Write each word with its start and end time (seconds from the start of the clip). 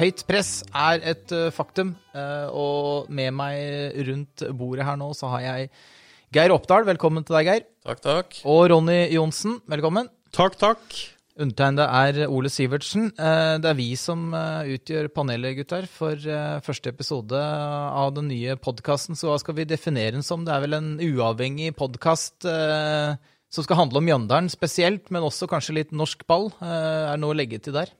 Høyt 0.00 0.22
press 0.24 0.50
er 0.72 1.02
et 1.12 1.32
eh, 1.36 1.50
faktum. 1.52 1.92
eh, 2.16 2.48
Og 2.56 3.10
med 3.12 3.34
meg 3.36 3.98
rundt 4.08 4.44
bordet 4.56 4.86
her 4.88 4.96
nå 5.00 5.10
så 5.16 5.28
har 5.34 5.42
jeg 5.44 5.70
Geir 6.32 6.54
Oppdal. 6.54 6.86
Velkommen 6.88 7.24
til 7.26 7.36
deg, 7.36 7.48
Geir. 7.50 7.64
Takk, 7.84 8.00
takk. 8.04 8.36
Og 8.48 8.68
Ronny 8.72 9.02
Johnsen. 9.12 9.58
Velkommen. 9.68 10.08
Takk, 10.32 10.56
takk. 10.60 10.94
Undertegnede 11.40 11.84
er 11.84 12.30
Ole 12.30 12.48
Sivertsen. 12.52 13.10
Eh, 13.12 13.58
Det 13.60 13.68
er 13.72 13.76
vi 13.76 13.90
som 14.00 14.30
utgjør 14.32 15.10
panelet, 15.12 15.58
gutter, 15.60 15.84
for 15.90 16.16
første 16.64 16.94
episode 16.94 17.36
av 17.36 18.14
den 18.16 18.28
nye 18.32 18.56
podkasten. 18.56 19.18
Så 19.18 19.28
hva 19.28 19.38
skal 19.42 19.58
vi 19.58 19.68
definere 19.68 20.16
den 20.16 20.24
som? 20.24 20.46
Det 20.48 20.54
er 20.54 20.64
vel 20.64 20.78
en 20.80 20.90
uavhengig 20.96 21.74
podkast 21.76 22.46
som 23.50 23.64
skal 23.66 23.76
handle 23.82 23.98
om 24.00 24.06
Mjøndalen 24.06 24.48
spesielt, 24.52 25.10
men 25.10 25.26
også 25.26 25.48
kanskje 25.50 25.74
litt 25.80 25.92
norsk 25.92 26.22
ball. 26.30 26.52
Er 26.62 27.16
det 27.16 27.20
noe 27.24 27.34
å 27.34 27.40
legge 27.40 27.58
til 27.60 27.74
der? 27.74 27.90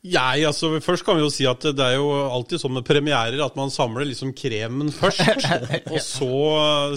Jeg, 0.00 0.46
altså, 0.48 0.70
først 0.80 1.04
kan 1.04 1.18
vi 1.18 1.24
jo 1.26 1.32
si 1.32 1.44
at 1.48 1.64
det 1.76 1.84
er 1.84 1.98
jo 1.98 2.08
alltid 2.32 2.62
sånn 2.62 2.72
med 2.78 2.86
premierer 2.88 3.42
at 3.44 3.58
man 3.58 3.72
samler 3.72 4.08
liksom 4.08 4.32
kremen 4.32 4.88
først, 4.96 5.44
og 5.92 5.98
så 6.00 6.38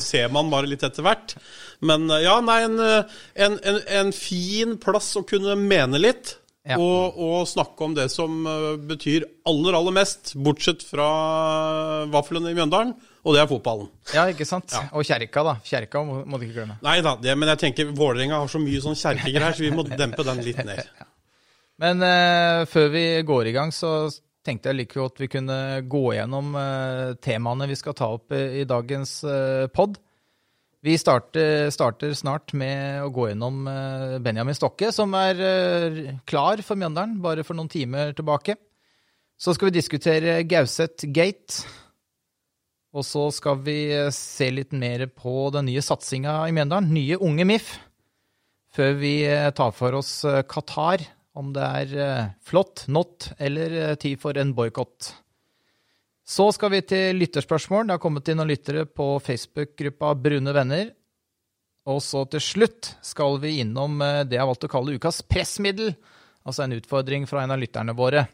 ser 0.04 0.32
man 0.32 0.52
bare 0.54 0.70
litt 0.72 0.86
etter 0.88 1.04
hvert. 1.04 1.36
Men 1.84 2.08
ja, 2.24 2.38
nei, 2.46 2.62
en, 2.70 2.80
en, 2.80 3.60
en, 3.60 3.82
en 4.00 4.14
fin 4.16 4.78
plass 4.80 5.12
å 5.20 5.26
kunne 5.28 5.58
mene 5.60 6.00
litt. 6.00 6.38
Ja. 6.64 6.78
Og, 6.80 7.18
og 7.20 7.48
snakke 7.52 7.84
om 7.84 7.92
det 7.92 8.06
som 8.14 8.46
eh, 8.48 8.68
betyr 8.88 9.26
aller, 9.52 9.76
aller 9.76 9.96
mest, 9.98 10.32
bortsett 10.40 10.86
fra 10.88 11.08
vaflene 12.08 12.54
i 12.54 12.56
Mjøndalen, 12.56 12.94
og 13.28 13.36
det 13.36 13.42
er 13.42 13.50
fotballen. 13.52 13.90
Ja, 14.16 14.30
ikke 14.32 14.48
sant? 14.48 14.72
Og 14.96 15.04
kjerka, 15.04 15.44
da. 15.44 15.58
Kjerka 15.68 16.06
må, 16.08 16.22
må 16.24 16.40
du 16.40 16.48
ikke 16.48 16.62
glemme. 16.62 16.80
Nei 16.86 17.02
da, 17.04 17.18
det, 17.20 17.36
men 17.36 17.52
jeg 17.52 17.66
tenker 17.66 17.92
Vålerenga 17.92 18.40
har 18.46 18.52
så 18.52 18.64
mye 18.64 18.80
sånn 18.84 18.96
kjerkegreier, 18.96 19.58
så 19.60 19.66
vi 19.66 19.74
må 19.76 19.84
dempe 19.92 20.24
den 20.24 20.40
litt 20.48 20.64
ned. 20.64 20.88
Men 21.84 22.00
uh, 22.00 22.64
før 22.70 22.94
vi 22.94 23.04
går 23.28 23.50
i 23.50 23.56
gang, 23.56 23.74
så 23.76 24.08
tenkte 24.44 24.72
jeg 24.72 24.80
like 24.80 25.00
godt 25.00 25.20
vi 25.20 25.30
kunne 25.32 25.58
gå 25.92 26.04
gjennom 26.16 26.56
uh, 26.56 27.12
temaene 27.24 27.68
vi 27.68 27.78
skal 27.80 27.96
ta 27.98 28.08
opp 28.16 28.32
i, 28.36 28.62
i 28.62 28.68
dagens 28.68 29.18
uh, 29.28 29.68
pod. 29.74 29.98
Vi 30.84 30.96
starter, 31.00 31.70
starter 31.72 32.16
snart 32.16 32.52
med 32.60 33.06
å 33.06 33.12
gå 33.16 33.30
gjennom 33.30 33.62
Benjamin 34.20 34.58
Stokke, 34.58 34.90
som 34.92 35.14
er 35.16 35.38
klar 36.28 36.60
for 36.60 36.76
Mjøndalen 36.76 37.22
bare 37.24 37.46
for 37.48 37.56
noen 37.56 37.72
timer 37.72 38.12
tilbake. 38.18 38.58
Så 39.40 39.56
skal 39.56 39.70
vi 39.70 39.78
diskutere 39.78 40.42
Gauseth 40.44 41.08
Gate. 41.16 41.64
Og 42.92 43.08
så 43.08 43.30
skal 43.32 43.64
vi 43.64 43.78
se 44.12 44.52
litt 44.52 44.76
mer 44.76 45.06
på 45.08 45.48
den 45.56 45.72
nye 45.72 45.86
satsinga 45.88 46.36
i 46.50 46.58
Mjøndalen. 46.60 46.92
Nye 47.00 47.22
unge 47.32 47.48
MIF. 47.48 47.72
Før 48.76 49.00
vi 49.00 49.16
tar 49.56 49.72
for 49.80 50.02
oss 50.04 50.18
Qatar, 50.52 51.08
om 51.38 51.50
det 51.54 51.66
er 51.66 51.94
eh, 51.98 52.32
flott, 52.46 52.86
not 52.88 53.32
eller 53.42 53.78
eh, 53.80 53.96
tid 54.00 54.22
for 54.22 54.38
en 54.38 54.54
boikott. 54.56 55.10
Så 56.24 56.48
skal 56.56 56.72
vi 56.72 56.84
til 56.88 57.18
lytterspørsmål. 57.20 57.88
Det 57.88 57.98
har 57.98 58.04
kommet 58.04 58.30
inn 58.32 58.40
noen 58.40 58.52
lyttere 58.54 58.86
på 58.88 59.18
Facebook-gruppa 59.24 60.14
Brune 60.16 60.54
venner. 60.56 60.94
Og 61.90 62.00
så 62.06 62.24
til 62.32 62.44
slutt 62.44 62.94
skal 63.04 63.42
vi 63.44 63.58
innom 63.64 64.00
eh, 64.06 64.22
det 64.28 64.38
jeg 64.38 64.44
har 64.46 64.52
valgt 64.52 64.70
å 64.70 64.72
kalle 64.72 64.96
ukas 64.96 65.24
pressmiddel. 65.26 65.96
Altså 66.48 66.66
en 66.66 66.78
utfordring 66.78 67.28
fra 67.28 67.44
en 67.44 67.56
av 67.56 67.62
lytterne 67.62 67.96
våre. 67.98 68.28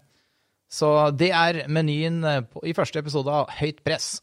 Så 0.70 0.92
det 1.18 1.32
er 1.34 1.64
menyen 1.72 2.22
i 2.62 2.76
første 2.78 3.02
episode 3.02 3.34
av 3.34 3.50
Høyt 3.58 3.80
press. 3.86 4.20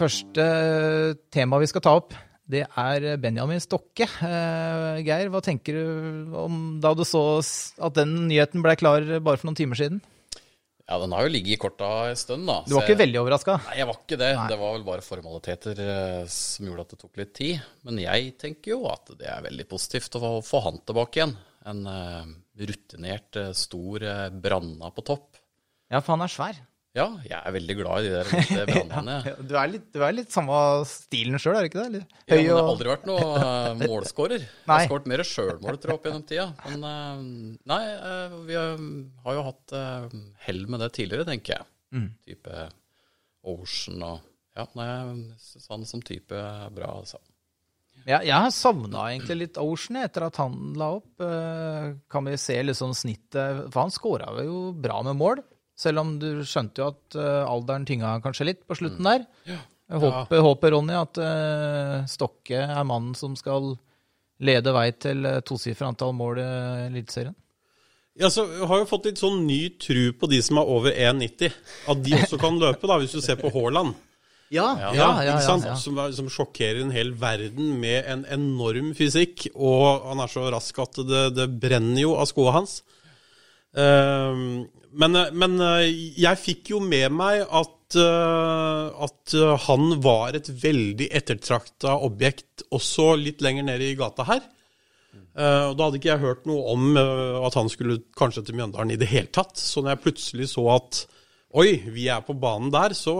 Første 0.00 0.44
tema 1.28 1.58
vi 1.60 1.68
skal 1.68 1.84
ta 1.84 1.92
opp, 1.98 2.14
det 2.50 2.64
er 2.78 3.04
Benjamin 3.22 3.60
Stokke. 3.62 4.06
Eh, 4.26 5.00
Geir, 5.06 5.30
hva 5.32 5.40
tenker 5.44 5.76
du 5.78 6.34
om 6.36 6.56
da 6.82 6.92
du 6.98 7.04
så 7.06 7.22
at 7.38 7.94
den 7.98 8.16
nyheten 8.28 8.64
ble 8.64 8.74
klar 8.80 9.06
bare 9.22 9.38
for 9.40 9.48
noen 9.50 9.58
timer 9.60 9.78
siden? 9.78 10.00
Ja, 10.90 10.96
den 10.98 11.12
har 11.14 11.22
jo 11.22 11.30
ligget 11.30 11.54
i 11.54 11.58
korta 11.62 11.88
en 12.10 12.18
stund, 12.18 12.48
da. 12.50 12.56
Du 12.66 12.74
var 12.74 12.82
ikke 12.82 12.96
jeg- 12.96 13.02
veldig 13.04 13.20
overraska? 13.20 13.54
Nei, 13.68 13.76
jeg 13.78 13.86
var 13.86 13.98
ikke 14.00 14.18
det. 14.18 14.30
Det 14.50 14.58
var 14.58 14.72
vel 14.74 14.86
bare 14.88 15.04
formaliteter 15.06 15.78
eh, 15.84 16.24
som 16.26 16.66
gjorde 16.66 16.80
at 16.86 16.94
det 16.96 16.98
tok 17.04 17.20
litt 17.22 17.34
tid. 17.38 17.60
Men 17.86 18.00
jeg 18.02 18.32
tenker 18.42 18.74
jo 18.74 18.80
at 18.90 19.12
det 19.16 19.28
er 19.30 19.44
veldig 19.46 19.68
positivt 19.70 20.18
å 20.18 20.32
få, 20.42 20.62
han 20.66 20.80
tilbake 20.82 21.20
igjen. 21.22 21.36
En 21.70 21.86
eh, 21.86 22.26
rutinert, 22.66 23.38
stor 23.54 24.02
Branna 24.42 24.90
på 24.90 25.04
topp. 25.06 25.38
Ja, 25.90 26.00
for 26.02 26.16
han 26.16 26.26
er 26.26 26.32
svær. 26.34 26.58
Ja, 26.96 27.04
jeg 27.22 27.36
er 27.38 27.52
veldig 27.54 27.74
glad 27.78 28.02
i 28.02 28.08
de 28.10 28.22
der 28.50 28.66
brannene. 28.72 29.16
ja, 29.28 29.34
Du 29.46 29.52
er 29.54 29.68
litt, 29.70 29.84
du 29.94 30.00
er 30.02 30.14
litt 30.16 30.32
samme 30.34 30.56
stilen 30.90 31.38
sjøl, 31.38 31.54
er 31.60 31.62
du 31.62 31.68
ikke 31.70 31.84
det? 31.94 32.00
Høy 32.02 32.32
Ja, 32.32 32.38
men 32.40 32.48
jeg 32.48 32.56
har 32.56 32.70
aldri 32.72 32.90
vært 32.90 33.06
noe 33.06 33.28
uh, 33.38 33.68
målskårer. 33.84 34.42
Jeg 34.42 34.66
har 34.72 34.88
skåret 34.88 35.06
mer 35.12 35.22
sjølmål, 35.28 35.78
tror 35.78 35.92
jeg, 35.94 36.00
opp 36.00 36.08
gjennom 36.10 36.24
tida. 36.26 36.48
Men 36.66 36.88
eh, 36.90 37.22
nei, 37.70 37.80
eh, 37.94 38.34
vi 38.48 38.58
har, 38.58 39.36
jo 39.38 39.44
hatt 39.52 39.76
hell 40.48 40.64
med 40.66 40.82
det 40.82 40.90
tidligere, 40.98 41.28
tenker 41.30 41.60
jeg. 41.60 41.68
Mm. 41.94 42.08
Type 42.26 42.66
Ocean 43.54 44.02
og 44.06 44.26
Ja, 44.58 44.66
nei, 44.74 44.88
sånn 45.38 45.86
som 45.86 46.02
type 46.02 46.34
bra, 46.74 46.90
altså. 46.98 47.20
Ja, 48.08 48.18
jeg 48.24 48.32
har 48.34 48.50
savna 48.54 49.06
egentlig 49.12 49.36
litt 49.44 49.58
Ocean 49.60 49.98
etter 50.02 50.24
at 50.26 50.38
han 50.40 50.72
la 50.80 50.90
opp. 50.98 51.22
Eh, 51.22 51.90
Kan 52.10 52.26
vi 52.26 52.34
se 52.40 52.56
liksom 52.64 52.94
snittet 52.96 53.66
For 53.70 53.82
han 53.84 53.92
skåra 53.94 54.30
jo 54.42 54.70
bra 54.74 55.02
med 55.06 55.18
mål, 55.20 55.42
selv 55.80 56.02
om 56.02 56.14
du 56.20 56.28
skjønte 56.44 56.82
jo 56.82 56.90
at 56.92 57.16
eh, 57.16 57.42
alderen 57.48 57.86
tynga 57.88 58.14
kanskje 58.24 58.50
litt 58.50 58.64
på 58.68 58.76
slutten 58.78 59.06
der. 59.08 59.24
Jeg 59.90 60.02
håper, 60.04 60.42
håper, 60.44 60.74
Ronny, 60.76 60.94
at 61.00 61.18
eh, 61.24 61.94
Stokke 62.12 62.60
er 62.66 62.84
mannen 62.86 63.16
som 63.18 63.32
skal 63.38 63.72
lede 64.40 64.72
vei 64.72 64.86
til 64.96 65.24
uh, 65.28 65.40
tosifra 65.44 65.88
antall 65.90 66.14
mål 66.16 66.38
i 66.40 66.44
Eliteserien. 66.86 67.34
Ja, 68.20 68.28
så 68.32 68.44
har 68.66 68.80
jo 68.80 68.86
fått 68.88 69.04
litt 69.08 69.20
sånn 69.20 69.42
ny 69.46 69.58
tru 69.80 70.12
på 70.16 70.28
de 70.30 70.38
som 70.44 70.58
er 70.60 70.68
over 70.68 70.92
1,90. 70.92 71.52
At 71.92 72.00
de 72.04 72.14
også 72.16 72.38
kan 72.40 72.56
løpe, 72.60 72.88
da, 72.88 72.96
hvis 73.02 73.12
du 73.16 73.20
ser 73.24 73.36
på 73.40 73.50
Haaland. 73.54 73.92
Ja, 74.50 74.66
Ja, 74.96 75.10
ikke 75.22 75.42
sant? 75.46 75.66
Som, 75.78 75.98
er- 76.02 76.14
som 76.16 76.28
sjokkerer 76.32 76.80
en 76.82 76.90
hel 76.94 77.12
verden 77.20 77.76
med 77.80 78.08
en 78.10 78.24
enorm 78.34 78.90
fysikk. 78.98 79.46
Og 79.54 80.08
han 80.08 80.20
er 80.24 80.32
så 80.32 80.48
rask 80.52 80.80
at 80.82 80.98
det, 81.06 81.22
det 81.36 81.46
brenner 81.62 82.02
jo 82.02 82.16
av 82.18 82.26
skoa 82.32 82.56
hans. 82.58 82.80
Ehm, 83.78 84.66
men, 84.90 85.18
men 85.38 85.60
eh, 85.62 85.90
jeg 86.18 86.42
fikk 86.42 86.72
jo 86.72 86.80
med 86.82 87.12
meg 87.14 87.44
at, 87.44 87.98
eh, 87.98 89.02
at 89.06 89.34
eh, 89.38 89.66
han 89.68 89.92
var 90.02 90.38
et 90.38 90.50
veldig 90.50 91.10
ettertrakta 91.20 91.94
objekt 92.06 92.64
også 92.74 93.12
litt 93.20 93.44
lenger 93.44 93.68
nede 93.70 93.92
i 93.92 93.98
gata 93.98 94.26
her. 94.26 94.42
Eh, 95.14 95.64
og 95.70 95.76
Da 95.78 95.86
hadde 95.86 96.00
ikke 96.00 96.12
jeg 96.12 96.24
hørt 96.24 96.48
noe 96.50 96.74
om 96.74 96.90
eh, 96.98 97.38
at 97.46 97.58
han 97.58 97.70
skulle 97.70 98.00
kanskje 98.18 98.48
til 98.48 98.58
Mjøndalen 98.58 98.96
i 98.96 99.00
det 99.00 99.10
hele 99.12 99.30
tatt. 99.30 99.54
Så 99.58 99.82
når 99.82 99.94
jeg 99.94 100.04
plutselig 100.06 100.50
så 100.54 100.66
at 100.74 101.04
oi, 101.60 101.70
vi 101.90 102.08
er 102.10 102.22
på 102.26 102.34
banen 102.38 102.70
der, 102.74 102.94
så 102.94 103.14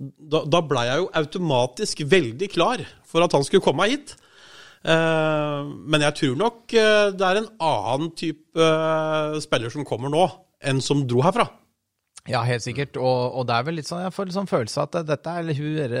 da, 0.00 0.42
da 0.46 0.60
blei 0.64 0.86
jeg 0.86 1.02
jo 1.02 1.08
automatisk 1.20 2.02
veldig 2.08 2.48
klar 2.52 2.82
for 3.06 3.24
at 3.24 3.34
han 3.36 3.46
skulle 3.46 3.64
komme 3.64 3.88
hit. 3.90 4.14
Eh, 4.80 5.70
men 5.92 6.04
jeg 6.06 6.16
tror 6.16 6.36
nok 6.40 6.72
eh, 6.72 7.08
det 7.12 7.26
er 7.26 7.40
en 7.40 7.50
annen 7.60 8.12
type 8.16 8.56
eh, 8.56 9.40
spiller 9.44 9.72
som 9.72 9.84
kommer 9.88 10.12
nå, 10.12 10.24
enn 10.64 10.80
som 10.84 11.04
dro 11.08 11.24
herfra. 11.24 11.48
Ja, 12.28 12.42
helt 12.46 12.64
sikkert. 12.64 12.96
Og, 13.00 13.36
og 13.40 13.48
det 13.48 13.56
er 13.56 13.66
vel 13.66 13.78
litt 13.80 13.90
sånn, 13.90 14.04
jeg 14.06 14.14
får 14.16 14.32
sånn 14.36 14.50
følelse 14.50 14.86
at 14.86 15.02
dette 15.08 15.36
er 15.36 15.52
hun 15.56 15.94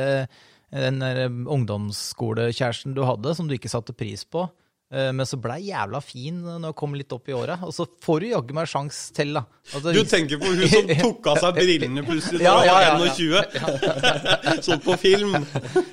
den 0.70 1.00
der 1.02 1.24
ungdomsskolekjæresten 1.50 2.94
du 2.94 3.02
hadde, 3.02 3.34
som 3.34 3.48
du 3.50 3.56
ikke 3.56 3.72
satte 3.72 3.96
pris 3.96 4.22
på, 4.22 4.44
men 4.90 5.22
så 5.28 5.36
blei 5.38 5.60
jævla 5.68 6.00
fin 6.02 6.40
når 6.42 6.64
jeg 6.72 6.76
kom 6.80 6.94
litt 6.98 7.12
opp 7.14 7.28
i 7.30 7.34
åra. 7.36 7.60
Og 7.62 7.70
så 7.76 7.84
får 8.02 8.20
du 8.24 8.26
jaggu 8.32 8.54
meg 8.56 8.66
sjans 8.66 8.96
til, 9.14 9.32
da. 9.36 9.44
Altså, 9.70 9.92
Du 9.94 10.00
tenker 10.10 10.40
på 10.42 10.50
hun 10.50 10.64
som 10.72 10.90
tok 10.98 11.28
av 11.30 11.38
seg 11.44 11.60
brillene 11.60 12.02
plutselig 12.08 12.40
da 12.42 12.44
Ja, 12.50 12.56
hun 12.58 12.66
ja, 12.66 12.98
var 12.98 13.06
ja, 13.06 13.42
21. 13.54 14.62
sånn 14.66 14.82
på 14.84 14.96
film. 14.98 15.36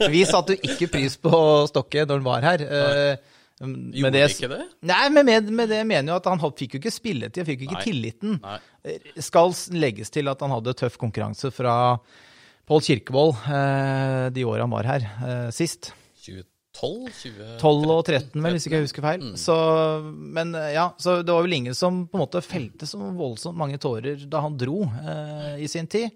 Vi 0.10 0.24
satte 0.26 0.58
jo 0.58 0.72
ikke 0.74 0.90
pris 0.98 1.18
på 1.22 1.34
Stokke 1.70 2.08
når 2.10 2.16
han 2.24 2.26
var 2.32 2.48
her. 2.50 2.66
eh, 2.66 3.36
med 3.62 3.94
Gjorde 4.02 4.12
det- 4.18 4.26
ikke 4.34 4.50
det? 4.56 4.60
Nei, 4.86 5.04
men 5.10 5.26
med, 5.30 5.48
med 5.62 5.70
det 5.74 5.80
mener 5.90 6.14
jo 6.14 6.18
at 6.20 6.28
han 6.34 6.42
fikk 6.58 6.76
jo 6.78 6.82
ikke 6.82 6.92
spilletid, 6.98 7.46
fikk 7.48 7.64
jo 7.64 7.70
ikke 7.70 7.78
Nei. 7.80 7.86
tilliten. 7.86 8.36
Nei. 8.44 8.58
Eh, 8.86 9.22
Skal 9.26 9.54
legges 9.78 10.10
til 10.14 10.30
at 10.30 10.42
han 10.46 10.54
hadde 10.58 10.74
tøff 10.78 10.98
konkurranse 11.02 11.50
fra 11.54 11.78
Pål 12.68 12.82
Kirkevold 12.90 13.46
eh, 13.48 14.28
de 14.36 14.44
åra 14.46 14.66
han 14.66 14.74
var 14.74 14.90
her 14.90 15.08
sist. 15.54 15.94
sist. 16.18 16.50
12? 16.78 17.10
20? 17.24 17.48
12 17.62 17.92
og 17.94 18.04
13, 18.06 18.42
vel, 18.44 18.54
hvis 18.58 18.68
ikke 18.68 18.78
jeg 18.80 18.86
husker 18.88 19.06
feil. 19.06 19.24
Så, 19.42 19.56
men 20.38 20.54
eh, 20.56 20.72
ja, 20.76 20.88
så 21.02 21.18
det 21.26 21.34
var 21.34 21.46
vel 21.48 21.58
ingen 21.58 21.76
som 21.78 22.04
på 22.08 22.18
en 22.20 22.24
måte 22.26 22.42
felte 22.46 22.86
så 22.90 23.00
voldsomt 23.18 23.58
mange 23.58 23.80
tårer 23.82 24.26
da 24.30 24.42
han 24.46 24.58
dro 24.62 24.84
eh, 24.86 25.58
i 25.64 25.68
sin 25.72 25.88
tid. 25.90 26.12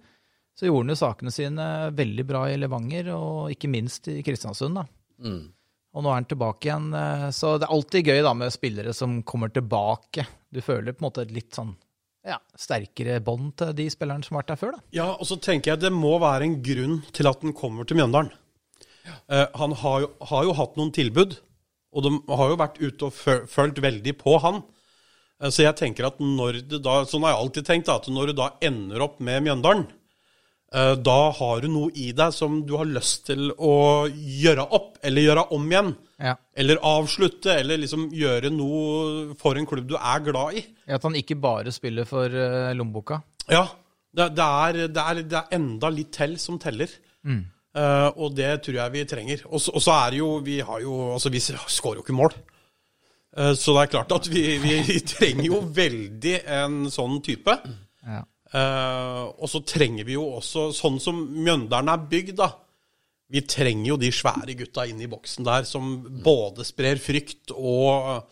Så 0.58 0.68
gjorde 0.68 0.84
han 0.86 0.94
jo 0.94 1.00
sakene 1.00 1.31
sine 1.34 1.66
veldig 1.98 2.25
bra 2.30 2.44
i 2.52 2.58
Levanger, 2.60 3.10
og 3.16 3.54
ikke 3.54 3.69
minst 3.72 4.08
i 4.12 4.19
Kristiansund. 4.25 4.78
da. 4.78 4.86
Mm. 5.24 5.46
Og 5.92 6.04
nå 6.06 6.12
er 6.12 6.19
han 6.22 6.28
tilbake 6.30 6.68
igjen. 6.69 6.90
eh, 6.96 7.30
Så 7.36 7.56
det 7.60 7.66
er 7.68 7.74
alltid 7.75 8.06
gøy 8.12 8.22
da 8.24 8.34
med 8.38 8.54
spillere 8.54 8.94
som 8.96 9.22
kommer 9.28 9.50
tilbake. 9.52 10.28
Du 10.52 10.62
føler 10.62 10.94
på 10.94 11.02
en 11.04 11.10
måte 11.10 11.25
et 11.25 11.31
litt 11.36 11.56
sånn 11.58 11.74
ja, 12.28 12.38
sterkere 12.60 13.18
bånd 13.25 13.56
til 13.58 13.72
de 13.74 13.88
spillerne 13.90 14.22
som 14.24 14.36
har 14.38 14.44
vært 14.44 14.52
der 14.54 14.60
før. 14.62 14.75
da. 14.78 14.84
Ja, 14.94 15.08
og 15.16 15.25
så 15.25 15.40
tenker 15.42 15.74
jeg 15.74 15.81
det 15.88 15.90
må 15.96 16.13
være 16.22 16.46
en 16.46 16.60
grunn 16.62 17.00
til 17.18 17.25
at 17.31 17.42
han 17.42 17.56
kommer 17.58 17.88
til 17.90 17.98
Mjøndalen. 17.98 18.30
Eh, 19.31 19.48
han 19.56 19.72
har 19.80 20.04
jo, 20.04 20.12
har 20.28 20.44
jo 20.48 20.57
hatt 20.60 20.78
noen 20.80 20.92
tilbud, 20.95 21.38
og 21.95 22.06
de 22.06 22.12
har 22.36 22.51
jo 22.51 22.60
vært 22.60 22.81
ute 22.81 23.07
og 23.07 23.48
fulgt 23.51 23.81
veldig 23.83 24.13
på 24.19 24.36
han. 24.44 24.62
Eh, 25.42 25.50
så 25.50 25.66
jeg 25.66 25.78
tenker 25.80 26.10
at 26.10 26.19
når 26.19 26.62
det 26.68 26.81
da, 26.83 27.01
sånn 27.07 27.24
har 27.25 27.36
jeg 27.36 27.45
alltid 27.45 27.69
tenkt, 27.69 27.92
at 27.94 28.12
når 28.12 28.31
du 28.31 28.39
da 28.42 28.51
ender 28.68 29.06
opp 29.07 29.22
med 29.24 29.45
Mjøndalen, 29.48 29.86
eh, 30.75 30.94
da 31.00 31.19
har 31.38 31.63
du 31.63 31.69
noe 31.72 31.94
i 31.95 32.10
deg 32.18 32.36
som 32.36 32.60
du 32.68 32.75
har 32.81 32.89
lyst 32.89 33.30
til 33.30 33.54
å 33.56 33.75
gjøre 34.12 34.68
opp, 34.68 34.98
eller 35.07 35.28
gjøre 35.30 35.48
om 35.56 35.69
igjen. 35.72 35.94
Ja. 36.22 36.36
Eller 36.54 36.84
avslutte, 36.86 37.56
eller 37.56 37.80
liksom 37.81 38.10
gjøre 38.13 38.51
noe 38.54 39.38
for 39.39 39.57
en 39.57 39.69
klubb 39.69 39.88
du 39.89 39.95
er 39.95 40.27
glad 40.27 40.60
i. 40.60 40.66
At 40.92 41.07
han 41.07 41.16
ikke 41.18 41.39
bare 41.39 41.72
spiller 41.74 42.06
for 42.10 42.36
lommeboka. 42.75 43.24
Ja. 43.50 43.63
Det, 44.12 44.27
det, 44.36 44.44
er, 44.44 44.77
det, 44.92 45.01
er, 45.01 45.19
det 45.24 45.38
er 45.39 45.54
enda 45.56 45.88
litt 45.89 46.12
til 46.12 46.36
som 46.36 46.57
teller. 46.60 46.92
Eh, 47.72 48.10
og 48.20 48.34
det 48.36 48.52
tror 48.66 48.80
jeg 48.82 48.94
vi 48.96 49.06
trenger. 49.08 49.46
Og 49.48 49.62
så 49.64 49.94
er 49.96 50.12
det 50.12 50.20
jo 50.20 50.32
Vi 50.44 50.60
har 50.60 50.82
jo 50.84 51.14
Altså, 51.14 51.32
vi 51.32 51.40
skårer 51.40 52.02
jo 52.02 52.06
ikke 52.06 52.18
mål. 52.18 52.36
Uh, 53.32 53.54
så 53.56 53.72
det 53.72 53.86
er 53.86 53.92
klart 53.94 54.12
at 54.12 54.26
vi, 54.28 54.42
vi 54.90 54.98
trenger 55.08 55.46
jo 55.46 55.62
veldig 55.72 56.34
en 56.52 56.82
sånn 56.92 57.22
type. 57.24 57.54
Ja. 58.04 58.26
Eh, 58.52 59.22
og 59.40 59.48
så 59.48 59.62
trenger 59.64 60.04
vi 60.04 60.18
jo 60.18 60.26
også, 60.42 60.74
sånn 60.76 60.98
som 61.00 61.22
Mjøndalen 61.32 61.94
er 61.94 62.02
bygd, 62.12 62.34
da 62.42 62.50
Vi 63.32 63.46
trenger 63.48 63.94
jo 63.94 63.96
de 64.02 64.10
svære 64.12 64.58
gutta 64.60 64.84
inn 64.90 65.00
i 65.00 65.08
boksen 65.08 65.48
der 65.48 65.64
som 65.64 65.94
både 66.26 66.66
sprer 66.68 67.00
frykt 67.00 67.54
og 67.56 68.26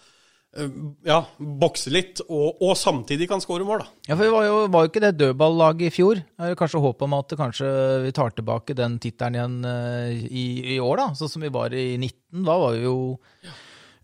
ja, 1.05 1.19
bokse 1.37 1.91
litt, 1.93 2.23
og, 2.25 2.57
og 2.65 2.73
samtidig 2.77 3.27
kan 3.29 3.41
skåre 3.43 3.67
mål, 3.67 3.83
da. 3.83 3.91
Ja, 4.09 4.15
for 4.15 4.25
Vi 4.25 4.33
var 4.33 4.47
jo, 4.47 4.55
var 4.73 4.85
jo 4.85 4.89
ikke 4.91 5.03
det 5.03 5.11
dødballaget 5.19 5.91
i 5.91 5.93
fjor. 5.93 6.21
Jeg 6.23 6.41
har 6.41 6.57
kanskje 6.57 6.81
håp 6.81 7.05
om 7.05 7.15
at 7.19 7.29
det 7.29 7.37
kanskje 7.39 7.69
vi 8.07 8.13
tar 8.17 8.33
tilbake 8.33 8.75
den 8.77 8.97
tittelen 9.03 9.37
igjen 9.37 9.57
eh, 9.69 10.23
i, 10.25 10.45
i 10.75 10.79
år, 10.81 11.03
da. 11.03 11.07
Sånn 11.19 11.31
som 11.35 11.45
vi 11.45 11.53
var 11.53 11.75
i 11.77 11.91
19. 12.01 12.41
Da 12.47 12.57
var 12.63 12.73
vi 12.77 12.87
jo 12.87 12.97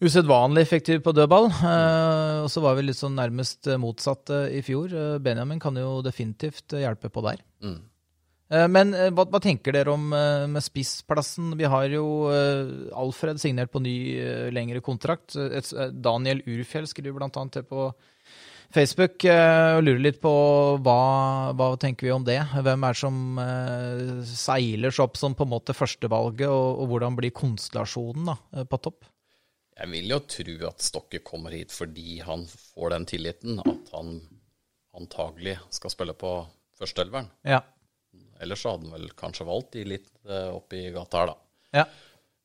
usedvanlig 0.06 0.66
effektive 0.68 1.02
på 1.02 1.16
dødball. 1.18 1.50
Eh, 1.50 2.44
og 2.46 2.50
så 2.54 2.62
var 2.64 2.78
vi 2.78 2.86
litt 2.88 3.00
sånn 3.00 3.18
nærmest 3.18 3.72
motsatt 3.82 4.34
eh, 4.36 4.60
i 4.60 4.64
fjor. 4.66 4.94
Eh, 4.94 5.18
Benjamin 5.26 5.62
kan 5.64 5.82
jo 5.82 5.98
definitivt 6.06 6.78
eh, 6.78 6.86
hjelpe 6.86 7.10
på 7.10 7.26
der. 7.26 7.42
Mm. 7.66 7.80
Eh, 8.54 8.68
Men 8.70 8.94
eh, 8.94 9.12
hva, 9.16 9.26
hva 9.30 9.42
tenker 9.42 9.76
dere 9.76 9.94
om 9.94 10.12
eh, 10.14 10.46
med 10.52 10.64
spissplassen? 10.64 11.54
Vi 11.60 11.70
har 11.70 11.88
jo 11.94 12.06
Alfred 12.96 13.42
signert 13.42 13.74
på 13.74 13.82
ny 13.84 13.96
lengre 14.54 14.82
kontrakt. 14.86 15.36
Et, 15.36 15.72
Daniel 15.94 16.44
Urfjell 16.46 16.90
skriver 16.90 17.26
annet 17.26 17.62
det 17.62 17.66
på 17.70 17.90
Facebook 18.76 19.24
og 19.30 19.84
lurer 19.86 20.02
litt 20.02 20.18
på 20.20 20.32
hva, 20.84 21.02
hva 21.56 21.68
tenker 21.80 22.08
vi 22.08 22.12
om 22.12 22.24
det? 22.28 22.40
Hvem 22.66 22.84
er 22.84 22.96
det 22.96 23.00
som 23.00 23.20
seiler 24.28 24.92
seg 24.92 25.06
opp 25.06 25.20
som 25.22 25.36
på 25.38 25.46
en 25.46 25.52
måte 25.54 25.76
førstevalget, 25.78 26.50
og, 26.50 26.82
og 26.82 26.90
hvordan 26.92 27.16
blir 27.16 27.32
konstellasjonen 27.36 28.34
da, 28.34 28.66
på 28.68 28.80
topp? 28.84 29.06
Jeg 29.78 29.92
vil 29.94 30.12
jo 30.12 30.20
tro 30.34 30.58
at 30.72 30.84
Stokke 30.84 31.22
kommer 31.24 31.56
hit 31.56 31.72
fordi 31.76 32.18
han 32.26 32.44
får 32.50 32.96
den 32.98 33.08
tilliten 33.14 33.62
at 33.64 33.94
han 33.94 34.18
antagelig 34.98 35.56
skal 35.78 35.94
spille 35.94 36.18
på 36.18 36.34
førsteelveren. 36.80 37.32
Ja. 37.48 37.62
Ellers 38.44 38.62
så 38.66 38.74
hadde 38.74 38.90
han 38.90 38.98
vel 39.00 39.10
kanskje 39.18 39.46
valgt 39.48 39.72
de 39.78 39.84
litt 39.96 40.10
uh, 40.28 40.52
oppi 40.58 40.88
gata 40.96 41.22
her, 41.24 41.32
da. 41.34 41.38
ja. 41.82 41.86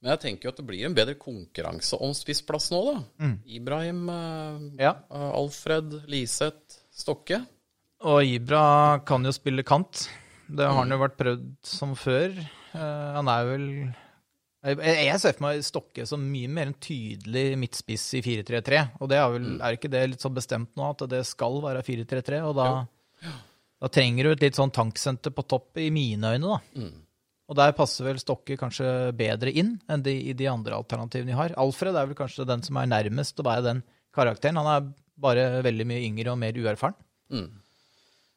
Men 0.00 0.14
jeg 0.14 0.20
tenker 0.22 0.46
jo 0.48 0.50
at 0.54 0.60
det 0.62 0.64
blir 0.64 0.84
en 0.88 0.94
bedre 0.96 1.12
konkurranse 1.20 1.98
om 2.00 2.14
spissplass 2.16 2.70
nå, 2.72 2.78
da. 2.86 3.32
Ibrahim, 3.52 3.98
uh, 4.08 4.62
Ja. 4.80 4.94
eh, 5.12 5.26
Alfred, 5.36 5.98
Liseth, 6.08 6.78
Stokke. 6.96 7.42
Og 8.08 8.22
Ibra 8.24 8.62
kan 9.04 9.26
jo 9.28 9.32
spille 9.36 9.60
kant. 9.68 10.06
Det 10.48 10.64
har 10.64 10.78
han 10.78 10.88
jo 10.94 10.96
vært 11.02 11.18
prøvd 11.20 11.44
som 11.68 11.92
før. 12.00 12.32
Uh, 12.72 13.10
han 13.18 13.28
er 13.28 13.44
vel 13.50 13.66
Jeg, 14.64 15.20
ser 15.20 15.36
for 15.36 15.44
meg 15.50 15.60
Stokke 15.68 16.06
som 16.08 16.24
mye 16.32 16.48
mer 16.48 16.70
en 16.72 16.74
tydelig 16.80 17.58
midtspiss 17.60 18.08
i 18.16 18.24
4-3-3. 18.24 18.80
Og 19.04 19.08
det 19.12 19.20
er 19.20 19.30
vel, 19.36 19.50
er 19.60 19.76
ikke 19.76 19.92
det 19.92 20.02
litt 20.14 20.24
så 20.24 20.32
bestemt 20.32 20.72
nå 20.80 20.88
at 20.94 21.04
det 21.12 21.22
skal 21.28 21.60
være 21.64 21.84
4-3-3? 21.84 22.40
Og 22.48 22.56
da, 22.56 22.70
da 23.80 23.88
trenger 23.88 24.26
du 24.26 24.32
et 24.34 24.42
litt 24.44 24.58
sånn 24.58 24.72
tanksenter 24.74 25.32
på 25.32 25.46
topp, 25.48 25.78
i 25.80 25.88
mine 25.94 26.34
øyne, 26.34 26.58
da. 26.58 26.60
Og 27.50 27.56
der 27.58 27.72
passer 27.74 28.06
vel 28.06 28.20
Stokke 28.22 28.54
kanskje 28.60 29.10
bedre 29.18 29.50
inn 29.50 29.72
enn 29.90 30.04
de, 30.06 30.12
i 30.30 30.34
de 30.38 30.46
andre 30.46 30.76
alternativene 30.76 31.32
vi 31.32 31.38
har. 31.38 31.56
Alfred 31.58 31.96
er 31.98 32.06
vel 32.06 32.18
kanskje 32.18 32.46
den 32.46 32.62
som 32.62 32.78
er 32.78 32.90
nærmest 32.92 33.40
å 33.42 33.46
være 33.46 33.64
den 33.66 33.80
karakteren. 34.14 34.60
Han 34.60 34.70
er 34.70 34.92
bare 35.20 35.48
veldig 35.66 35.86
mye 35.90 36.04
yngre 36.06 36.30
og 36.30 36.38
mer 36.38 36.54
uerfaren. 36.54 36.94
Mm. 37.34 37.48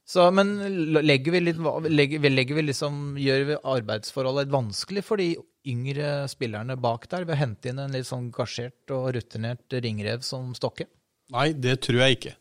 Så, 0.10 0.26
men 0.36 0.56
legger 0.98 1.38
vi 1.38 1.44
litt, 1.46 1.62
legger, 1.88 2.26
legger 2.34 2.58
vi 2.58 2.66
liksom, 2.66 2.98
gjør 3.22 3.46
vi 3.52 3.60
arbeidsforholdet 3.76 4.48
litt 4.48 4.56
vanskelig 4.56 5.06
for 5.06 5.22
de 5.22 5.30
yngre 5.70 6.26
spillerne 6.32 6.76
bak 6.82 7.06
der 7.12 7.24
ved 7.24 7.38
å 7.38 7.40
hente 7.40 7.72
inn 7.72 7.80
en 7.80 7.94
litt 7.96 8.10
sånn 8.10 8.28
gasjert 8.34 8.92
og 8.92 9.14
rutinert 9.16 9.78
ringrev 9.78 10.26
som 10.26 10.52
Stokke? 10.58 10.90
Nei, 11.34 11.52
det 11.56 11.78
tror 11.86 12.02
jeg 12.04 12.18
ikke. 12.18 12.36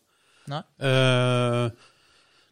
Nei. 0.51 0.65
Eh, 0.89 1.91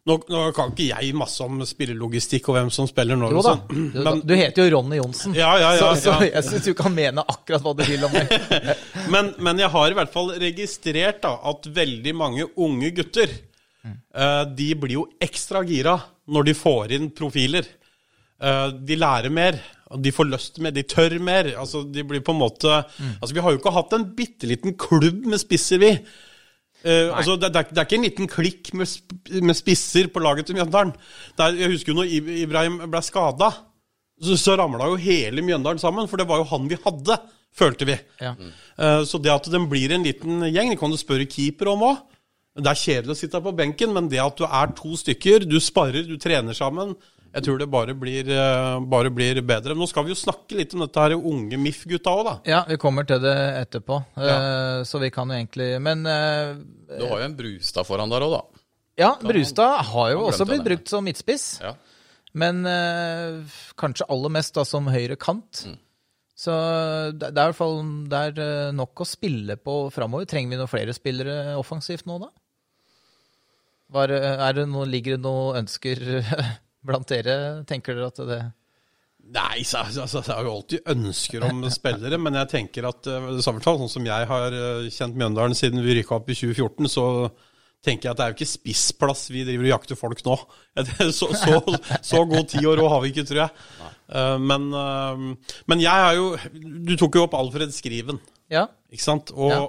nå, 0.09 0.15
nå 0.33 0.39
kan 0.57 0.71
ikke 0.71 0.87
jeg 0.87 1.13
masse 1.13 1.43
om 1.45 1.59
spillelogistikk 1.67 2.47
og 2.49 2.57
hvem 2.57 2.69
som 2.73 2.87
spiller 2.89 3.19
når. 3.19 3.35
Jo 3.37 3.43
da, 3.45 3.51
sånn. 3.53 3.89
du, 3.93 3.99
Men, 4.01 4.21
du 4.25 4.33
heter 4.33 4.65
jo 4.65 4.75
Ronny 4.75 4.97
Johnsen, 4.97 5.35
Ja, 5.37 5.51
ja, 5.61 5.75
ja, 5.77 5.91
så, 5.93 6.15
så 6.17 6.25
jeg 6.25 6.41
syns 6.47 6.69
du 6.71 6.73
kan 6.77 6.95
mene 6.95 7.21
akkurat 7.21 7.61
hva 7.65 7.75
du 7.77 7.83
vil 7.85 8.07
om 8.07 8.15
meg. 8.15 8.31
men, 9.13 9.33
men 9.45 9.61
jeg 9.61 9.69
har 9.75 9.93
i 9.93 9.99
hvert 9.99 10.13
fall 10.13 10.33
registrert 10.41 11.21
da, 11.25 11.35
at 11.51 11.69
veldig 11.75 12.15
mange 12.17 12.47
unge 12.65 12.89
gutter 12.97 13.29
eh, 13.29 14.41
de 14.49 14.71
blir 14.81 14.97
jo 14.97 15.05
ekstra 15.21 15.61
gira 15.69 15.99
når 16.31 16.49
de 16.49 16.57
får 16.57 16.97
inn 16.97 17.11
profiler. 17.13 17.69
Uh, 18.41 18.71
de 18.73 18.95
lærer 18.97 19.29
mer, 19.29 19.59
de 20.01 20.09
får 20.09 20.25
lyst 20.31 20.55
mer, 20.65 20.73
de 20.73 20.81
tør 20.81 21.13
mer. 21.21 21.51
Altså, 21.61 21.83
de 21.85 22.01
blir 22.07 22.23
på 22.25 22.33
en 22.33 22.41
måte 22.41 22.71
Altså, 22.73 23.35
Vi 23.35 23.43
har 23.43 23.53
jo 23.53 23.59
ikke 23.59 23.73
hatt 23.75 23.93
en 23.93 24.07
bitte 24.17 24.49
liten 24.49 24.73
klubb 24.81 25.27
med 25.29 25.37
spisser, 25.41 25.77
vi. 25.81 25.91
Eh, 26.83 27.09
altså, 27.13 27.35
det, 27.37 27.51
det, 27.53 27.59
er, 27.61 27.73
det 27.73 27.77
er 27.81 27.85
ikke 27.89 27.97
en 27.99 28.05
liten 28.07 28.29
klikk 28.31 28.71
med, 28.73 28.89
med 29.45 29.57
spisser 29.57 30.07
på 30.13 30.21
laget 30.23 30.47
til 30.49 30.57
Mjøndalen. 30.57 30.93
Er- 31.37 31.59
Jeg 31.59 31.69
husker 31.75 31.93
jo 31.93 31.99
når 31.99 32.13
Ibrahim 32.41 32.79
ble 32.89 33.01
skada, 33.05 33.51
så, 34.21 34.37
så 34.37 34.55
ramla 34.57 34.87
jo 34.89 34.95
hele 35.01 35.43
Mjøndalen 35.45 35.81
sammen. 35.81 36.09
For 36.09 36.17
det 36.21 36.27
var 36.29 36.41
jo 36.41 36.47
han 36.49 36.65
vi 36.71 36.79
hadde, 36.83 37.19
følte 37.53 37.85
vi. 37.89 37.97
Ja. 38.21 38.33
Uh, 38.79 39.03
Så 39.05 39.21
det 39.21 39.31
at 39.33 39.49
den 39.53 39.67
blir 39.69 39.91
en 39.93 40.03
liten 40.07 40.41
gjeng, 40.49 40.71
det 40.73 40.79
kan 40.81 40.89
du 40.93 40.97
spørre 40.97 41.25
keeper 41.29 41.69
om 41.73 41.85
òg. 41.91 42.01
Det 42.57 42.67
er 42.67 42.75
kjedelig 42.81 43.13
å 43.15 43.19
sitte 43.21 43.39
på 43.45 43.53
benken, 43.55 43.93
men 43.95 44.09
det 44.11 44.19
at 44.19 44.35
du 44.41 44.43
er 44.43 44.73
to 44.75 44.95
stykker, 44.99 45.45
du 45.47 45.55
sparer, 45.63 46.03
du 46.03 46.17
trener 46.19 46.53
sammen, 46.57 46.95
jeg 47.31 47.45
tror 47.45 47.59
det 47.61 47.67
bare 47.71 47.93
blir, 47.95 48.27
eh, 48.27 48.77
bare 48.91 49.11
blir 49.13 49.39
bedre. 49.41 49.71
Men 49.71 49.85
nå 49.85 49.89
skal 49.89 50.03
vi 50.03 50.11
jo 50.11 50.19
snakke 50.19 50.57
litt 50.57 50.73
om 50.75 50.83
dette 50.83 51.03
her 51.03 51.15
unge 51.15 51.59
MIF-gutta 51.59 52.11
òg, 52.11 52.23
da. 52.27 52.33
Ja, 52.47 52.63
vi 52.67 52.75
kommer 52.81 53.07
til 53.07 53.21
det 53.23 53.35
etterpå, 53.61 54.01
eh, 54.19 54.81
så 54.87 54.99
vi 54.99 55.09
kan 55.15 55.31
jo 55.31 55.37
egentlig 55.37 55.69
Men 55.79 56.03
eh, 56.05 56.57
Du 56.97 57.05
har 57.07 57.21
jo 57.21 57.29
en 57.29 57.37
Brustad 57.37 57.87
foran 57.87 58.11
der 58.11 58.25
òg, 58.25 58.35
da. 58.35 58.41
ja, 58.99 59.13
Brustad 59.21 59.85
har 59.93 60.11
jo 60.11 60.25
også 60.27 60.47
blitt 60.49 60.65
brukt 60.65 60.91
som 60.91 61.07
midtspiss. 61.07 61.61
Ja. 61.63 61.75
Men 62.33 62.63
uh, 62.63 63.43
kanskje 63.75 64.05
aller 64.07 64.31
mest 64.31 64.55
da 64.55 64.63
som 64.63 64.85
høyre 64.87 65.17
kant. 65.19 65.65
Mm. 65.67 65.75
Så 66.39 66.53
det, 67.11 67.33
det 67.35 67.41
er 67.41 67.49
i 67.49 67.51
hvert 67.51 67.57
fall 67.57 67.81
det 68.07 68.21
er 68.29 68.71
nok 68.71 69.03
å 69.03 69.07
spille 69.07 69.57
på 69.59 69.89
framover. 69.91 70.27
Trenger 70.31 70.53
vi 70.53 70.59
noen 70.59 70.71
flere 70.71 70.95
spillere 70.95 71.57
offensivt 71.59 72.07
nå, 72.07 72.21
da? 72.23 72.31
Var, 73.91 74.15
er 74.15 74.55
det 74.55 74.67
noe, 74.71 74.87
ligger 74.87 75.17
det 75.17 75.25
noen 75.25 75.65
ønsker 75.65 75.99
blant 76.85 77.07
dere? 77.11 77.63
Tenker 77.69 77.95
dere 77.97 78.09
at 78.11 78.21
det 78.29 78.41
Nei, 79.31 79.61
så, 79.63 79.83
så, 79.93 80.07
så, 80.09 80.19
jeg 80.25 80.33
har 80.33 80.47
jo 80.47 80.53
alltid 80.57 80.87
ønsker 80.91 81.43
om 81.45 81.61
spillere, 81.71 82.17
men 82.19 82.35
jeg 82.39 82.49
tenker 82.51 82.87
at 82.89 83.07
eh, 83.07 83.27
fall 83.63 83.77
sånn 83.79 83.91
som 83.91 84.07
jeg 84.07 84.27
har 84.27 84.55
eh, 84.57 84.87
kjent 84.91 85.15
Mjøndalen 85.15 85.53
siden 85.55 85.83
vi 85.85 85.93
rykka 85.99 86.17
opp 86.17 86.31
i 86.33 86.35
2014, 86.35 86.89
så 86.91 87.05
tenker 87.85 88.09
jeg 88.09 88.11
at 88.11 88.17
det 88.19 88.25
er 88.25 88.33
jo 88.33 88.37
ikke 88.39 88.49
spissplass 88.49 89.21
vi 89.31 89.43
driver 89.45 89.67
og 89.67 89.71
jakter 89.75 89.99
folk 89.99 90.23
nå. 90.25 90.35
Så, 91.19 91.29
så, 91.37 91.59
så 92.05 92.23
god 92.29 92.49
tid 92.51 92.65
og 92.69 92.75
råd 92.81 92.91
har 92.95 93.03
vi 93.05 93.11
ikke, 93.13 93.27
tror 93.29 93.43
jeg. 93.43 93.67
Eh, 94.11 94.37
Men, 94.41 94.67
men 95.69 95.81
jeg 95.85 96.07
er 96.09 96.17
jo 96.17 96.25
Du 96.89 96.93
tok 96.99 97.15
jo 97.15 97.23
opp 97.27 97.37
Alfred 97.37 97.71
Skriven, 97.77 98.19
Ja. 98.51 98.65
ikke 98.91 99.05
sant? 99.05 99.31
Og, 99.37 99.53
Ja. 99.53 99.63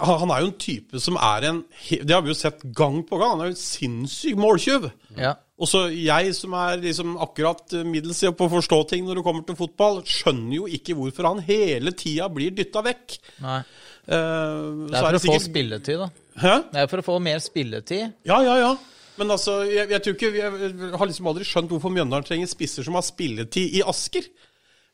og 0.00 0.16
han 0.22 0.30
er 0.34 0.42
jo 0.42 0.48
en 0.50 0.58
type 0.58 0.98
som 1.02 1.18
er 1.22 1.44
en 1.50 1.60
Det 1.90 2.10
har 2.10 2.22
vi 2.24 2.32
jo 2.32 2.38
sett 2.38 2.62
gang 2.74 3.02
på 3.06 3.18
gang. 3.20 3.34
Han 3.36 3.42
er 3.44 3.50
jo 3.52 3.56
en 3.58 3.60
sinnssyk 3.60 4.38
måltyv. 4.40 4.88
ja. 5.18 5.34
Og 5.54 5.70
så 5.70 5.84
jeg 5.94 6.32
som 6.34 6.54
er 6.58 6.80
liksom 6.82 7.12
akkurat 7.22 7.76
middels 7.86 8.24
i 8.26 8.30
på 8.34 8.48
å 8.48 8.52
forstå 8.56 8.78
ting 8.90 9.04
når 9.06 9.20
det 9.20 9.26
kommer 9.26 9.44
til 9.46 9.58
fotball, 9.58 10.00
skjønner 10.02 10.56
jo 10.56 10.64
ikke 10.66 10.96
hvorfor 10.98 11.28
han 11.30 11.42
hele 11.46 11.92
tida 11.94 12.26
blir 12.32 12.54
dytta 12.56 12.82
vekk. 12.82 13.14
Nei. 13.44 13.60
Uh, 14.04 14.88
Det 14.90 14.98
er 14.98 15.06
for 15.06 15.18
å 15.20 15.22
få 15.22 15.36
spilletid, 15.44 16.02
da. 16.02 16.08
Hæ? 16.42 16.56
Det 16.72 16.82
er 16.82 16.90
for 16.90 17.04
å 17.04 17.06
få 17.06 17.20
mer 17.22 17.38
spilletid. 17.42 18.16
Ja, 18.26 18.40
ja, 18.42 18.56
ja. 18.64 18.72
Men 19.14 19.30
altså, 19.30 19.60
jeg, 19.70 19.86
jeg 19.92 20.02
ikke 20.10 20.32
Jeg 20.34 20.96
har 20.98 21.06
liksom 21.06 21.28
aldri 21.30 21.46
skjønt 21.46 21.70
hvorfor 21.70 21.92
Mjøndalen 21.94 22.26
trenger 22.26 22.50
spisser 22.50 22.82
som 22.82 22.98
har 22.98 23.06
spilletid 23.06 23.78
i 23.78 23.84
Asker. 23.86 24.26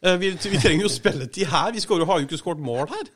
Uh, 0.05 0.19
vi, 0.21 0.35
vi 0.37 0.61
trenger 0.61 0.85
jo 0.85 0.93
spilletid 1.01 1.49
her. 1.49 1.73
Vi 1.73 1.81
skårer, 1.81 2.05
har 2.11 2.21
jo 2.21 2.29
ikke 2.29 2.43
skåret 2.43 2.61
mål 2.69 2.85
her. 2.93 3.09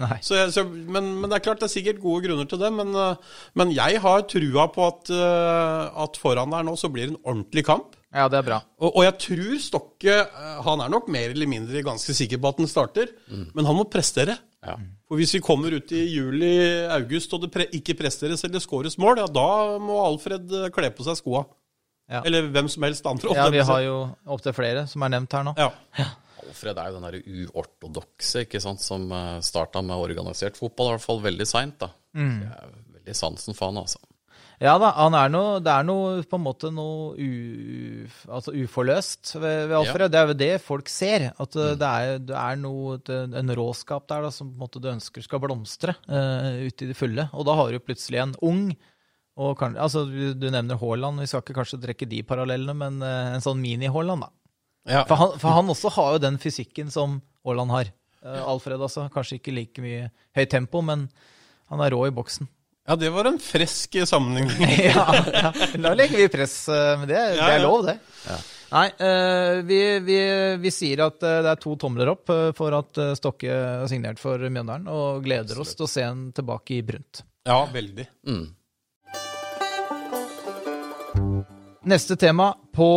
Nei. 0.00 0.16
Så 0.24 0.38
jeg, 0.38 0.52
så, 0.54 0.62
men, 0.64 1.10
men 1.20 1.28
det 1.28 1.36
er 1.36 1.44
klart 1.44 1.60
det 1.60 1.66
er 1.68 1.74
sikkert 1.74 1.98
gode 2.00 2.24
grunner 2.24 2.46
til 2.48 2.60
det. 2.62 2.70
Men, 2.72 2.94
eh, 2.96 3.40
men 3.60 3.74
jeg 3.76 4.00
har 4.00 4.24
trua 4.30 4.68
på 4.72 4.86
at, 4.88 5.10
eh, 5.12 6.04
at 6.04 6.16
foran 6.20 6.54
der 6.54 6.64
nå 6.64 6.76
så 6.80 6.88
blir 6.92 7.10
det 7.10 7.14
en 7.16 7.20
ordentlig 7.20 7.66
kamp. 7.68 7.98
Ja, 8.12 8.26
det 8.32 8.40
er 8.40 8.46
bra. 8.46 8.58
Og, 8.80 8.88
og 8.90 9.04
jeg 9.06 9.16
tror 9.24 9.52
Stokke 9.64 10.16
eh, 10.24 10.56
Han 10.66 10.82
er 10.84 10.90
nok 10.92 11.06
mer 11.12 11.32
eller 11.32 11.48
mindre 11.48 11.84
ganske 11.84 12.16
sikker 12.16 12.40
på 12.40 12.52
at 12.52 12.60
den 12.60 12.68
starter, 12.72 13.12
men 13.28 13.68
han 13.68 13.76
må 13.76 13.86
prestere. 13.92 14.38
Ja. 14.62 14.78
For 15.10 15.20
hvis 15.20 15.34
vi 15.34 15.42
kommer 15.44 15.74
ut 15.74 15.92
i 15.92 16.04
juli-august 16.14 17.32
og 17.36 17.44
det 17.44 17.50
pre 17.52 17.66
ikke 17.74 17.96
presteres 17.98 18.44
eller 18.46 18.62
skåres 18.62 18.96
mål, 19.00 19.20
ja, 19.20 19.26
da 19.28 19.78
må 19.82 19.98
Alfred 20.06 20.54
kle 20.72 20.92
på 20.94 21.04
seg 21.04 21.18
skoa. 21.18 21.44
Ja. 22.12 22.20
Eller 22.28 22.48
hvem 22.52 22.68
som 22.68 22.84
helst 22.84 23.06
andre. 23.08 23.32
Ja, 23.36 23.48
vi 23.52 23.60
har 23.64 23.84
jo 23.84 23.96
opptil 24.28 24.54
flere 24.56 24.86
som 24.90 25.04
er 25.04 25.12
nevnt 25.14 25.36
her 25.36 25.44
nå. 25.48 25.56
ja. 25.58 26.08
Alfred 26.48 26.78
er 26.78 26.90
jo 26.90 27.00
den 27.00 27.08
der 27.08 27.48
uortodokse 27.48 28.46
ikke 28.46 28.60
sant, 28.62 28.82
som 28.84 29.08
starta 29.44 29.82
med 29.84 29.96
organisert 29.96 30.58
fotball, 30.58 30.92
i 30.92 30.96
hvert 30.96 31.06
fall 31.06 31.22
veldig 31.24 31.46
seint. 31.48 31.78
da. 31.82 31.92
Jeg 32.14 32.48
er 32.50 32.72
veldig 32.98 33.14
sansen 33.18 33.58
for 33.58 33.70
han, 33.70 33.82
altså. 33.84 34.02
Ja 34.62 34.76
da, 34.78 34.92
han 34.94 35.14
er 35.18 35.30
noe, 35.32 35.56
det 35.64 35.72
er 35.72 35.86
noe 35.86 36.20
på 36.28 36.38
en 36.38 36.44
måte 36.44 36.68
noe 36.70 37.16
u, 37.18 38.04
altså 38.30 38.52
uforløst 38.54 39.32
ved, 39.34 39.64
ved 39.72 39.74
Alfred. 39.80 40.12
Det 40.12 40.20
er 40.20 40.30
jo 40.30 40.36
det 40.38 40.50
folk 40.62 40.92
ser. 40.92 41.24
At 41.32 41.56
mm. 41.56 41.72
det, 41.80 41.88
er, 41.88 42.20
det 42.28 42.36
er 42.38 42.60
noe, 42.62 42.98
det- 43.02 43.24
en 43.40 43.54
råskap 43.58 44.06
der 44.12 44.28
da, 44.28 44.30
som 44.30 44.52
på 44.52 44.54
en 44.54 44.62
måte 44.62 44.82
du 44.82 44.86
ønsker 44.92 45.24
skal 45.26 45.42
blomstre 45.42 45.96
uh, 46.06 46.62
ut 46.62 46.84
i 46.84 46.90
det 46.92 46.98
fulle. 46.98 47.26
Og 47.34 47.48
da 47.48 47.56
har 47.58 47.74
du 47.74 47.82
plutselig 47.82 48.22
en 48.22 48.36
ung 48.38 48.68
og 49.42 49.56
kan, 49.58 49.74
altså, 49.80 50.04
du, 50.06 50.34
du 50.36 50.46
nevner 50.52 50.76
Haaland, 50.78 51.22
vi 51.22 51.26
skal 51.30 51.40
ikke 51.40 51.56
kanskje 51.56 51.80
trekke 51.80 52.06
de 52.06 52.20
parallellene, 52.28 52.74
men 52.76 53.00
uh, 53.02 53.32
en 53.32 53.42
sånn 53.42 53.62
mini-Haaland, 53.64 54.28
da. 54.28 54.30
Ja. 54.88 55.04
For 55.06 55.18
han, 55.20 55.36
for 55.38 55.54
han 55.58 55.70
også 55.70 55.92
har 55.94 56.16
jo 56.16 56.22
den 56.24 56.38
fysikken 56.42 56.90
som 56.90 57.20
Aaland 57.46 57.70
har. 57.74 57.92
Uh, 58.24 58.40
Alfred 58.54 58.82
altså. 58.82 59.08
Kanskje 59.14 59.38
ikke 59.38 59.54
like 59.54 59.82
mye 59.84 60.08
høyt 60.36 60.50
tempo, 60.50 60.82
men 60.82 61.08
han 61.70 61.82
er 61.82 61.94
rå 61.94 62.04
i 62.08 62.14
boksen. 62.14 62.48
ja, 62.88 62.96
det 62.98 63.10
var 63.14 63.28
en 63.30 63.38
fresk 63.42 63.94
sammenligning. 64.06 64.74
ja, 64.90 65.06
ja. 65.32 65.52
Da 65.78 65.94
legger 65.94 66.18
vi 66.18 66.28
press 66.32 66.56
eh, 66.68 66.98
med 67.00 67.08
det. 67.08 67.20
Det 67.38 67.52
er 67.54 67.62
lov, 67.62 67.86
det. 67.86 67.94
Nei, 68.72 68.86
eh, 69.06 69.60
vi, 69.68 69.78
vi, 70.00 70.18
vi 70.62 70.72
sier 70.72 71.04
at 71.06 71.22
eh, 71.22 71.38
det 71.44 71.52
er 71.52 71.60
to 71.62 71.76
tomler 71.80 72.10
opp 72.14 72.30
eh, 72.32 72.50
for 72.56 72.74
at 72.76 72.98
eh, 72.98 73.12
Stokke 73.18 73.52
har 73.52 73.86
signert 73.90 74.20
for 74.20 74.40
Mjøndalen, 74.48 74.88
og 74.90 75.22
gleder 75.26 75.60
oss 75.62 75.76
til 75.76 75.86
å 75.86 75.90
se 75.92 76.04
han 76.06 76.30
tilbake 76.36 76.78
i 76.78 76.82
brunt. 76.86 77.22
Ja, 77.46 77.60
veldig. 77.72 78.06
Mm. 78.28 78.44
Neste 81.82 82.14
tema 82.14 82.52
på 82.70 82.88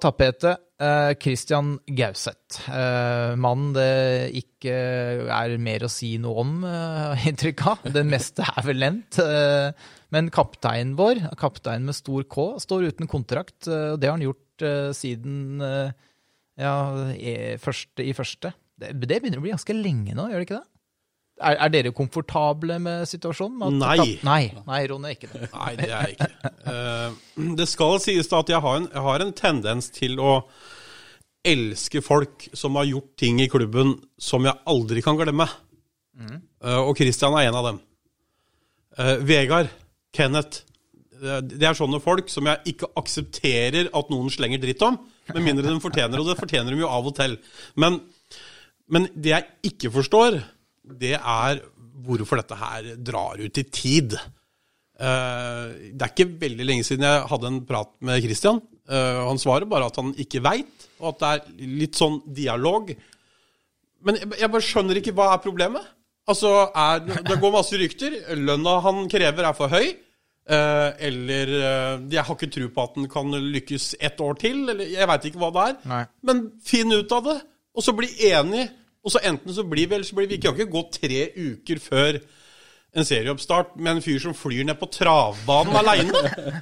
tapetet. 0.00 0.56
eh, 0.80 1.12
Christian 1.20 1.74
Gauseth. 1.84 2.70
Eh, 2.72 3.34
mannen 3.36 3.74
det 3.76 4.32
ikke 4.40 4.72
er 5.28 5.58
mer 5.60 5.84
å 5.84 5.90
si 5.92 6.14
noe 6.16 6.40
om, 6.40 6.54
eh, 6.64 7.26
inntrykk 7.28 7.66
av. 7.68 7.84
Det 7.84 8.04
meste 8.08 8.46
er 8.48 8.64
vel 8.64 8.80
nevnt. 8.80 9.20
Men 10.10 10.32
kapteinen 10.32 10.96
vår, 10.96 11.20
kapteinen 11.36 11.84
med 11.90 11.98
stor 11.98 12.24
K, 12.24 12.56
står 12.64 12.88
uten 12.88 13.10
kontrakt. 13.12 13.68
og 13.68 14.00
det 14.00 14.08
har 14.08 14.16
han 14.16 14.24
gjort 14.24 14.64
siden 14.96 15.60
ja, 16.56 16.74
første, 17.60 18.02
i 18.02 18.16
første. 18.16 18.54
Det 18.80 19.20
begynner 19.20 19.38
å 19.38 19.44
bli 19.44 19.52
ganske 19.52 19.76
lenge 19.76 20.16
nå, 20.16 20.30
gjør 20.32 20.40
det 20.40 20.48
ikke 20.48 20.62
det? 20.62 20.79
Er, 21.40 21.56
er 21.64 21.70
dere 21.72 21.92
komfortable 21.96 22.76
med 22.84 23.06
situasjonen? 23.08 23.78
Nei. 23.80 23.94
kap- 23.96 24.24
Nei, 24.28 24.42
nei, 24.66 24.80
Ronny 24.90 25.08
er 25.08 25.16
ikke 25.16 25.30
det. 25.32 25.48
Nei, 25.56 25.70
det 25.78 25.88
er 25.88 26.02
jeg 26.04 26.18
ikke. 26.18 26.52
Uh, 26.66 27.54
det 27.56 27.66
skal 27.70 27.96
sies 28.04 28.28
da 28.28 28.42
at 28.44 28.52
jeg 28.52 28.60
har, 28.66 28.76
en, 28.82 28.88
jeg 28.92 29.04
har 29.06 29.24
en 29.24 29.32
tendens 29.38 29.88
til 29.96 30.20
å 30.20 30.34
elske 31.48 32.02
folk 32.04 32.50
som 32.52 32.74
har 32.76 32.84
gjort 32.90 33.14
ting 33.22 33.38
i 33.40 33.48
klubben 33.48 33.94
som 34.20 34.44
jeg 34.44 34.58
aldri 34.68 35.00
kan 35.04 35.16
glemme. 35.16 35.46
Eh, 36.20 36.76
og 36.84 36.92
Christian 37.00 37.32
er 37.40 37.46
en 37.48 37.56
av 37.56 37.64
dem. 37.70 37.78
Uh, 38.98 39.14
Vegard, 39.24 39.70
Kenneth 40.12 40.66
Det 41.20 41.62
er 41.64 41.76
sånne 41.78 42.00
folk 42.02 42.28
som 42.32 42.44
jeg 42.48 42.74
ikke 42.74 42.88
aksepterer 42.98 43.88
at 43.96 44.08
noen 44.12 44.28
slenger 44.32 44.60
dritt 44.60 44.80
om, 44.84 44.96
med 45.30 45.44
mindre 45.46 45.68
de 45.70 45.80
fortjener, 45.80 46.20
og 46.20 46.28
det 46.28 46.36
fortjener 46.40 46.72
de 46.74 46.80
jo 46.82 46.88
av 46.92 47.08
og 47.08 47.14
til. 47.16 47.34
Men, 47.80 47.98
men 48.92 49.06
det 49.14 49.32
jeg 49.34 49.48
ikke 49.70 49.92
forstår, 49.96 50.38
det 50.98 51.16
er 51.18 51.62
hvorfor 52.04 52.40
dette 52.40 52.56
her 52.58 52.92
drar 52.96 53.40
ut 53.40 53.60
i 53.60 53.64
tid. 53.68 54.16
Eh, 55.00 55.92
det 55.96 56.04
er 56.04 56.12
ikke 56.12 56.28
veldig 56.42 56.66
lenge 56.66 56.84
siden 56.86 57.06
jeg 57.06 57.28
hadde 57.30 57.48
en 57.50 57.62
prat 57.68 57.92
med 58.04 58.20
Christian. 58.24 58.60
Eh, 58.90 59.20
han 59.28 59.40
svarer 59.40 59.68
bare 59.70 59.88
at 59.88 59.96
han 60.00 60.12
ikke 60.20 60.42
veit, 60.44 60.88
og 61.00 61.14
at 61.14 61.22
det 61.22 61.30
er 61.30 61.72
litt 61.80 62.00
sånn 62.00 62.20
dialog. 62.36 62.92
Men 64.04 64.20
jeg, 64.20 64.48
bare 64.48 64.64
skjønner 64.64 65.00
ikke 65.00 65.14
hva 65.16 65.32
er 65.34 65.42
problemet. 65.44 65.88
Altså, 66.30 66.52
er, 66.68 67.02
Det 67.04 67.40
går 67.40 67.52
masse 67.52 67.76
rykter. 67.80 68.16
Lønna 68.38 68.78
han 68.84 69.04
krever, 69.12 69.48
er 69.48 69.56
for 69.56 69.72
høy. 69.72 69.90
Eh, 70.50 70.90
eller 71.06 71.50
Jeg 72.10 72.24
har 72.26 72.34
ikke 72.34 72.50
tro 72.50 72.68
på 72.74 72.84
at 72.84 72.94
den 72.96 73.08
kan 73.12 73.30
lykkes 73.30 73.94
ett 74.00 74.20
år 74.20 74.36
til. 74.40 74.62
Eller 74.72 74.88
jeg 74.88 75.08
veit 75.10 75.30
ikke 75.30 75.42
hva 75.42 75.50
det 75.56 75.64
er. 75.68 75.80
Nei. 75.90 76.02
Men 76.28 76.44
finn 76.64 76.92
ut 76.92 77.12
av 77.16 77.24
det, 77.28 77.38
og 77.76 77.84
så 77.84 77.96
bli 77.96 78.08
enig. 78.30 78.68
Og 79.04 79.14
så 79.14 79.22
enten 79.24 79.54
så 79.56 79.64
blir 79.64 79.88
vi, 79.88 79.94
eller 79.96 80.04
så 80.08 80.16
blir 80.18 80.28
vi 80.28 80.36
ikke. 80.36 80.50
Det 80.50 80.58
kan 80.58 80.60
ikke 80.66 80.76
gå 80.76 80.84
tre 80.92 81.20
uker 81.54 81.78
før 81.80 82.18
en 82.90 83.06
serieoppstart 83.06 83.76
med 83.78 83.92
en 83.92 84.00
fyr 84.02 84.16
som 84.18 84.32
flyr 84.34 84.64
ned 84.66 84.74
på 84.80 84.88
travbanen 84.90 85.76
aleine. 85.78 86.10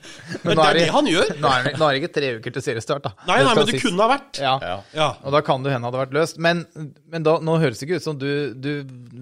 Det 0.45 0.53
er 0.61 0.77
det- 0.77 0.91
han 0.93 1.07
gjør. 1.09 1.31
Nå 1.41 1.49
er, 1.49 1.69
nå 1.81 1.87
er 1.89 1.95
det 1.97 2.03
ikke 2.03 2.11
tre 2.19 2.29
uker 2.37 2.53
til 2.59 2.65
seriestart, 2.67 3.07
da. 3.07 3.13
Nei, 3.31 3.39
nei, 3.47 3.55
men 3.57 3.67
det 3.71 3.81
kunne 3.81 4.05
ha 4.05 4.09
vært. 4.13 4.41
Ja. 4.45 4.53
Ja. 4.61 4.75
Ja. 4.93 5.07
Og 5.25 5.33
da 5.33 5.41
kan 5.47 5.65
det 5.65 5.73
hende 5.73 5.89
hadde 5.89 6.03
vært 6.03 6.13
løst. 6.19 6.37
Men, 6.45 6.61
men 7.09 7.25
da, 7.25 7.39
nå 7.41 7.57
høres 7.63 7.81
det 7.81 7.89
ikke 7.89 8.03
ut 8.03 8.05
som 8.11 8.19
du, 8.21 8.29
du 8.61 8.71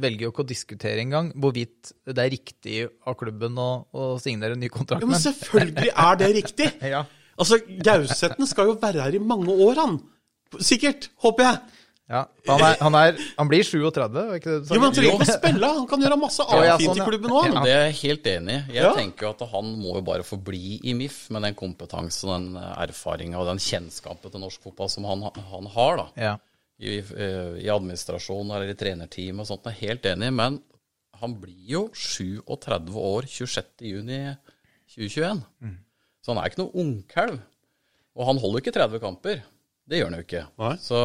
velger 0.03 0.27
jo 0.27 0.33
ikke 0.35 0.43
å 0.43 0.49
diskutere 0.51 0.99
engang 1.05 1.31
hvorvidt 1.39 1.95
det 2.11 2.25
er 2.27 2.35
riktig 2.35 2.83
av 3.07 3.15
klubben 3.23 3.55
å, 3.63 3.69
å 3.95 4.11
signere 4.23 4.59
en 4.59 4.65
ny 4.67 4.69
kontrakt. 4.75 5.07
ja, 5.07 5.13
men 5.15 5.23
selvfølgelig 5.23 5.95
er 5.95 6.21
det 6.25 6.33
riktig. 6.43 6.73
Ja. 6.97 7.05
Altså, 7.39 7.59
gausetten 7.87 8.49
skal 8.51 8.73
jo 8.73 8.77
være 8.83 9.03
her 9.07 9.15
i 9.15 9.23
mange 9.23 9.53
år, 9.53 9.79
han. 9.79 9.99
Sikkert, 10.63 11.11
håper 11.23 11.45
jeg. 11.53 11.59
Ja, 12.07 12.21
han, 12.47 12.61
er, 12.63 12.77
han, 12.79 12.95
er, 12.95 13.17
han 13.35 13.49
blir 13.51 13.65
37, 13.67 14.13
var 14.15 14.37
ikke 14.39 14.47
det 14.53 14.61
du 14.63 14.69
sa? 14.69 14.77
Jo, 14.77 14.79
men 14.79 14.87
Han 14.87 14.95
trenger 14.95 15.11
ikke 15.17 15.27
å 15.27 15.35
spille, 15.41 15.67
han 15.81 15.89
kan 15.91 15.99
gjøre 16.05 16.19
masse 16.21 16.45
Ja, 16.47 16.53
annet 16.55 16.69
ja, 16.69 16.77
fint 16.79 16.93
sånn, 16.93 17.01
i 17.03 17.07
klubben 17.09 17.33
òg. 17.35 17.47
Ja. 17.51 17.63
Det 17.67 17.73
er 17.75 17.83
jeg 17.89 17.97
helt 18.03 18.29
enig 18.31 18.55
i. 18.55 18.61
Jeg 18.77 18.85
Ja. 18.87 18.93
tenker 18.95 19.27
jo 19.27 19.31
at 19.35 19.43
han 19.57 19.73
må 19.81 19.91
jo 19.97 20.03
bare 20.07 20.23
få 20.29 20.37
bli 20.47 20.77
i 20.87 20.95
MIF 20.95 21.17
med 21.35 21.43
den 21.49 21.57
kompetansen, 21.59 22.31
den 22.31 22.47
erfaringa 22.77 23.41
og 23.43 23.49
den 23.51 23.59
kjennskapen 23.59 24.31
til 24.37 24.41
norsk 24.45 24.63
fotball 24.69 24.87
som 24.93 25.03
han, 25.11 25.27
han 25.51 25.67
har. 25.75 25.93
da. 26.05 26.07
Ja. 26.29 26.35
I, 26.79 27.01
eh, 27.01 27.57
i 27.65 27.67
administrasjon 27.73 28.53
eller 28.55 28.69
i 28.71 28.79
trenerteam 28.79 29.41
og 29.43 29.47
sånt. 29.51 29.67
Jeg 29.67 29.75
er 29.75 29.83
helt 29.89 30.07
enig, 30.13 30.31
men 30.37 30.61
han 31.19 31.35
blir 31.41 31.59
jo 31.75 31.83
37 31.97 32.93
år 33.03 33.27
26.6.2021. 33.33 35.43
Så 36.23 36.33
han 36.35 36.41
er 36.43 36.51
ikke 36.51 36.63
noe 36.63 36.77
ungkalv. 36.83 37.39
Og 38.17 38.29
han 38.31 38.41
holder 38.41 38.63
ikke 38.63 38.75
30 38.79 39.03
kamper. 39.03 39.43
Det 39.87 39.99
gjør 40.01 40.09
han 40.11 40.19
jo 40.21 40.25
ikke. 40.27 40.45
Nei. 40.63 40.75
Så 40.83 41.01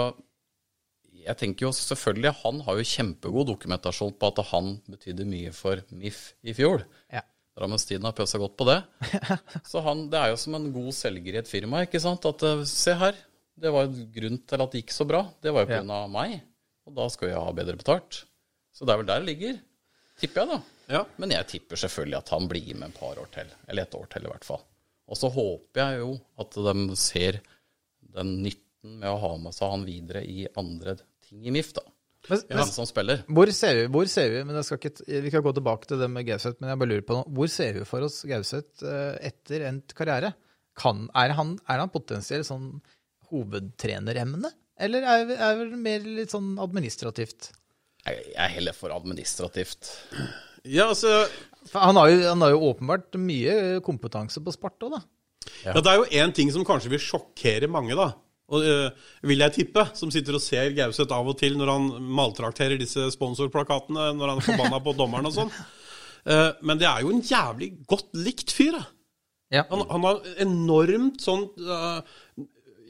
jeg 1.26 1.38
tenker 1.40 1.68
jo 1.68 1.72
selvfølgelig, 1.76 2.32
han 2.44 2.62
har 2.66 2.78
jo 2.80 2.88
kjempegod 2.88 3.48
dokumentasjon 3.52 4.14
på 4.20 4.30
at 4.32 4.42
han 4.52 4.74
betydde 4.92 5.26
mye 5.30 5.52
for 5.56 5.82
MIF 5.92 6.22
i 6.44 6.54
fjor. 6.58 6.84
Ja. 7.14 7.22
Drammenstiden 7.58 8.06
har 8.08 8.16
pøsa 8.16 8.40
godt 8.42 8.56
på 8.60 8.66
det. 8.70 8.78
Så 9.72 9.82
han, 9.86 10.06
det 10.12 10.20
er 10.22 10.32
jo 10.32 10.40
som 10.40 10.56
en 10.58 10.70
god 10.74 10.92
selger 10.96 11.36
i 11.36 11.42
et 11.42 11.50
firma, 11.52 11.84
ikke 11.86 12.00
sant. 12.02 12.26
At 12.30 12.46
eh, 12.48 12.64
se 12.70 12.96
her, 12.98 13.18
det 13.62 13.74
var 13.76 13.90
en 13.90 14.06
grunn 14.16 14.40
til 14.48 14.64
at 14.64 14.72
det 14.74 14.82
gikk 14.84 14.94
så 14.96 15.06
bra. 15.10 15.26
Det 15.44 15.52
var 15.54 15.66
jo 15.68 15.74
Ja. 15.76 15.82
pga. 15.84 15.98
av 16.06 16.14
meg. 16.14 16.38
Og 16.88 16.96
da 16.98 17.10
skal 17.14 17.30
jeg 17.34 17.44
ha 17.44 17.52
bedre 17.54 17.78
betalt. 17.78 18.24
Så 18.74 18.88
det 18.88 18.94
er 18.96 19.02
vel 19.04 19.10
der 19.12 19.22
det 19.22 19.30
ligger. 19.34 19.60
Tipper 20.22 20.42
jeg, 20.46 20.50
da. 20.56 20.96
Ja. 20.96 21.04
Men 21.22 21.36
jeg 21.36 21.48
tipper 21.52 21.80
selvfølgelig 21.84 22.18
at 22.24 22.32
han 22.34 22.48
blir 22.50 22.72
med 22.76 22.88
en 22.90 22.96
par 22.98 23.20
år 23.22 23.30
til. 23.36 23.52
Eller 23.68 23.84
et 23.86 23.96
år 24.00 24.08
til, 24.12 24.26
i 24.26 24.32
hvert 24.32 24.48
fall. 24.48 24.64
Og 25.12 25.20
så 25.20 25.30
håper 25.36 25.82
jeg 25.84 26.02
jo 26.02 26.12
at 26.40 26.56
de 26.56 26.96
ser 27.00 27.42
den 28.16 28.38
nytten 28.46 28.98
med 29.04 29.12
å 29.12 29.20
ha 29.22 29.32
med 29.44 29.54
seg 29.54 29.70
han 29.76 29.84
videre 29.86 30.24
i 30.26 30.48
andre 30.58 30.96
ting 31.32 31.48
i 31.48 31.56
MIF, 31.56 31.72
da. 31.78 31.86
Men, 32.30 32.42
Men 32.52 32.70
som 32.70 32.86
spiller. 32.86 33.24
Hvor 33.26 33.50
ser 33.56 33.80
vi, 33.80 33.86
hvor 33.90 34.06
ser 34.10 34.30
vi 34.30 34.44
men 34.46 34.60
jeg 34.60 34.68
skal 34.68 34.78
ikke, 34.78 35.22
Vi 35.26 35.32
kan 35.34 35.42
gå 35.42 35.54
tilbake 35.58 35.90
til 35.90 35.98
det 36.04 36.10
med 36.14 36.28
Gauseth, 36.28 36.60
men 36.62 36.70
jeg 36.70 36.82
bare 36.84 36.92
lurer 36.92 37.06
på 37.08 37.18
noe. 37.18 37.34
Hvor 37.34 37.50
ser 37.50 37.80
vi 37.80 37.86
for 37.90 38.06
oss 38.06 38.20
Gauseth 38.30 38.86
eh, 38.86 39.16
etter 39.32 39.66
endt 39.72 39.96
karriere? 39.98 40.36
Kan, 40.78 41.08
er, 41.18 41.34
han, 41.38 41.56
er 41.66 41.82
han 41.82 41.92
potensielt 41.94 42.46
sånn 42.48 42.76
hovedtreneremne? 43.32 44.54
Eller 44.82 45.08
er, 45.08 45.26
det 45.30 45.40
er 45.42 45.66
det 45.66 45.82
mer 45.82 46.06
litt 46.06 46.34
sånn 46.34 46.54
administrativt? 46.62 47.52
Jeg 48.06 48.22
jeg 48.32 48.38
er 48.42 48.54
heller 48.56 48.78
for 48.78 48.94
administrativt. 48.94 49.90
Ja, 50.66 50.88
altså 50.88 51.26
han 51.74 51.98
har 51.98 52.10
jo, 52.10 52.22
han 52.26 52.42
har 52.46 52.54
jo 52.54 52.64
åpenbart 52.72 53.18
mye 53.22 53.82
kompetanse 53.86 54.42
på 54.42 54.54
sport 54.54 54.78
da. 54.82 54.98
da. 54.98 55.02
Ja. 55.66 55.76
Det 55.78 55.90
er 55.90 56.00
jo 56.00 56.10
én 56.22 56.34
ting 56.38 56.50
som 56.54 56.66
kanskje 56.66 56.94
vil 56.94 57.02
sjokkere 57.02 57.70
mange, 57.70 57.98
da. 57.98 58.12
Og, 58.52 58.66
øh, 58.68 59.12
vil 59.30 59.44
jeg 59.46 59.56
tippe, 59.56 59.86
som 59.96 60.12
sitter 60.12 60.36
og 60.36 60.44
ser 60.44 60.74
Gauseth 60.76 61.16
av 61.16 61.28
og 61.32 61.38
til 61.40 61.56
når 61.60 61.72
han 61.72 61.92
maltrakterer 62.20 62.80
disse 62.80 63.08
sponsorplakatene 63.16 64.12
når 64.18 64.34
han 64.34 64.42
er 64.42 64.48
forbanna 64.50 64.82
på 64.84 64.96
dommeren 64.98 65.30
og 65.30 65.38
sånn. 65.38 65.54
Uh, 66.22 66.52
men 66.62 66.78
det 66.78 66.86
er 66.86 67.02
jo 67.02 67.16
en 67.16 67.24
jævlig 67.26 67.72
godt 67.90 68.12
likt 68.14 68.52
fyr. 68.54 68.76
da. 68.76 68.84
Ja. 69.52 69.64
Han, 69.72 69.88
han 69.90 70.06
har 70.06 70.20
enormt 70.46 71.24
sånn 71.24 71.48
uh, 71.66 72.00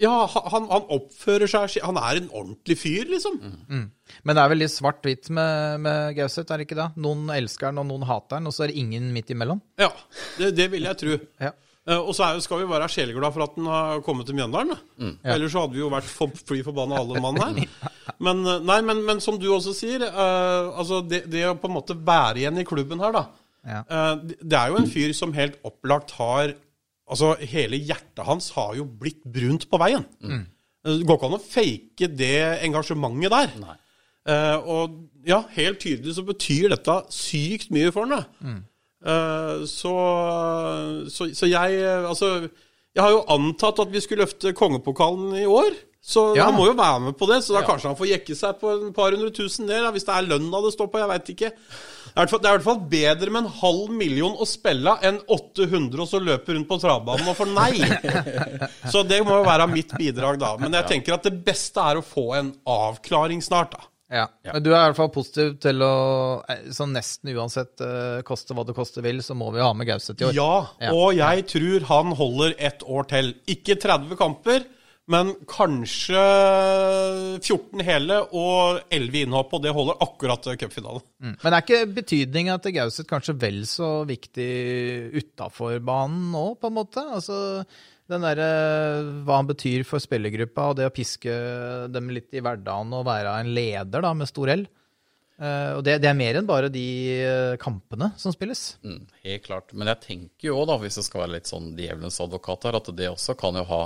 Ja, 0.02 0.12
han, 0.30 0.68
han, 0.70 0.84
oppfører 0.94 1.50
seg 1.50 1.80
Han 1.86 1.98
er 1.98 2.20
en 2.20 2.28
ordentlig 2.28 2.78
fyr, 2.82 3.08
liksom. 3.10 3.40
Mm. 3.70 3.88
Men 4.26 4.38
det 4.38 4.44
er 4.44 4.52
vel 4.52 4.62
litt 4.62 4.74
svart-hvitt 4.74 5.32
med, 5.34 5.82
med 5.86 6.18
Gauseth, 6.18 6.50
er 6.50 6.62
det 6.62 6.68
ikke 6.68 6.78
det? 6.82 6.90
Noen 7.02 7.32
elsker 7.34 7.70
han, 7.70 7.82
og 7.82 7.88
noen 7.90 8.06
hater 8.10 8.42
han, 8.42 8.50
og 8.50 8.56
så 8.56 8.66
er 8.66 8.74
det 8.74 8.82
ingen 8.82 9.10
midt 9.16 9.32
imellom? 9.34 9.62
Ja, 9.82 9.94
det, 10.40 10.52
det 10.58 10.68
vil 10.74 10.90
jeg 10.90 11.00
tro. 11.02 11.20
Ja. 11.42 11.54
Uh, 11.90 11.98
og 11.98 12.14
så 12.14 12.28
skal 12.46 12.60
vi 12.62 12.70
være 12.70 12.88
sjeleglade 12.94 13.34
for 13.34 13.48
at 13.48 13.56
den 13.58 13.66
har 13.66 14.02
kommet 14.06 14.28
til 14.30 14.38
Mjøndalen. 14.38 14.78
Mm. 15.02 15.16
Ja. 15.24 15.34
Ellers 15.34 15.54
så 15.56 15.64
hadde 15.64 15.74
vi 15.74 15.82
jo 15.82 15.90
vært 15.90 16.06
for, 16.06 16.30
fly 16.46 16.60
forbanna 16.66 17.00
alle 17.02 17.22
mann 17.24 17.42
her. 17.42 17.62
Men, 18.22 18.44
nei, 18.68 18.76
men, 18.86 19.00
men, 19.02 19.18
som 19.24 19.38
du 19.42 19.48
også 19.50 19.72
sier, 19.74 20.04
uh, 20.06 20.76
altså 20.78 21.00
det, 21.02 21.24
det, 21.32 21.40
å 21.50 21.56
på 21.58 21.66
en 21.70 21.74
måte 21.74 21.96
være 21.98 22.42
igjen 22.42 22.60
i 22.62 22.66
klubben 22.68 23.00
her, 23.02 23.16
da. 23.16 23.22
Ja. 23.66 23.80
Uh, 23.90 24.36
det 24.38 24.58
er 24.60 24.70
jo 24.70 24.78
en 24.78 24.90
fyr 24.90 25.14
som 25.18 25.34
helt 25.38 25.58
opplagt 25.66 26.14
har 26.20 26.54
Altså, 27.12 27.34
hele 27.44 27.76
hjertet 27.76 28.22
hans 28.24 28.46
har 28.56 28.76
jo 28.78 28.86
blitt 28.86 29.26
brunt 29.28 29.66
på 29.68 29.80
veien. 29.82 30.06
Mm. 30.24 30.46
Det 30.86 30.94
går 31.10 31.18
ikke 31.18 31.28
an 31.28 31.36
å 31.36 31.40
fake 31.44 32.08
det 32.16 32.38
engasjementet 32.64 33.34
der. 33.34 33.50
Nei. 33.60 33.74
og 34.64 34.94
ja, 35.28 35.42
helt 35.58 35.82
tydelig 35.84 36.16
så 36.16 36.24
betyr 36.24 36.70
dette 36.72 36.96
sykt 37.12 37.74
mye 37.76 37.92
for 37.92 38.08
han. 38.08 38.24
Mm. 38.40 38.62
Uh, 39.02 39.64
så, 39.66 39.94
så, 41.10 41.32
så, 41.34 41.48
jeg 41.50 41.80
Altså, 42.06 42.50
jeg 42.94 43.02
har 43.02 43.16
jo 43.16 43.24
antatt 43.34 43.80
at 43.82 43.94
vi 43.94 44.02
skulle 44.04 44.28
løfte 44.28 44.54
kongepokalen 44.58 45.34
i 45.42 45.48
år. 45.50 45.74
Så 46.02 46.32
ja. 46.34 46.48
han 46.50 46.58
må 46.58 46.66
jo 46.66 46.74
være 46.74 47.00
med 47.08 47.18
på 47.18 47.28
det. 47.30 47.44
Så 47.46 47.54
da 47.54 47.62
ja. 47.62 47.68
kanskje 47.70 47.92
han 47.92 47.98
får 47.98 48.10
jekke 48.10 48.36
seg 48.38 48.62
på 48.62 48.74
et 48.74 48.94
par 48.96 49.14
hundre 49.14 49.30
tusen 49.36 49.70
der, 49.70 49.86
hvis 49.94 50.08
det 50.08 50.16
er 50.16 50.30
lønna 50.32 50.62
det 50.66 50.74
står 50.74 50.90
på. 50.90 51.02
Jeg 51.02 51.12
veit 51.12 51.34
ikke. 51.36 51.52
Det 52.12 52.20
er, 52.20 52.28
i 52.28 52.42
hvert 52.42 52.66
fall 52.66 52.80
bedre 52.92 53.32
med 53.32 53.46
en 53.46 53.54
halv 53.62 53.94
million 53.96 54.34
å 54.36 54.48
spille 54.50 54.98
enn 55.08 55.22
800 55.32 56.02
og 56.02 56.10
så 56.10 56.20
løpe 56.20 56.58
rundt 56.58 56.68
på 56.68 56.80
travbanen 56.82 57.30
og 57.32 57.38
få 57.38 57.48
nei. 57.48 57.78
Så 58.92 59.06
det 59.08 59.22
må 59.24 59.38
jo 59.40 59.46
være 59.48 59.70
mitt 59.72 59.94
bidrag, 59.96 60.42
da. 60.42 60.58
Men 60.60 60.76
jeg 60.82 60.90
tenker 60.90 61.16
at 61.16 61.30
det 61.30 61.38
beste 61.46 61.86
er 61.86 62.02
å 62.02 62.04
få 62.04 62.26
en 62.42 62.52
avklaring 62.68 63.40
snart, 63.46 63.78
da. 63.78 63.88
Ja. 64.12 64.26
ja. 64.44 64.56
Men 64.58 64.66
du 64.66 64.74
er 64.74 64.76
i 64.76 64.90
hvert 64.90 65.00
fall 65.00 65.14
positiv 65.16 65.56
til 65.64 65.84
å 65.86 65.94
så 66.76 66.88
nesten 66.90 67.32
uansett 67.32 67.80
uh, 67.80 68.20
koste 68.28 68.56
hva 68.58 68.66
det 68.68 68.76
koste 68.76 69.04
vil, 69.06 69.24
så 69.24 69.38
må 69.38 69.50
vi 69.56 69.64
ha 69.64 69.72
med 69.78 69.88
Gauseth 69.88 70.20
i 70.20 70.28
år. 70.28 70.36
Ja, 70.36 70.52
ja, 70.84 70.92
og 70.92 71.16
jeg 71.16 71.48
tror 71.54 71.88
han 71.88 72.14
holder 72.20 72.56
ett 72.60 72.84
år 72.84 73.08
til. 73.12 73.34
Ikke 73.52 73.78
30 73.80 74.20
kamper, 74.20 74.68
men 75.12 75.32
kanskje 75.50 76.22
14 77.42 77.84
hele 77.88 78.20
og 78.38 78.82
11 78.94 79.24
innhopp, 79.26 79.56
og 79.56 79.64
det 79.64 79.74
holder 79.76 80.04
akkurat 80.04 80.44
til 80.46 80.60
cupfinalen. 80.60 81.06
Mm. 81.24 81.38
Men 81.42 81.56
er 81.56 81.66
ikke 81.66 81.82
betydninga 81.96 82.60
til 82.64 82.76
Gauseth 82.78 83.10
kanskje 83.10 83.38
vel 83.42 83.64
så 83.70 83.94
viktig 84.08 84.52
utafor 85.18 85.80
banen 85.88 86.30
nå, 86.36 86.46
på 86.60 86.70
en 86.70 86.78
måte? 86.78 87.06
Altså 87.16 87.40
den 88.12 88.26
der, 88.28 88.42
hva 89.26 89.40
han 89.40 89.50
betyr 89.50 89.86
for 89.88 90.04
spillergruppa, 90.04 90.70
og 90.70 90.78
det 90.80 90.90
å 90.90 90.94
piske 90.94 91.34
dem 91.92 92.12
litt 92.14 92.36
i 92.36 92.44
hverdagen 92.44 92.94
og 92.98 93.08
være 93.08 93.40
en 93.42 93.52
leder 93.56 94.04
da, 94.04 94.14
med 94.18 94.30
stor 94.30 94.52
L. 94.54 94.68
Uh, 95.42 95.80
og 95.80 95.82
det, 95.88 95.96
det, 96.04 96.10
er 96.12 96.18
mer 96.18 96.38
enn 96.38 96.46
bare 96.46 96.70
de 96.70 96.86
uh, 97.26 97.56
kampene 97.62 98.12
som 98.22 98.34
spilles. 98.34 98.76
Mm, 98.86 99.00
helt 99.24 99.46
klart. 99.48 99.74
Men 99.74 99.90
jeg 99.90 100.04
tenker 100.04 100.52
jo 100.52 100.60
da, 100.70 100.76
hvis 100.84 101.00
jeg 101.00 101.08
skal 101.08 101.24
være 101.24 101.34
litt 101.40 101.50
sånn 101.50 101.72
djevelens 101.78 102.20
advokat 102.22 102.68
her, 102.70 102.78
at 102.78 102.92
det 102.94 103.10
også 103.10 103.34
kan 103.40 103.58
jo 103.58 103.66
ha 103.72 103.82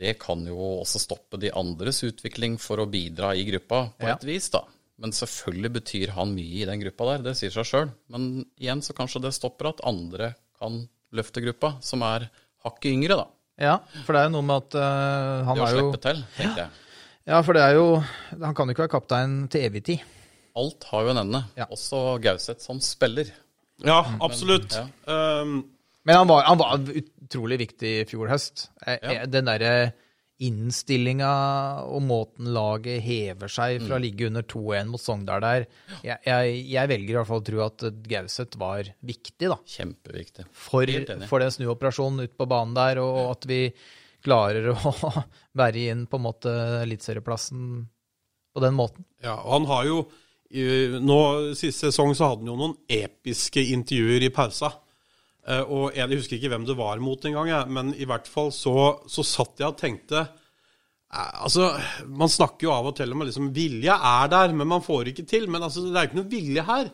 Det 0.00 0.16
kan 0.20 0.42
jo 0.44 0.58
også 0.82 1.00
stoppe 1.00 1.38
de 1.40 1.52
andres 1.54 2.02
utvikling 2.04 2.58
for 2.60 2.82
å 2.82 2.88
bidra 2.90 3.30
i 3.38 3.46
gruppa 3.46 3.86
på 3.94 4.10
ja. 4.10 4.16
et 4.18 4.26
vis, 4.26 4.50
da. 4.50 4.64
Men 4.98 5.14
selvfølgelig 5.14 5.70
betyr 5.78 6.12
han 6.16 6.34
mye 6.34 6.64
i 6.64 6.66
den 6.66 6.82
gruppa 6.82 7.12
der, 7.12 7.24
det 7.28 7.38
sier 7.38 7.54
seg 7.54 7.70
sjøl. 7.70 7.94
Men 8.10 8.42
igjen 8.58 8.82
så 8.82 8.96
kanskje 8.98 9.22
det 9.22 9.36
stopper 9.38 9.70
at 9.70 9.84
andre 9.86 10.32
kan 10.58 10.82
løfte 11.14 11.40
gruppa, 11.46 11.76
som 11.80 12.02
er 12.02 12.26
hakket 12.66 12.90
yngre, 12.92 13.18
da. 13.18 13.26
Ja, 13.58 13.78
for 14.06 14.14
det 14.14 14.20
er 14.20 14.28
jo 14.28 14.34
noe 14.36 14.46
med 14.46 14.68
at 14.68 14.76
uh, 14.78 15.48
han 15.48 15.58
er 15.58 15.58
jo 15.58 15.64
Det 15.64 15.66
å 15.66 15.80
slippe 15.80 16.02
til, 16.04 16.22
tenkte 16.36 16.64
jeg. 16.64 16.84
Ja, 17.28 17.40
for 17.44 17.58
det 17.58 17.64
er 17.66 17.74
jo 17.76 17.86
Han 18.40 18.54
kan 18.56 18.70
jo 18.70 18.72
ikke 18.72 18.86
være 18.86 18.94
kaptein 18.94 19.34
til 19.52 19.66
evig 19.66 19.82
tid. 19.88 20.04
Alt 20.58 20.86
har 20.90 21.04
jo 21.04 21.12
en 21.12 21.22
ende, 21.22 21.42
ja. 21.58 21.66
også 21.70 22.16
Gauseth 22.22 22.64
som 22.64 22.80
spiller. 22.82 23.30
Ja, 23.84 24.00
absolutt. 24.24 24.74
Men, 24.74 24.88
ja. 25.06 25.42
Um, 25.42 25.58
Men 26.08 26.16
han, 26.22 26.30
var, 26.30 26.46
han, 26.48 26.58
var, 26.58 27.02
utrolig 27.02 27.58
viktig 27.60 27.90
i 28.00 28.06
fjor 28.08 28.30
høst. 28.32 28.70
Eh, 28.86 28.96
ja. 29.02 29.26
Den 29.28 29.46
derre 29.46 29.72
innstillinga 30.38 31.28
og 31.90 32.02
måten 32.06 32.52
laget 32.54 33.02
hever 33.02 33.50
seg 33.50 33.80
fra 33.82 33.96
å 33.96 33.98
mm. 33.98 34.04
ligge 34.04 34.28
under 34.28 34.44
2-1 34.46 34.92
mot 34.92 35.02
Sogndal 35.02 35.42
der 35.42 35.64
jeg, 36.04 36.14
jeg, 36.22 36.52
jeg, 36.70 36.90
velger 36.92 37.10
i 37.10 37.16
hvert 37.18 37.30
fall 37.30 37.42
å 37.42 37.46
tro 37.48 37.62
at 37.64 37.86
Gauseth 38.06 38.60
var 38.60 38.92
viktig, 39.00 39.50
da. 39.50 39.58
Kjempeviktig. 39.74 40.46
For, 40.54 40.94
for 41.30 41.42
den 41.42 41.54
snuoperasjonen 41.56 42.28
ute 42.28 42.38
på 42.38 42.46
banen 42.50 42.76
der, 42.78 43.02
og 43.02 43.32
at 43.32 43.48
vi 43.50 43.60
klarer 44.24 44.70
å 44.74 44.94
være 45.60 45.88
inn 45.90 46.06
på 46.06 46.20
en 46.20 46.26
måte 46.28 46.54
eliteserieplassen 46.84 47.86
på 48.54 48.62
den 48.62 48.78
måten. 48.78 49.06
Ja, 49.24 49.40
og 49.42 49.58
han 49.58 49.70
har 49.72 49.90
jo 49.90 50.00
nå 50.48 51.18
Siste 51.52 51.90
sesong 51.90 52.14
så 52.16 52.30
hadde 52.30 52.40
han 52.40 52.48
jo 52.48 52.54
noen 52.56 52.76
episke 52.88 53.60
intervjuer 53.74 54.24
i 54.24 54.30
pausa. 54.32 54.70
Eh, 55.48 55.64
og 55.64 55.96
jeg 55.96 56.12
husker 56.12 56.36
ikke 56.36 56.52
hvem 56.52 56.66
det 56.68 56.76
var 56.76 57.00
mot 57.00 57.24
engang, 57.24 57.72
men 57.72 57.94
i 57.96 58.06
hvert 58.08 58.28
fall 58.28 58.52
så, 58.54 58.74
så 59.08 59.24
satt 59.24 59.62
jeg 59.62 59.70
og 59.70 59.78
tenkte 59.80 60.20
eh, 60.20 61.36
Altså, 61.46 61.70
Man 62.04 62.28
snakker 62.32 62.68
jo 62.68 62.74
av 62.74 62.90
og 62.90 62.98
til 62.98 63.14
om 63.14 63.24
at 63.24 63.30
liksom, 63.30 63.52
vilje 63.56 63.94
er 63.94 64.32
der, 64.32 64.56
men 64.56 64.68
man 64.68 64.84
får 64.84 65.12
ikke 65.12 65.24
til. 65.28 65.48
Men 65.48 65.64
altså, 65.64 65.86
det 65.86 65.96
er 65.96 66.10
ikke 66.10 66.20
noe 66.20 66.32
vilje 66.32 66.66
her. 66.68 66.90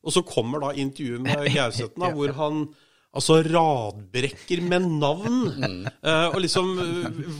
Og 0.00 0.14
så 0.16 0.24
kommer 0.24 0.62
da 0.64 0.72
intervjuet 0.80 1.26
med 1.26 1.50
Gauseth, 1.56 2.00
hvor 2.16 2.32
han 2.38 2.64
altså 3.10 3.40
radbrekker 3.44 4.62
med 4.64 4.88
navn. 5.02 5.38
Mm. 5.60 5.84
Uh, 6.00 6.28
og 6.30 6.40
liksom 6.40 6.72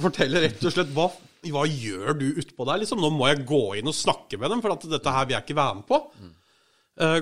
forteller 0.02 0.44
rett 0.44 0.64
og 0.66 0.74
slett 0.74 0.92
hva, 0.92 1.06
hva 1.54 1.64
gjør 1.70 2.18
du 2.20 2.26
utpå 2.42 2.66
der? 2.68 2.82
Liksom, 2.82 3.00
nå 3.00 3.12
må 3.14 3.30
jeg 3.30 3.46
gå 3.48 3.62
inn 3.80 3.88
og 3.88 3.96
snakke 3.96 4.36
med 4.36 4.52
dem, 4.52 4.60
for 4.60 4.74
at 4.74 4.88
dette 4.92 5.14
her 5.14 5.28
vil 5.28 5.38
jeg 5.38 5.46
ikke 5.46 5.60
være 5.62 5.78
med 5.78 5.88
på. 5.88 6.02
Uh, 7.00 7.20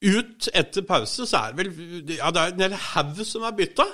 ut 0.00 0.48
etter 0.56 0.84
pause 0.88 1.26
så 1.28 1.42
er 1.44 1.52
det 1.52 1.66
vel 1.66 2.14
ja, 2.16 2.30
det 2.32 2.40
er 2.40 2.54
en 2.54 2.64
hel 2.64 2.78
haug 2.92 3.20
som 3.28 3.44
er 3.44 3.56
bytta. 3.58 3.88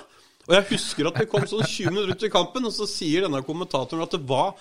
Og 0.47 0.53
jeg 0.55 0.65
husker 0.69 1.09
at 1.09 1.17
det 1.19 1.27
kom 1.27 1.43
sånn 1.43 1.65
20 1.65 1.91
minutter 1.91 2.15
ut 2.15 2.23
i 2.23 2.31
kampen, 2.31 2.67
og 2.69 2.71
så 2.71 2.85
sier 2.87 3.25
denne 3.25 3.41
kommentatoren 3.43 4.05
at 4.05 4.13
det 4.15 4.21
var, 4.29 4.53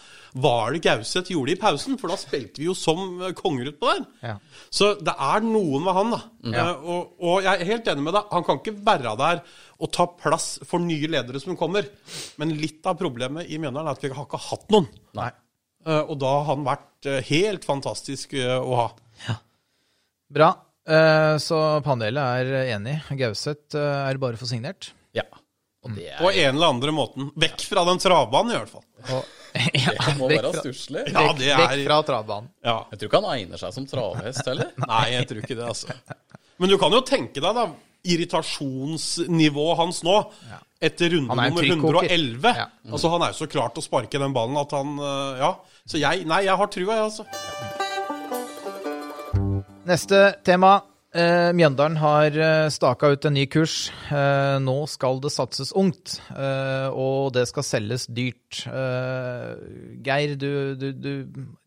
det 0.75 0.81
Gauseth 0.83 1.31
gjorde 1.31 1.55
i 1.55 1.61
pausen? 1.61 1.95
For 2.01 2.11
da 2.11 2.19
spilte 2.19 2.59
vi 2.59 2.67
jo 2.67 2.75
som 2.75 3.21
konger 3.39 3.71
utpå 3.71 3.93
der. 3.93 4.03
Ja. 4.33 4.35
Så 4.67 4.97
det 4.99 5.15
er 5.15 5.47
noen 5.47 5.87
med 5.87 5.95
han, 5.95 6.11
da. 6.17 6.21
Ja. 6.43 6.67
Uh, 6.67 6.91
og, 6.91 7.15
og, 7.23 7.39
jeg 7.47 7.53
er 7.55 7.71
helt 7.71 7.93
enig 7.93 8.07
med 8.09 8.19
deg. 8.19 8.35
Han 8.35 8.49
kan 8.49 8.59
ikke 8.59 8.75
være 8.91 9.15
der 9.23 9.45
og 9.77 9.93
ta 9.95 10.09
plass 10.19 10.51
for 10.67 10.83
nye 10.83 11.13
ledere 11.13 11.43
som 11.43 11.59
kommer. 11.61 11.87
Men 12.43 12.59
litt 12.59 12.83
av 12.91 12.99
problemet 12.99 13.47
i 13.47 13.63
Mjøndalen 13.63 13.93
er 13.93 13.95
at 13.95 14.03
vi 14.03 14.11
har 14.11 14.27
ikke 14.27 14.43
hatt 14.49 14.67
noen. 14.75 14.91
Uh, 15.87 16.03
og 16.03 16.17
da 16.19 16.35
har 16.41 16.49
han 16.51 16.67
vært 16.67 17.13
uh, 17.13 17.23
helt 17.31 17.69
fantastisk 17.69 18.35
å 18.35 18.81
ha. 18.83 18.93
Ja. 19.29 19.39
Bra. 20.35 20.55
Eh, 20.87 21.37
så 21.43 21.63
panelet 21.85 22.43
er 22.43 22.71
enig. 22.77 23.01
Gauseth 23.19 23.77
eh, 23.79 24.11
er 24.11 24.21
bare 24.23 24.39
for 24.39 24.51
signert. 24.51 24.93
Ja. 25.17 25.27
Og 25.87 25.95
det 25.97 26.11
er... 26.13 26.21
På 26.21 26.31
en 26.31 26.53
eller 26.55 26.75
andre 26.75 26.95
måten. 26.95 27.33
Vekk 27.39 27.65
fra 27.71 27.87
den 27.89 28.01
travbanen, 28.03 28.55
i 28.55 28.61
hvert 28.61 28.71
fall. 28.71 28.87
Og, 29.17 29.33
ja, 29.85 29.97
det 30.03 30.15
må 30.21 30.31
være 30.31 30.53
stusslig. 30.61 31.07
Ja, 31.11 31.27
vekk, 31.31 31.43
er... 31.47 31.65
Vekk 31.65 31.83
fra 31.89 31.99
travbanen. 32.11 32.53
Ja. 32.67 32.79
Jeg 32.93 33.01
tror 33.01 33.11
ikke 33.11 33.23
han 33.25 33.33
egner 33.35 33.63
seg 33.63 33.75
som 33.77 33.89
travhest 33.91 34.53
heller. 34.53 34.73
Nei, 34.87 35.05
jeg 35.17 35.31
tror 35.31 35.43
ikke 35.43 35.59
det, 35.59 35.67
altså. 35.75 35.99
Men 36.63 36.73
du 36.73 36.79
kan 36.81 36.95
jo 36.95 37.03
tenke 37.07 37.43
deg, 37.43 37.59
da, 37.59 37.67
irritasjonsnivået 38.07 39.81
hans 39.83 40.03
nå. 40.07 40.21
Ja. 40.51 40.61
Etter 40.87 41.11
runde 41.17 41.33
nummer 41.33 41.65
111. 41.65 42.53
Ja. 42.53 42.69
Mm. 42.85 42.93
Altså, 42.93 43.11
han 43.15 43.25
er 43.25 43.33
jo 43.33 43.41
så 43.41 43.49
klar 43.51 43.73
til 43.73 43.83
å 43.83 43.87
sparke 43.87 44.21
den 44.21 44.37
ballen 44.37 44.61
at 44.61 44.77
han 44.77 44.99
eh, 45.01 45.43
Ja. 45.43 45.57
Så 45.87 46.01
jeg 46.03 46.27
Nei, 46.27 46.43
jeg 46.49 46.59
har 46.59 46.71
trua, 46.73 46.99
jeg, 46.99 47.11
altså. 47.11 47.76
Neste 49.87 50.19
tema. 50.43 50.81
Eh, 51.17 51.53
Mjøndalen 51.55 51.97
har 52.01 52.35
eh, 52.35 52.69
staka 52.75 53.13
ut 53.15 53.27
en 53.29 53.37
ny 53.37 53.45
kurs. 53.49 53.93
Eh, 54.11 54.57
nå 54.61 54.75
skal 54.91 55.21
det 55.23 55.31
satses 55.33 55.71
ungt, 55.79 56.17
eh, 56.35 56.89
og 56.91 57.31
det 57.37 57.47
skal 57.49 57.65
selges 57.65 58.09
dyrt. 58.11 58.65
Eh, 58.67 59.53
Geir, 60.05 60.35
du, 60.41 60.75
du, 60.81 60.89
du 60.91 61.13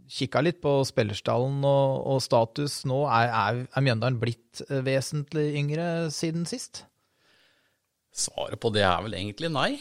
kikka 0.09 0.43
litt 0.43 0.59
på 0.61 0.75
spillerstallen 0.89 1.63
og, 1.63 1.95
og 2.11 2.19
status 2.25 2.81
nå. 2.91 2.99
Er, 3.07 3.31
er, 3.31 3.63
er, 3.71 3.87
Mjøndalen 3.87 4.19
blitt 4.21 4.65
eh, 4.67 4.83
vesentlig 4.85 5.47
yngre 5.63 5.87
siden 6.13 6.43
sist? 6.49 6.83
Svaret 8.11 8.59
på 8.59 8.73
det 8.75 8.83
er 8.83 9.01
vel 9.07 9.15
egentlig 9.15 9.53
nei. 9.55 9.71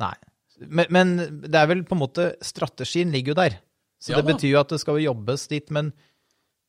Nei. 0.00 0.14
Men, 0.62 0.86
men 0.94 1.14
det 1.42 1.58
er 1.58 1.66
vel 1.66 1.82
på 1.82 1.96
en 1.96 2.04
måte 2.04 2.32
Strategien 2.44 3.10
ligger 3.10 3.34
jo 3.34 3.40
der. 3.42 3.62
Så 3.98 4.14
ja, 4.14 4.20
det 4.20 4.30
betyr 4.30 4.52
jo 4.52 4.62
at 4.62 4.70
det 4.70 4.84
skal 4.84 5.02
jobbes 5.02 5.48
dit. 5.50 5.74
men 5.74 5.90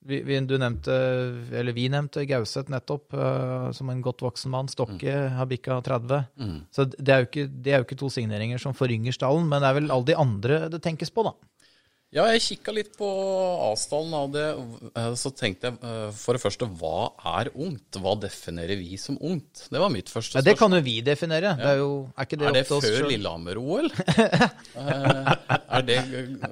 Vi, 0.05 0.19
vi, 0.21 0.37
du 0.45 0.55
nevnte, 0.61 0.95
eller 1.49 1.73
vi 1.73 1.87
nevnte 1.89 2.27
Gauseth 2.29 2.69
nettopp 2.69 3.15
uh, 3.17 3.71
som 3.73 3.89
en 3.89 4.03
godt 4.05 4.21
voksen 4.21 4.53
mann. 4.53 4.69
Stokke 4.69 5.09
mm. 5.09 5.33
har 5.39 5.49
bikka 5.49 5.79
30. 5.85 6.29
Mm. 6.37 6.59
Så 6.69 6.85
det 6.93 7.09
er, 7.09 7.25
ikke, 7.25 7.47
det 7.49 7.73
er, 7.73 7.81
jo 7.81 7.87
ikke, 7.87 7.99
to 8.03 8.11
signeringer 8.13 8.61
som 8.61 8.77
forrynger 8.77 9.15
stallen, 9.15 9.49
men 9.49 9.63
det 9.63 9.71
er 9.71 9.79
vel 9.79 9.91
alle 9.91 10.09
de 10.11 10.17
andre 10.21 10.61
det 10.69 10.83
tenkes 10.85 11.13
på, 11.13 11.25
da. 11.25 11.33
Ja, 12.15 12.29
jeg 12.31 12.43
kikka 12.45 12.71
litt 12.71 12.93
på 12.95 13.07
avstanden 13.65 14.13
av 14.15 14.29
det. 14.31 14.45
Eh, 14.95 15.15
så 15.19 15.31
tenkte 15.35 15.67
jeg 15.67 15.79
eh, 15.83 16.11
for 16.15 16.37
det 16.37 16.41
første, 16.45 16.67
hva 16.79 17.09
er 17.35 17.49
ungt? 17.51 17.97
Hva 17.99 18.13
definerer 18.21 18.79
vi 18.79 18.95
som 19.01 19.17
ungt? 19.19 19.65
Det 19.67 19.81
var 19.81 19.91
mitt 19.91 20.07
første 20.07 20.37
spørsmål. 20.37 20.45
Ja, 20.45 20.47
det 20.47 20.55
kan 20.61 20.77
jo 20.77 20.79
vi 20.85 20.95
definere. 21.03 21.51
Ja. 21.51 21.59
Det 21.59 21.73
er, 21.73 21.81
jo, 21.81 21.89
er 22.13 22.29
ikke 22.29 22.39
det, 22.39 22.47
er 22.47 22.55
det 22.55 22.63
før 22.69 23.09
Lillehammer-OL? 23.09 23.91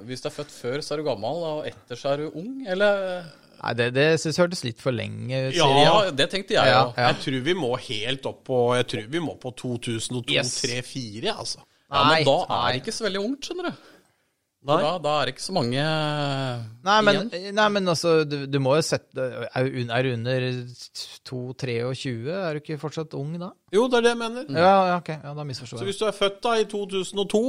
hvis 0.10 0.26
du 0.26 0.28
er 0.28 0.36
født 0.36 0.52
før, 0.52 0.84
så 0.84 0.94
er 0.94 1.00
du 1.00 1.08
gammel, 1.08 1.40
og 1.54 1.70
etter 1.70 1.96
så 2.02 2.12
er 2.12 2.26
du 2.26 2.36
ung, 2.42 2.52
eller? 2.68 3.24
Nei, 3.64 3.72
Det, 3.78 3.88
det 3.96 4.06
synes 4.20 4.36
jeg 4.36 4.44
hørtes 4.44 4.64
litt 4.66 4.82
for 4.82 4.92
lenge 4.92 5.46
ut. 5.48 5.56
Ja, 5.56 5.94
det 6.12 6.28
tenkte 6.32 6.56
jeg 6.56 6.68
òg. 6.68 6.92
Ja, 6.98 7.08
Jeg 7.08 7.20
tror 7.24 7.40
vi 7.48 7.56
må 7.56 7.72
helt 7.80 8.28
opp 8.28 8.44
på 8.48 8.60
Jeg 8.76 8.88
tror 8.92 9.08
vi 9.16 9.24
må 9.24 9.38
på 9.40 9.54
2002-2003-2004, 9.62 11.24
yes. 11.24 11.34
altså. 11.34 11.64
Ja, 11.94 12.04
Men 12.10 12.24
da 12.26 12.38
er 12.44 12.70
det 12.72 12.80
ikke 12.82 12.96
så 12.96 13.06
veldig 13.06 13.20
ungt, 13.22 13.48
skjønner 13.48 13.70
du. 13.70 13.90
Da, 14.64 14.76
da, 14.96 15.10
er 15.20 15.28
det 15.28 15.34
ikke 15.34 15.44
så 15.44 15.52
mange 15.52 15.76
nei, 15.76 16.94
men, 17.04 17.18
igjen. 17.28 17.50
Nei, 17.52 17.66
men 17.74 17.90
altså, 17.92 18.14
du, 18.24 18.46
du 18.48 18.56
må 18.64 18.78
jo 18.78 18.84
sette 18.86 19.26
Er 19.44 19.66
du 19.66 20.14
under 20.14 20.46
2-23, 21.28 22.14
er 22.32 22.56
du 22.56 22.62
ikke 22.62 22.78
fortsatt 22.80 23.12
ung 23.18 23.34
da? 23.42 23.50
Jo, 23.76 23.84
det 23.92 24.00
er 24.00 24.06
det 24.06 24.14
jeg 24.14 24.20
mener. 24.22 24.48
Ja, 24.48 24.72
ja 24.88 24.96
ok, 25.02 25.10
ja, 25.18 25.34
da 25.36 25.44
misforstår 25.44 25.76
jeg. 25.76 25.82
Så 25.82 25.90
hvis 25.90 26.00
du 26.00 26.06
er 26.08 26.16
født 26.16 26.40
da 26.46 26.56
i 26.62 26.64
2002, 26.70 27.44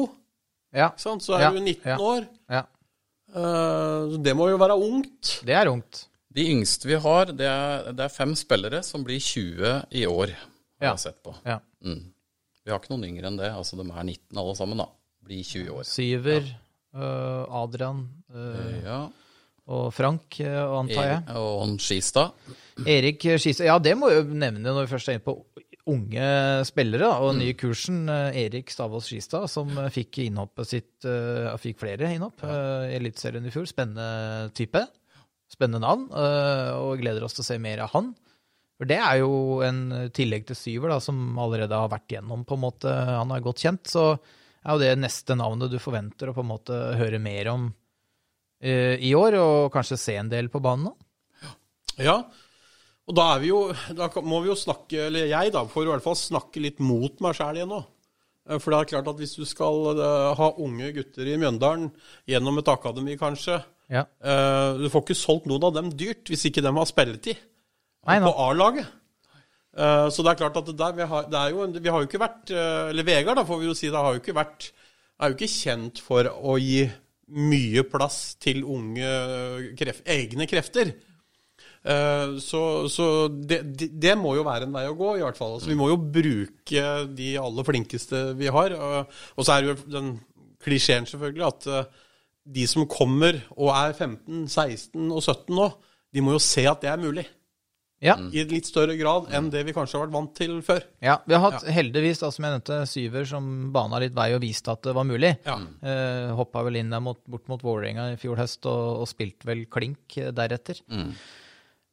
ja. 0.76 0.90
så 1.00 1.16
er 1.40 1.56
du 1.56 1.62
19 1.64 2.04
år. 2.04 2.28
Ja. 2.52 2.66
Uh, 3.36 4.16
det 4.24 4.34
må 4.38 4.50
jo 4.52 4.60
være 4.62 4.78
ungt. 4.80 5.40
Det 5.46 5.56
er 5.56 5.72
ungt. 5.72 6.06
De 6.36 6.44
yngste 6.52 6.90
vi 6.90 6.98
har, 7.00 7.32
det 7.32 7.48
er, 7.48 7.94
det 7.96 8.08
er 8.08 8.12
fem 8.12 8.34
spillere 8.36 8.82
som 8.84 9.04
blir 9.08 9.22
20 9.24 9.78
i 9.96 10.04
år, 10.08 10.34
har 10.82 10.94
jeg 10.94 11.04
sett 11.06 11.22
på. 11.24 11.32
Ja. 11.48 11.62
Mm. 11.86 12.02
Vi 12.66 12.74
har 12.74 12.82
ikke 12.82 12.92
noen 12.96 13.08
yngre 13.08 13.30
enn 13.30 13.40
det. 13.40 13.52
altså 13.54 13.78
De 13.80 13.86
er 13.86 14.04
19 14.04 14.40
alle 14.42 14.56
sammen, 14.58 14.82
da. 14.82 14.90
Blir 15.26 15.46
20 15.46 15.76
år. 15.78 15.88
Syver. 15.88 16.50
Ja. 16.50 16.62
Eh, 16.96 17.56
Adrian 17.60 18.06
eh, 18.32 18.76
ja. 18.86 19.00
og 19.68 19.90
Frank, 19.94 20.40
eh, 20.40 20.62
antar 20.64 21.10
jeg. 21.10 21.24
E 21.28 21.42
og 21.42 21.74
Skistad. 21.84 22.32
Erik 22.88 23.26
Skistad. 23.36 23.68
Ja, 23.68 23.76
det 23.84 23.98
må 24.00 24.12
jeg 24.12 24.24
jo 24.24 24.38
nevne 24.40 24.64
når 24.64 24.86
vi 24.86 24.94
først 24.94 25.12
er 25.12 25.20
inne 25.20 25.26
på 25.26 25.36
unge 25.92 26.28
spillere 26.66 27.10
og 27.20 27.32
den 27.32 27.42
nye 27.44 27.56
kursen. 27.58 28.04
Erik 28.10 28.72
Stavås 28.74 29.08
Skistad, 29.10 29.48
som 29.52 29.70
fikk 29.94 30.24
innhoppet 30.26 30.72
sitt 30.72 31.08
Fikk 31.62 31.82
flere 31.84 32.10
innhopp 32.16 32.42
i 32.48 32.96
Eliteserien 32.98 33.46
i 33.46 33.54
fjor. 33.54 33.68
Spennende 33.70 34.50
type. 34.58 34.82
Spennende 35.52 35.84
navn. 35.86 36.08
Og 36.82 37.02
gleder 37.02 37.26
oss 37.28 37.38
til 37.38 37.46
å 37.46 37.50
se 37.52 37.60
mer 37.62 37.84
av 37.86 37.94
han. 37.94 38.14
For 38.76 38.90
det 38.90 38.98
er 39.00 39.22
jo 39.22 39.62
en 39.64 40.10
tillegg 40.12 40.50
til 40.50 40.58
Syver, 40.60 40.92
da, 40.92 41.00
som 41.00 41.38
allerede 41.40 41.78
har 41.80 41.92
vært 41.94 42.18
gjennom, 42.18 42.42
på 42.44 42.58
en 42.58 42.66
måte. 42.66 42.92
Han 42.92 43.32
er 43.32 43.46
godt 43.46 43.62
kjent. 43.64 43.88
så 43.88 44.18
er 44.66 44.74
jo 44.74 44.82
det 44.82 44.96
neste 45.00 45.38
navnet 45.38 45.72
du 45.72 45.78
forventer 45.80 46.32
å 46.32 46.36
på 46.36 46.44
en 46.44 46.50
måte 46.50 46.80
høre 47.00 47.22
mer 47.22 47.54
om 47.54 47.70
i 48.66 49.12
år, 49.16 49.38
og 49.38 49.72
kanskje 49.72 50.00
se 50.02 50.16
en 50.18 50.32
del 50.32 50.50
på 50.50 50.60
banen 50.64 50.90
nå? 50.90 50.96
Ja, 52.02 52.18
og 53.06 53.18
da 53.18 53.26
er 53.36 53.44
vi 53.44 53.52
jo 53.52 53.60
Da 53.98 54.10
må 54.26 54.42
vi 54.44 54.50
jo 54.50 54.58
snakke, 54.58 55.08
eller 55.08 55.30
jeg 55.30 55.54
da, 55.54 55.66
får 55.70 55.86
i 55.86 55.92
hvert 55.94 56.06
fall 56.06 56.18
snakke 56.20 56.64
litt 56.64 56.82
mot 56.84 57.22
meg 57.24 57.38
sjæl 57.38 57.62
igjen 57.62 57.72
nå. 57.74 57.84
Eh, 58.50 58.60
for 58.60 58.74
det 58.74 58.80
er 58.80 58.92
klart 58.94 59.10
at 59.12 59.22
hvis 59.22 59.38
du 59.38 59.46
skal 59.48 59.92
uh, 59.98 60.34
ha 60.38 60.52
unge 60.62 60.92
gutter 60.96 61.30
i 61.30 61.38
Mjøndalen 61.42 61.90
gjennom 62.30 62.62
et 62.62 62.72
akademi, 62.74 63.18
kanskje 63.22 63.60
ja. 63.92 64.06
uh, 64.06 64.78
Du 64.82 64.88
får 64.90 65.06
ikke 65.06 65.18
solgt 65.18 65.50
noen 65.50 65.68
av 65.68 65.76
dem 65.78 65.92
dyrt 65.94 66.30
hvis 66.32 66.48
ikke 66.50 66.64
de 66.66 66.74
har 66.78 66.90
spilletid 66.90 67.42
Nei, 68.06 68.20
på 68.22 68.34
A-laget. 68.44 68.90
Uh, 69.76 70.08
så 70.14 70.24
det 70.24 70.32
er 70.32 70.42
klart 70.44 70.58
at 70.62 70.68
det 70.70 70.78
der, 70.80 70.94
vi, 70.96 71.08
har, 71.10 71.26
det 71.30 71.46
jo, 71.52 71.66
vi 71.74 71.92
har 71.92 72.02
jo 72.02 72.08
ikke 72.08 72.22
vært 72.22 72.54
Eller 72.54 73.06
Vegard, 73.08 73.36
da 73.42 73.48
får 73.48 73.60
vi 73.60 73.68
jo 73.68 73.74
si, 73.78 73.90
det 73.92 74.02
har 74.02 74.16
jo 74.16 74.22
ikke 74.22 74.38
vært 74.38 74.70
er 75.16 75.32
jo 75.32 75.38
ikke 75.38 75.52
kjent 75.52 76.00
for 76.04 76.28
å 76.28 76.58
gi 76.60 76.86
mye 77.36 77.84
plass 77.88 78.36
til 78.44 78.66
unge 78.68 79.08
kreft, 79.80 80.04
egne 80.12 80.46
krefter. 80.50 80.92
Uh, 81.86 82.40
så, 82.42 82.62
så 82.90 83.08
det, 83.30 83.62
det, 83.78 84.16
må 84.18 84.34
jo 84.38 84.46
være 84.48 84.66
en 84.66 84.74
vei 84.74 84.88
å 84.90 84.98
gå, 84.98 85.16
i 85.20 85.26
hvert 85.26 85.38
fall. 85.38 85.58
Altså, 85.60 85.70
vi 85.70 85.78
må 85.80 85.92
jo 85.92 86.00
bruke 86.02 86.88
de 87.18 87.30
aller 87.42 87.68
flinkeste 87.68 88.24
vi 88.40 88.50
har. 88.54 88.74
og 88.76 89.46
så 89.46 89.56
er 89.56 89.62
det 89.62 89.74
jo 89.74 89.94
den 90.00 90.16
klisjeen, 90.66 91.06
selvfølgelig, 91.06 91.46
at 91.52 91.94
de 92.46 92.66
som 92.70 92.86
kommer 92.90 93.40
og 93.56 93.72
er 93.74 93.94
15, 93.94 94.46
16 94.48 95.10
og 95.10 95.22
17 95.22 95.56
nå, 95.58 95.72
de 96.14 96.24
må 96.24 96.36
jo 96.36 96.42
se 96.42 96.66
at 96.70 96.84
det 96.84 96.92
er 96.92 97.02
mulig. 97.02 97.26
Ja. 98.04 98.18
I 98.20 98.44
litt 98.50 98.68
større 98.68 98.98
grad 99.00 99.30
enn 99.34 99.48
det 99.54 99.62
vi 99.66 99.74
kanskje 99.74 99.98
har 99.98 100.04
vært 100.06 100.14
vant 100.14 100.34
til 100.38 100.58
før. 100.66 100.84
Ja, 101.04 101.16
Vi 101.26 101.34
har 101.34 101.42
hatt 101.46 101.64
ja. 101.64 101.74
heldigvis, 101.78 102.20
da, 102.22 102.30
som 102.34 102.46
jeg 102.46 102.58
nevnte, 102.58 102.80
Syver 102.92 103.26
som 103.30 103.48
bana 103.74 104.02
litt 104.04 104.14
vei 104.18 104.28
og 104.36 104.44
viste 104.44 104.74
at 104.74 104.84
det 104.86 104.94
var 104.98 105.08
mulig. 105.08 105.32
Ja. 105.48 105.56
Eh, 105.80 106.34
Hoppa 106.38 106.66
vel 106.68 106.82
inn 106.82 106.92
der 106.94 107.02
mot, 107.04 107.22
bort 107.32 107.48
mot 107.52 107.64
Vålerenga 107.66 108.12
i 108.14 108.20
fjor 108.22 108.38
høst 108.42 108.68
og, 108.70 109.02
og 109.02 109.10
spilte 109.10 109.48
vel 109.50 109.66
klink 109.72 110.20
deretter. 110.36 110.84
Mm. 110.92 111.16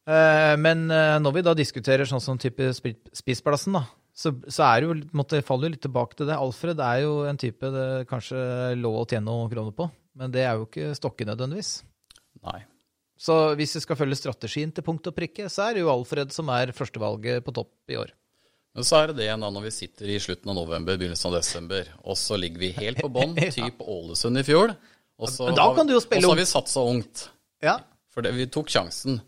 Eh, 0.09 0.55
men 0.59 0.89
eh, 0.91 1.17
når 1.23 1.37
vi 1.37 1.45
da 1.47 1.55
diskuterer 1.55 2.09
sånn 2.09 2.23
som 2.23 2.41
type 2.41 2.73
spissplassen, 2.75 3.79
da, 3.79 3.85
så, 4.13 4.35
så, 4.49 4.65
er 4.67 4.83
det 4.83 4.89
jo, 4.89 4.97
måtte, 5.17 5.43
faller 5.47 5.71
jo 5.71 5.77
litt 5.77 5.85
tilbake 5.87 6.19
til 6.19 6.29
det. 6.29 6.37
Alfred 6.37 6.83
er 6.85 7.05
jo 7.05 7.15
en 7.29 7.39
type 7.41 7.71
det 7.75 7.87
kanskje 8.11 8.43
lå 8.81 8.93
å 8.99 9.07
tjene 9.07 9.29
noen 9.31 9.51
kroner 9.53 9.77
på, 9.77 9.89
men 10.21 10.35
det 10.35 10.45
er 10.45 10.59
jo 10.59 10.67
ikke 10.69 10.93
Stokke 10.99 11.27
nødvendigvis. 11.29 11.79
Nei. 12.43 12.61
Så 13.23 13.37
hvis 13.55 13.77
vi 13.79 13.85
skal 13.85 13.99
følge 14.01 14.19
strategien 14.19 14.73
til 14.75 14.85
punkt 14.85 15.07
og 15.07 15.15
prikke, 15.15 15.47
så 15.53 15.69
er 15.69 15.77
det 15.77 15.85
jo 15.85 15.93
Alfred 15.93 16.35
som 16.35 16.51
er 16.51 16.75
førstevalget 16.75 17.45
på 17.47 17.55
topp 17.55 17.95
i 17.95 18.01
år. 18.01 18.11
Men 18.73 18.87
så 18.89 18.99
er 18.99 19.11
det 19.11 19.19
det 19.21 19.27
igjen 19.27 19.45
da 19.45 19.51
når 19.53 19.67
vi 19.67 19.75
sitter 19.77 20.11
i 20.11 20.19
slutten 20.23 20.51
av 20.51 20.57
november, 20.57 20.97
begynnelsen 20.99 21.29
av 21.29 21.37
desember, 21.37 21.91
og 22.03 22.17
så 22.19 22.39
ligger 22.41 22.63
vi 22.65 22.73
helt 22.81 23.03
på 23.05 23.11
bånn, 23.13 23.37
type 23.55 23.85
Ålesund 23.85 24.41
i 24.41 24.45
fjor. 24.49 24.75
Og 25.23 25.31
så, 25.31 25.47
har, 25.53 25.77
vi, 25.77 25.95
Og 25.95 26.03
så 26.03 26.31
har 26.33 26.41
vi 26.41 26.49
satsa 26.49 26.83
ungt. 26.89 27.27
Ja. 27.63 27.77
For 28.11 28.25
det, 28.25 28.33
vi 28.35 28.49
tok 28.51 28.73
sjansen. 28.73 29.21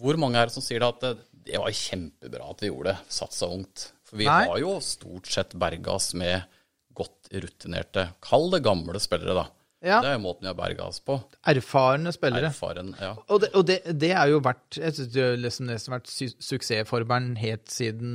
Hvor 0.00 0.18
mange 0.20 0.38
er 0.38 0.48
det 0.48 0.54
som 0.54 0.64
sier 0.64 0.84
at 0.86 1.00
det, 1.02 1.16
det 1.46 1.58
var 1.58 1.74
kjempebra 1.74 2.50
at 2.52 2.62
vi 2.62 2.70
gjorde 2.70 2.92
det, 2.92 3.12
satsa 3.12 3.48
ungt? 3.50 3.88
For 4.06 4.20
vi 4.20 4.28
Nei. 4.28 4.44
har 4.50 4.60
jo 4.62 4.76
stort 4.84 5.30
sett 5.32 5.56
berga 5.58 5.96
oss 5.96 6.12
med 6.18 6.44
godt 6.92 7.32
rutinerte, 7.32 8.10
kall 8.22 8.50
det 8.52 8.62
gamle 8.66 9.00
spillere, 9.00 9.34
da. 9.40 9.48
Ja. 9.82 9.98
Det 9.98 10.12
er 10.12 10.14
jo 10.14 10.22
måten 10.22 10.46
vi 10.46 10.50
har 10.52 10.58
berga 10.58 10.86
oss 10.86 11.00
på. 11.02 11.16
Erfarne 11.50 12.12
spillere. 12.14 12.52
Erfaren, 12.52 12.92
ja. 13.00 13.16
Og, 13.26 13.40
det, 13.42 13.48
og 13.58 13.66
det, 13.66 13.80
det, 13.98 14.12
er 14.14 14.30
jo 14.30 14.38
vært 14.44 14.78
jeg 14.78 14.94
synes 14.94 15.10
det 15.10 15.24
har 15.24 15.40
liksom 15.40 15.66
nesten 15.66 15.94
vært 15.96 16.12
su 16.12 16.28
suksessformelen 16.38 17.34
helt 17.40 17.72
siden 17.72 18.12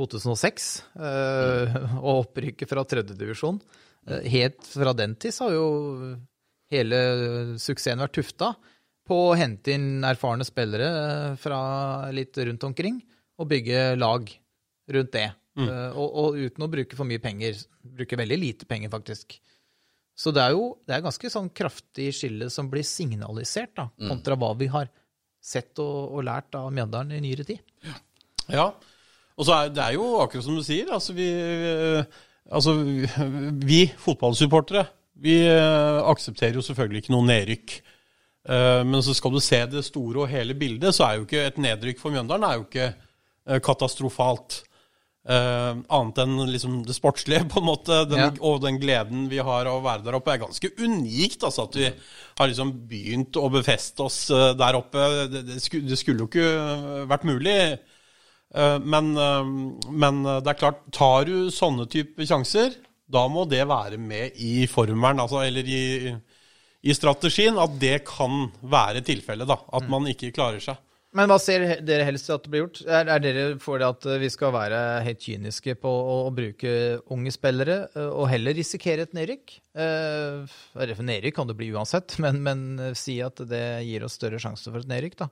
2006. 0.00 0.70
Øh, 0.96 1.74
mm. 1.74 2.00
Og 2.00 2.24
opprykket 2.24 2.70
fra 2.70 2.86
tredjedivisjon. 2.88 3.60
Mm. 4.08 4.22
helt 4.32 4.64
fra 4.64 4.94
den 4.96 5.12
tid 5.20 5.34
så 5.36 5.50
har 5.50 5.58
jo 5.58 5.66
hele 6.72 7.00
suksessen 7.60 8.00
vært 8.00 8.14
tufta 8.16 8.54
på 9.10 9.18
å 9.28 9.36
hente 9.38 9.74
inn 9.74 10.04
erfarne 10.06 10.46
spillere 10.46 10.88
eh, 10.88 11.36
fra 11.40 11.60
litt 12.14 12.38
rundt 12.38 12.66
omkring, 12.68 13.00
og 13.40 13.48
bygge 13.50 13.84
lag 13.98 14.30
rundt 14.90 15.14
det. 15.16 15.28
Mm. 15.58 15.66
Uh, 15.66 15.96
og, 15.98 16.08
og, 16.22 16.36
uten 16.38 16.64
å 16.64 16.70
bruke 16.70 16.96
for 16.96 17.08
mye 17.08 17.22
penger. 17.22 17.58
Bruke 17.82 18.18
veldig 18.18 18.38
lite 18.38 18.68
penger, 18.70 18.92
faktisk. 18.92 19.34
Så 20.14 20.32
det 20.36 20.44
er 20.44 20.54
jo 20.54 20.68
det 20.86 20.94
er 20.94 21.04
ganske 21.04 21.30
sånn 21.32 21.48
kraftig 21.56 22.10
skille 22.16 22.50
som 22.52 22.68
blir 22.70 22.86
signalisert, 22.86 23.72
da, 23.78 23.88
mm. 23.90 24.06
kontra 24.12 24.38
hva 24.38 24.52
vi 24.60 24.70
har 24.70 24.90
sett 25.40 25.78
og, 25.82 26.14
og 26.14 26.24
lært 26.28 26.54
av 26.58 26.68
Mjøndalen 26.76 27.16
i 27.16 27.22
nyere 27.24 27.46
tid. 27.48 27.60
Ja, 28.50 28.70
og 29.36 29.46
så 29.48 29.56
er 29.56 29.72
det 29.72 29.82
er 29.86 29.96
jo 29.96 30.06
akkurat 30.20 30.44
som 30.44 30.58
du 30.58 30.64
sier. 30.66 30.90
Altså, 30.92 31.16
vi, 31.16 31.28
altså, 32.50 32.76
vi 33.64 33.84
fotballsupportere 34.04 34.84
vi 35.20 35.40
eh, 35.44 35.98
aksepterer 36.08 36.56
jo 36.56 36.64
selvfølgelig 36.64 37.04
ikke 37.04 37.14
noe 37.14 37.28
nedrykk. 37.28 37.74
Eh, 38.48 38.82
men 38.84 39.02
så 39.04 39.14
skal 39.16 39.34
du 39.34 39.42
se 39.44 39.60
det 39.68 39.84
store 39.86 40.24
og 40.24 40.32
hele 40.32 40.56
bildet, 40.56 40.94
så 40.96 41.06
er 41.06 41.18
jo 41.18 41.28
ikke 41.28 41.44
et 41.50 41.60
nedrykk 41.60 42.00
for 42.00 42.14
Mjøndalen 42.14 42.48
er 42.48 42.58
jo 42.58 42.66
ikke 42.68 42.90
eh, 42.90 43.62
katastrofalt. 43.64 44.64
Uh, 45.20 45.82
annet 45.92 46.16
enn 46.22 46.38
liksom 46.48 46.78
det 46.88 46.94
sportslige, 46.96 47.44
på 47.52 47.60
en 47.60 47.66
måte, 47.66 47.98
den, 48.08 48.22
ja. 48.22 48.28
og 48.40 48.62
den 48.64 48.78
gleden 48.80 49.26
vi 49.28 49.36
har 49.44 49.68
av 49.68 49.76
å 49.76 49.82
være 49.84 50.00
der 50.06 50.16
oppe, 50.16 50.32
er 50.32 50.40
ganske 50.40 50.70
unikt. 50.80 51.44
Altså, 51.44 51.66
at 51.68 51.76
vi 51.76 51.90
har 52.40 52.48
liksom 52.48 52.72
begynt 52.88 53.36
å 53.36 53.50
befeste 53.52 54.06
oss 54.06 54.16
der 54.32 54.78
oppe. 54.78 55.04
Det, 55.28 55.42
det, 55.44 55.58
skulle, 55.60 55.90
det, 55.92 56.00
skulle, 56.00 56.24
jo 56.24 56.30
ikke 56.30 57.04
vært 57.12 57.28
mulig. 57.28 57.58
Men, 58.80 59.12
men, 59.12 60.24
det 60.24 60.54
er 60.54 60.58
klart, 60.64 60.80
tar 60.96 61.28
du 61.28 61.52
sånne 61.54 61.84
type 61.92 62.24
sjanser, 62.26 62.72
da 63.04 63.28
må 63.30 63.44
det 63.46 63.60
være 63.68 64.00
med 64.00 64.40
i 64.40 64.64
formelen, 64.72 65.20
altså, 65.20 65.44
eller 65.44 65.68
i, 65.68 65.84
i, 66.82 66.94
strategien, 66.96 67.58
at 67.60 67.74
det 67.80 68.00
kan 68.08 68.46
være 68.60 69.02
tilfellet. 69.04 69.50
At 69.50 69.84
mm. 69.84 69.90
man 69.92 70.08
ikke 70.10 70.32
klarer 70.36 70.62
seg. 70.64 70.78
Men 71.16 71.26
hva 71.26 71.40
ser 71.42 71.64
dere 71.82 72.04
helst 72.06 72.30
at 72.30 72.44
det 72.44 72.52
blir 72.52 72.62
gjort? 72.62 72.80
Er, 72.86 73.08
er 73.10 73.22
dere 73.22 73.44
for 73.58 73.82
det 73.82 73.88
at 73.88 74.06
vi 74.22 74.28
skal 74.30 74.52
være 74.54 74.78
helt 75.02 75.24
kyniske 75.24 75.74
på 75.82 75.90
å, 75.90 76.12
å 76.28 76.30
bruke 76.34 76.74
unge 77.10 77.32
spillere, 77.34 77.80
eh, 77.98 78.12
og 78.14 78.28
heller 78.30 78.54
risikere 78.54 79.08
et 79.08 79.16
nedrykk? 79.18 79.56
Eh, 79.74 80.54
nedrykk 81.02 81.34
kan 81.40 81.50
det 81.50 81.58
bli 81.58 81.72
uansett, 81.74 82.14
men, 82.22 82.38
men 82.46 82.62
eh, 82.78 82.94
si 82.98 83.18
at 83.26 83.42
det 83.50 83.64
gir 83.88 84.06
oss 84.06 84.20
større 84.20 84.38
sjanse 84.42 84.70
for 84.70 84.78
et 84.84 84.92
nedrykk, 84.92 85.18
da. 85.24 85.30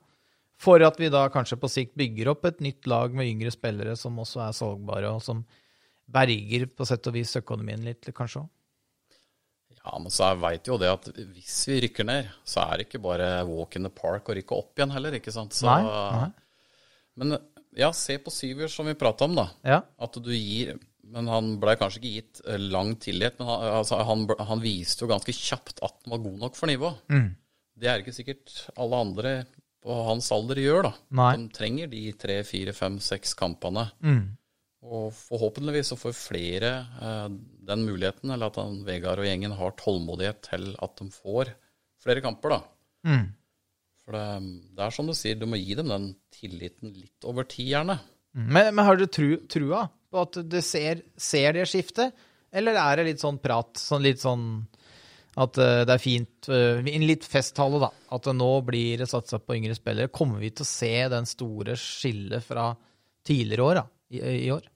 For 0.58 0.82
at 0.82 0.98
vi 0.98 1.12
da 1.14 1.28
kanskje 1.30 1.60
på 1.62 1.70
sikt 1.70 1.94
bygger 1.98 2.32
opp 2.32 2.48
et 2.48 2.58
nytt 2.64 2.88
lag 2.90 3.14
med 3.14 3.30
yngre 3.30 3.54
spillere 3.54 3.94
som 3.96 4.18
også 4.18 4.42
er 4.48 4.56
salgbare, 4.58 5.14
og 5.14 5.22
som 5.22 5.46
berger 6.10 6.66
på 6.74 6.86
sett 6.88 7.06
og 7.06 7.14
vis 7.14 7.38
økonomien 7.38 7.86
litt, 7.86 8.10
kanskje 8.16 8.42
òg. 8.42 8.50
Ja, 9.84 9.94
men 10.02 10.12
så 10.12 10.32
veit 10.40 10.68
jo 10.68 10.76
det 10.80 10.90
at 10.90 11.06
hvis 11.16 11.60
vi 11.70 11.78
rykker 11.86 12.06
ned, 12.08 12.28
så 12.46 12.64
er 12.66 12.80
det 12.80 12.88
ikke 12.88 13.02
bare 13.04 13.30
walk 13.48 13.78
in 13.78 13.86
the 13.86 13.92
park 13.94 14.28
å 14.28 14.36
rykke 14.36 14.56
opp 14.56 14.78
igjen 14.78 14.92
heller, 14.94 15.16
ikke 15.18 15.34
sant. 15.34 15.56
Så, 15.56 15.68
Nei, 15.68 15.82
nei. 15.86 16.28
Men 17.18 17.38
ja, 17.78 17.90
se 17.94 18.18
på 18.22 18.32
Syver 18.34 18.70
som 18.72 18.88
vi 18.88 18.96
prata 18.98 19.26
om, 19.28 19.36
da. 19.38 19.48
Ja. 19.66 19.82
At 20.02 20.16
du 20.22 20.30
gir 20.34 20.78
Men 21.08 21.28
han 21.30 21.54
blei 21.56 21.72
kanskje 21.80 22.02
ikke 22.02 22.10
gitt 22.18 22.40
eh, 22.44 22.58
lang 22.60 22.90
tillit, 23.00 23.38
men 23.38 23.48
han, 23.48 23.62
altså, 23.78 23.96
han, 24.04 24.26
han 24.44 24.60
viste 24.60 25.06
jo 25.06 25.08
ganske 25.08 25.32
kjapt 25.32 25.78
at 25.80 25.94
han 26.04 26.12
var 26.12 26.20
god 26.20 26.42
nok 26.42 26.58
for 26.58 26.68
nivået. 26.68 26.98
Mm. 27.08 27.30
Det 27.80 27.88
er 27.88 28.02
ikke 28.02 28.12
sikkert 28.12 28.52
alle 28.76 28.98
andre 29.06 29.32
på 29.80 29.94
hans 30.04 30.28
alder 30.36 30.60
gjør, 30.60 30.82
da. 30.90 30.92
Nei. 31.16 31.30
De 31.38 31.48
trenger 31.56 31.88
de 31.94 32.02
tre, 32.12 32.36
fire, 32.44 32.74
fem, 32.76 32.98
seks 33.00 33.32
kampene. 33.38 33.86
Mm. 34.04 34.20
Og 34.84 35.08
forhåpentligvis 35.16 35.94
så 35.94 35.98
får 35.98 36.18
flere 36.18 36.74
eh, 37.00 37.24
den 37.68 37.84
muligheten, 37.86 38.32
eller 38.34 38.50
at 38.50 38.60
han, 38.60 38.80
Vegard 38.86 39.22
og 39.22 39.28
gjengen 39.28 39.56
har 39.58 39.76
tålmodighet 39.80 40.40
til 40.48 40.70
at 40.84 40.94
de 41.00 41.10
får 41.14 41.52
flere 42.02 42.22
kamper, 42.24 42.56
da. 42.56 42.60
Mm. 43.08 43.26
For 44.04 44.16
det, 44.16 44.24
det 44.78 44.86
er 44.86 44.94
som 44.94 45.08
du 45.08 45.14
sier, 45.16 45.36
du 45.36 45.46
må 45.50 45.60
gi 45.60 45.76
dem 45.78 45.92
den 45.92 46.08
tilliten 46.34 46.94
litt 46.96 47.28
over 47.28 47.46
tid, 47.48 47.74
gjerne. 47.74 47.98
Men, 48.38 48.72
men 48.72 48.84
har 48.86 48.98
dere 48.98 49.10
tru, 49.12 49.30
trua 49.50 49.86
på 50.08 50.24
at 50.24 50.40
du 50.48 50.58
ser, 50.64 51.02
ser 51.20 51.56
det 51.56 51.66
skiftet, 51.68 52.16
eller 52.54 52.78
er 52.80 53.00
det 53.00 53.10
litt 53.10 53.22
sånn 53.22 53.40
prat, 53.42 53.76
sånn 53.76 54.04
litt 54.06 54.22
sånn 54.22 54.46
at 55.38 55.58
eh, 55.60 55.82
det 55.86 55.94
er 55.94 56.02
fint 56.02 56.48
eh, 56.50 56.80
En 56.80 57.04
litt 57.06 57.26
festtale, 57.28 57.80
da. 57.82 57.90
At 58.14 58.24
det 58.26 58.34
nå 58.38 58.50
blir 58.66 59.02
det 59.02 59.10
satsa 59.10 59.38
på 59.38 59.58
yngre 59.58 59.76
spillere. 59.76 60.10
Kommer 60.14 60.40
vi 60.42 60.50
til 60.50 60.64
å 60.64 60.70
se 60.70 60.94
den 61.12 61.28
store 61.28 61.76
skillet 61.78 62.44
fra 62.46 62.72
tidligere 63.26 63.66
år, 63.66 63.82
da, 63.82 63.84
i, 64.16 64.22
i 64.48 64.50
år? 64.54 64.66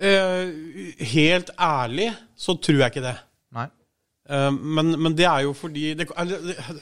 Eh, 0.00 1.04
helt 1.12 1.50
ærlig 1.60 2.08
så 2.38 2.56
tror 2.56 2.78
jeg 2.80 2.94
ikke 2.94 3.04
det. 3.04 3.18
Eh, 4.30 4.52
men, 4.54 4.94
men 5.02 5.16
det 5.18 5.26
er 5.26 5.44
jo 5.44 5.52
fordi 5.56 5.92
det, 5.98 6.06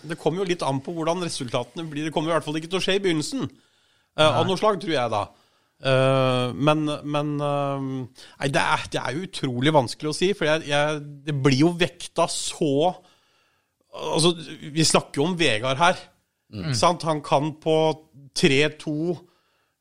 det, 0.05 0.19
kommer 0.21 0.43
jo 0.43 0.49
litt 0.51 0.63
an 0.67 0.83
på 0.85 0.93
hvordan 0.95 1.25
resultatene 1.25 1.87
blir. 1.89 2.09
Det 2.09 2.15
kommer 2.15 2.33
i 2.33 2.37
hvert 2.37 2.47
fall 2.47 2.59
ikke 2.61 2.71
til 2.71 2.81
å 2.81 2.85
skje 2.85 2.99
i 2.99 3.03
begynnelsen. 3.07 3.47
eh, 4.19 4.27
av 4.29 4.47
noe 4.47 4.59
slag, 4.61 4.81
tror 4.83 4.95
jeg 4.95 5.15
da. 5.15 5.25
Eh, 5.79 6.49
men 6.59 6.85
men 7.07 7.37
eh, 7.39 7.85
Nei, 8.43 8.51
det 8.51 8.63
er, 8.63 8.87
det 8.93 9.01
er 9.01 9.15
jo 9.15 9.29
utrolig 9.29 9.73
vanskelig 9.75 10.11
å 10.11 10.17
si, 10.17 10.33
for 10.35 10.51
jeg, 10.51 10.67
jeg, 10.73 11.03
det 11.29 11.37
blir 11.39 11.63
jo 11.65 11.77
vekta 11.79 12.27
så 12.33 12.73
Altså, 13.99 14.35
vi 14.75 14.85
snakker 14.85 15.19
jo 15.19 15.25
om 15.25 15.33
Vegard 15.35 15.79
her. 15.81 15.97
Mm. 16.53 16.75
sant? 16.77 17.03
Han 17.09 17.23
kan 17.25 17.49
på 17.59 17.73
3-2 18.37 19.17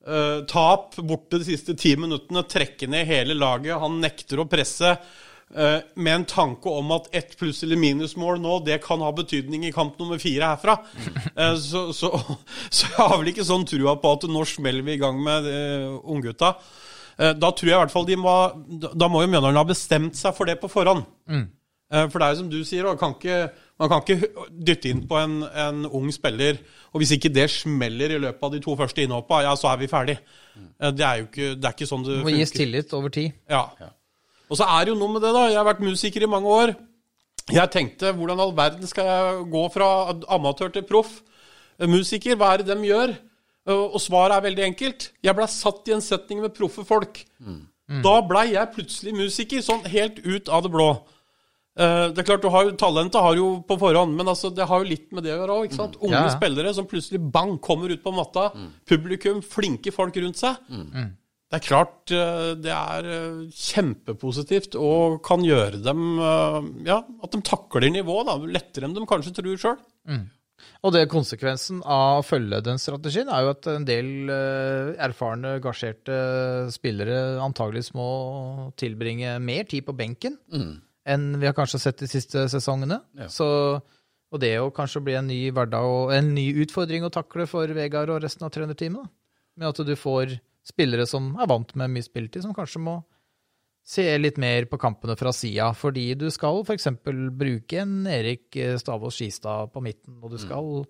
eh, 0.07 0.39
tap 0.49 0.95
borte 0.97 1.39
de 1.41 1.47
siste 1.47 1.75
ti 1.77 1.95
minuttene 1.99 2.43
trekke 2.47 2.87
ned 2.89 3.07
hele 3.09 3.35
laget. 3.37 3.77
Han 3.81 3.99
nekter 4.03 4.41
å 4.41 4.49
presse. 4.49 4.97
uh, 5.55 5.79
med 5.95 6.11
en 6.13 6.25
tanke 6.27 6.67
om 6.67 6.89
at 6.91 7.05
ett 7.15 7.37
pluss- 7.39 7.63
eller 7.63 7.79
minusmål 7.79 8.41
nå, 8.43 8.57
det 8.65 8.81
kan 8.83 8.99
ha 8.99 9.11
betydning 9.15 9.63
i 9.65 9.71
kamp 9.71 9.95
nummer 9.99 10.19
fire 10.19 10.49
herfra. 10.51 10.75
Uh, 11.37 11.55
så, 11.69 11.85
så, 11.95 12.09
så 12.69 12.89
jeg 12.89 12.97
har 12.97 13.15
vel 13.17 13.31
ikke 13.31 13.45
sånn 13.47 13.63
trua 13.69 13.95
på 13.95 14.11
at 14.17 14.27
nå 14.27 14.43
smeller 14.43 14.83
vi 14.83 14.97
i 14.97 14.99
gang 14.99 15.21
med 15.23 15.47
uh, 15.47 16.01
unggutta. 16.03 16.51
Da 17.17 17.49
tror 17.49 17.65
jeg 17.65 17.73
i 17.73 17.79
hvert 17.81 17.89
fall 17.89 18.05
de 18.05 18.13
må 18.21 18.31
Da 18.93 19.07
må 19.09 19.23
jo 19.23 19.29
Mjøndalen 19.31 19.57
ha 19.57 19.63
bestemt 19.65 20.13
seg 20.19 20.35
for 20.37 20.45
det 20.45 20.59
på 20.61 20.69
forhånd. 20.69 21.01
Eh, 21.31 21.47
For 21.89 22.19
det 22.19 22.25
er 22.25 22.33
jo 22.33 22.39
som 22.41 22.49
du 22.51 22.57
sier, 22.67 22.83
man 22.83 22.97
kan 22.99 23.13
ikke, 23.15 23.35
man 23.79 23.89
kan 23.91 24.01
ikke 24.03 24.47
dytte 24.67 24.89
inn 24.91 25.05
på 25.07 25.15
en, 25.21 25.37
en 25.47 25.85
ung 25.85 26.09
spiller, 26.11 26.57
og 26.91 26.99
hvis 26.99 27.13
ikke 27.15 27.29
det 27.31 27.45
smeller 27.53 28.11
i 28.11 28.17
løpet 28.19 28.43
av 28.43 28.51
de 28.51 28.59
to 28.65 28.75
første 28.75 29.05
innhoppa, 29.05 29.39
ja, 29.45 29.53
så 29.55 29.69
er 29.71 29.77
vi 29.79 29.87
ferdig. 29.87 30.17
Eh, 30.81 30.91
Det 30.91 31.05
er 31.07 31.21
jo 31.21 31.29
ikke, 31.29 31.47
det 31.55 31.69
er 31.69 31.77
ikke 31.77 31.87
sånn 31.87 32.03
det 32.03 32.17
Det 32.17 32.25
må 32.27 32.33
gis 32.35 32.51
funker. 32.51 32.59
tillit 32.65 32.93
over 32.97 33.09
tid. 33.15 33.31
Ja. 33.49 33.63
Og 34.49 34.59
så 34.59 34.67
er 34.67 34.83
det 34.85 34.91
jo 34.93 34.99
noe 34.99 35.13
med 35.15 35.23
det, 35.23 35.31
da. 35.35 35.45
Jeg 35.47 35.57
har 35.61 35.69
vært 35.69 35.79
musiker 35.87 36.23
i 36.27 36.31
mange 36.35 36.47
år. 36.59 36.75
Jeg 37.55 37.71
tenkte 37.71 38.11
hvordan 38.11 38.39
all 38.43 38.51
verden 38.57 38.87
skal 38.91 39.05
jeg 39.07 39.45
gå 39.53 39.63
fra 39.71 39.87
amatør 40.35 40.73
til 40.75 40.83
proff? 40.83 41.21
Eh, 41.79 41.87
Musiker, 41.87 42.35
hva 42.35 42.53
er 42.57 42.63
det 42.63 42.73
de 42.75 42.87
gjør? 42.89 43.15
Eh, 43.67 43.73
Og 43.95 43.99
svaret 44.03 44.35
er 44.35 44.43
veldig 44.49 44.65
enkelt. 44.73 45.11
Jeg 45.23 45.35
blei 45.39 45.47
satt 45.47 45.87
i 45.87 45.93
en 45.95 46.01
setning 46.03 46.41
med 46.43 46.51
proffe 46.57 46.83
folk. 46.83 47.23
Da 48.03 48.17
blei 48.27 48.49
jeg 48.51 48.73
plutselig 48.75 49.13
musiker, 49.15 49.61
sånn 49.63 49.85
helt 49.87 50.19
ut 50.25 50.49
av 50.51 50.63
det 50.67 50.71
blå. 50.73 50.89
Eh, 51.77 52.07
Det 52.09 52.23
er 52.23 52.25
klart, 52.25 52.41
du 52.41 52.49
har 52.49 52.71
Talentet 52.79 53.21
har 53.21 53.35
jo 53.37 53.61
på 53.67 53.77
forhånd, 53.77 54.15
men 54.17 54.25
altså, 54.27 54.49
det 54.53 54.65
har 54.67 54.81
jo 54.81 54.89
litt 54.89 55.11
med 55.13 55.23
det 55.23 55.35
å 55.35 55.39
gjøre 55.43 55.57
òg. 55.61 55.77
Unge 56.01 56.11
Ja, 56.15 56.23
ja. 56.25 56.33
spillere 56.33 56.73
som 56.73 56.87
plutselig 56.89 57.21
bang 57.31 57.59
kommer 57.61 57.89
ut 57.93 58.01
på 58.03 58.13
matta. 58.15 58.49
Publikum, 58.89 59.41
flinke 59.45 59.93
folk 59.93 60.15
rundt 60.17 60.37
seg. 60.41 60.57
Det 61.47 61.55
er 61.61 61.63
klart 61.63 62.11
eh, 62.11 62.55
det 62.59 62.73
er 62.73 63.05
eh, 63.07 63.43
kjempepositivt 63.55 64.75
og 64.75 65.21
kan 65.23 65.45
gjøre 65.45 65.79
dem 65.83 66.01
Ja, 66.85 66.97
at 67.23 67.31
de 67.31 67.39
takler 67.41 67.87
nivået 67.93 68.27
da, 68.27 68.35
lettere 68.57 68.89
enn 68.89 68.97
de 68.97 69.05
kanskje 69.07 69.35
tror 69.37 69.55
sjøl. 69.61 69.77
Og 70.83 70.91
det 70.93 71.05
konsekvensen 71.09 71.83
av 71.85 72.19
å 72.19 72.25
følge 72.25 72.59
den 72.65 72.79
strategien 72.81 73.29
er 73.29 73.43
jo 73.45 73.51
at 73.53 73.67
en 73.69 73.85
del 73.85 74.09
erfarne, 74.97 75.59
gasjerte 75.61 76.17
spillere 76.73 77.37
antageligvis 77.41 77.93
må 77.93 78.71
tilbringe 78.75 79.37
mer 79.39 79.63
tid 79.69 79.85
på 79.85 79.95
benken 79.95 80.37
enn 81.07 81.29
vi 81.39 81.47
har 81.47 81.55
kanskje 81.57 81.79
sett 81.81 82.01
de 82.03 82.09
siste 82.11 82.47
sesongene. 82.51 82.99
Ja. 83.17 83.29
Så, 83.31 83.47
og 84.27 84.41
det 84.43 84.53
jo 84.55 84.71
kanskje 84.75 85.03
bli 85.05 85.15
en 85.19 85.29
ny 85.31 85.39
hverdag 85.55 85.87
og 85.87 86.13
en 86.15 86.33
ny 86.35 86.49
utfordring 86.63 87.07
å 87.07 87.13
takle 87.13 87.47
for 87.49 87.71
Vegard 87.77 88.11
og 88.13 88.21
resten 88.25 88.47
av 88.47 88.53
trenerteamet. 88.55 89.07
Med 89.57 89.71
at 89.71 89.81
du 89.87 89.93
får 89.97 90.37
spillere 90.67 91.07
som 91.09 91.31
er 91.39 91.49
vant 91.49 91.71
med 91.79 91.93
mye 91.93 92.05
spilletid, 92.05 92.43
som 92.43 92.55
kanskje 92.55 92.83
må 92.83 92.99
se 93.87 94.03
litt 94.19 94.35
mer 94.41 94.67
på 94.67 94.79
kampene 94.81 95.15
fra 95.15 95.31
sida, 95.31 95.69
fordi 95.77 96.09
du 96.19 96.27
skal 96.33 96.59
f.eks. 96.65 96.89
bruke 97.07 97.79
en 97.79 98.01
Erik 98.11 98.57
Stavås 98.81 99.15
Skistad 99.15 99.71
på 99.71 99.83
midten, 99.85 100.17
og 100.19 100.35
du 100.35 100.41
skal 100.41 100.83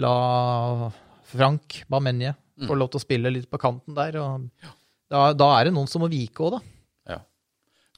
la 0.00 0.88
Frank 1.30 1.82
Bamenje 1.92 2.32
få 2.66 2.76
lov 2.76 2.90
til 2.92 3.00
å 3.00 3.04
spille 3.04 3.32
litt 3.32 3.50
på 3.50 3.60
kanten 3.60 3.96
der. 3.96 4.16
og 4.20 4.48
da, 5.10 5.30
da 5.36 5.48
er 5.58 5.68
det 5.68 5.74
noen 5.76 5.90
som 5.90 6.04
må 6.04 6.08
vike 6.10 6.44
òg, 6.46 6.56
da. 6.56 6.79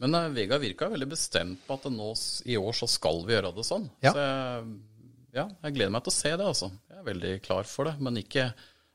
Men 0.01 0.17
uh, 0.17 0.31
Vegard 0.33 0.63
virka 0.65 0.89
veldig 0.93 1.11
bestemt 1.11 1.67
på 1.67 1.77
at 1.77 1.89
nå 1.93 2.13
i 2.49 2.57
år 2.59 2.77
så 2.77 2.89
skal 2.91 3.23
vi 3.27 3.37
gjøre 3.37 3.53
det 3.57 3.67
sånn. 3.69 3.89
Ja. 4.05 4.15
Så 4.15 4.25
jeg, 4.25 4.77
ja, 5.37 5.47
jeg 5.67 5.77
gleder 5.77 5.93
meg 5.95 6.05
til 6.07 6.15
å 6.15 6.17
se 6.17 6.33
det, 6.33 6.47
altså. 6.47 6.71
Jeg 6.91 7.01
er 7.01 7.09
veldig 7.09 7.33
klar 7.45 7.69
for 7.69 7.91
det. 7.91 7.97
Men 8.03 8.21
ikke 8.21 8.51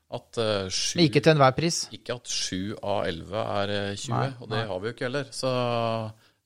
at 0.08 0.40
uh, 0.40 0.70
sju 0.72 1.02
ikke 1.04 1.20
til 1.20 1.34
enhver 1.34 1.52
pris. 1.56 1.82
Ikke 1.94 2.16
at 2.16 2.32
sju 2.32 2.72
av 2.80 3.04
elleve 3.08 3.44
er 3.60 3.74
eh, 3.74 3.90
20, 3.92 4.14
Nei, 4.14 4.28
og 4.38 4.48
det 4.48 4.56
nei. 4.56 4.66
har 4.70 4.80
vi 4.80 4.88
jo 4.88 4.94
ikke 4.96 5.06
heller. 5.08 5.28
Så, 5.36 5.50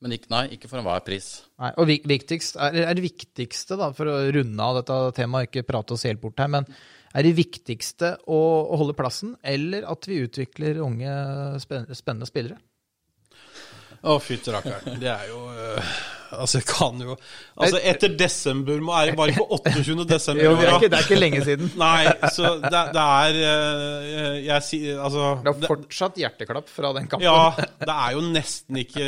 men 0.02 0.16
ikke, 0.16 0.30
nei, 0.34 0.42
ikke 0.56 0.70
for 0.70 0.82
enhver 0.82 1.04
pris. 1.06 1.28
Nei, 1.62 1.70
og 1.78 1.92
viktigst, 2.10 2.58
er, 2.58 2.80
er 2.88 2.98
det 2.98 3.04
viktigste, 3.06 3.78
da, 3.78 3.92
for 3.94 4.10
å 4.10 4.16
runde 4.34 4.66
av 4.66 4.80
dette 4.80 4.98
temaet, 5.20 5.50
ikke 5.50 5.68
prate 5.68 5.94
oss 5.94 6.06
helt 6.08 6.22
bort 6.24 6.42
her, 6.42 6.50
men 6.50 6.66
er 7.12 7.28
det 7.28 7.36
viktigste 7.36 8.16
å, 8.24 8.40
å 8.72 8.80
holde 8.80 8.96
plassen, 8.98 9.36
eller 9.46 9.86
at 9.86 10.08
vi 10.08 10.22
utvikler 10.24 10.82
unge, 10.82 11.14
spennende 11.62 12.26
spillere? 12.28 12.58
Å, 14.02 14.18
fytti 14.18 14.50
rakkeren. 14.50 14.98
Det 14.98 15.10
er 15.12 15.30
jo 15.30 15.44
øh, 15.52 15.94
Altså, 16.32 16.58
jeg 16.62 16.66
kan 16.66 17.00
jo 17.02 17.14
Altså, 17.60 17.78
etter 17.86 18.14
desember 18.16 18.80
må 18.82 18.94
er 18.96 19.10
det 19.10 19.16
bare 19.18 19.34
på 19.36 19.44
28. 19.58 20.06
desember. 20.08 20.42
Jo, 20.46 20.54
det 20.56 20.64
er 20.66 20.76
ikke, 20.78 20.88
det 20.88 20.98
er 20.98 21.06
ikke 21.06 21.18
lenge 21.18 21.42
siden. 21.46 21.70
Nei, 21.82 22.06
så 22.32 22.54
det, 22.62 22.82
det 22.96 23.04
er 23.04 23.38
øh, 23.42 24.38
Jeg 24.46 24.66
sier 24.66 25.04
Altså 25.04 25.28
Det 25.44 25.52
er 25.52 25.70
fortsatt 25.74 26.18
hjerteklapp 26.22 26.72
fra 26.72 26.94
den 26.96 27.06
kampen. 27.12 27.28
Ja, 27.28 27.68
det 27.84 27.98
er 27.98 28.16
jo 28.16 28.24
nesten 28.32 28.80
ikke 28.82 29.06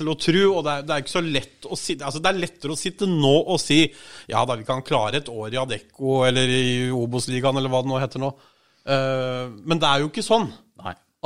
til 0.00 0.12
å 0.12 0.18
tro, 0.26 0.44
og 0.56 0.66
det 0.66 0.74
er, 0.74 0.88
det 0.88 0.96
er 0.96 1.04
ikke 1.04 1.16
så 1.16 1.24
lett 1.26 1.70
å 1.70 1.78
sitte 1.78 2.08
Altså, 2.08 2.24
det 2.24 2.32
er 2.32 2.42
lettere 2.46 2.74
å 2.74 2.80
sitte 2.80 3.10
nå 3.10 3.36
og 3.46 3.60
si 3.62 3.82
ja 4.30 4.42
da, 4.48 4.56
vi 4.58 4.66
kan 4.66 4.82
klare 4.86 5.20
et 5.20 5.30
år 5.30 5.54
i 5.54 5.60
Adecco 5.60 6.22
eller 6.26 6.50
i 6.50 6.66
Obos-ligaen 6.94 7.60
eller 7.60 7.70
hva 7.72 7.84
det 7.84 7.92
nå 7.92 8.00
heter 8.02 8.22
nå. 8.22 8.30
Eh, 8.86 9.44
men 9.66 9.80
det 9.82 9.88
er 9.88 10.02
jo 10.02 10.10
ikke 10.10 10.24
sånn. 10.24 10.48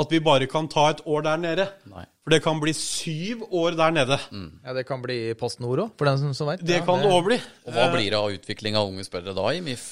At 0.01 0.13
vi 0.13 0.21
bare 0.25 0.47
kan 0.51 0.69
ta 0.71 0.87
et 0.93 1.01
år 1.07 1.25
der 1.27 1.41
nede. 1.43 1.67
Nei. 1.91 2.05
For 2.25 2.35
det 2.35 2.43
kan 2.45 2.61
bli 2.63 2.73
syv 2.77 3.43
år 3.49 3.77
der 3.79 3.95
nede. 3.97 4.19
Ja, 4.65 4.75
Det 4.77 4.87
kan 4.89 5.03
bli 5.03 5.19
Post 5.41 5.61
Nord 5.65 5.83
òg, 5.87 5.91
for 5.99 6.09
den 6.11 6.21
som, 6.21 6.33
som 6.37 6.51
veit. 6.51 6.63
Det 6.67 6.83
kan 6.87 7.03
det 7.03 7.11
òg 7.11 7.27
bli. 7.31 7.39
Og 7.67 7.75
hva 7.77 7.89
blir 7.95 8.09
det 8.13 8.19
av 8.19 8.31
utvikling 8.35 8.79
av 8.79 8.89
unge 8.91 9.05
spillere 9.09 9.35
da 9.37 9.47
i 9.57 9.61
MIF? 9.65 9.85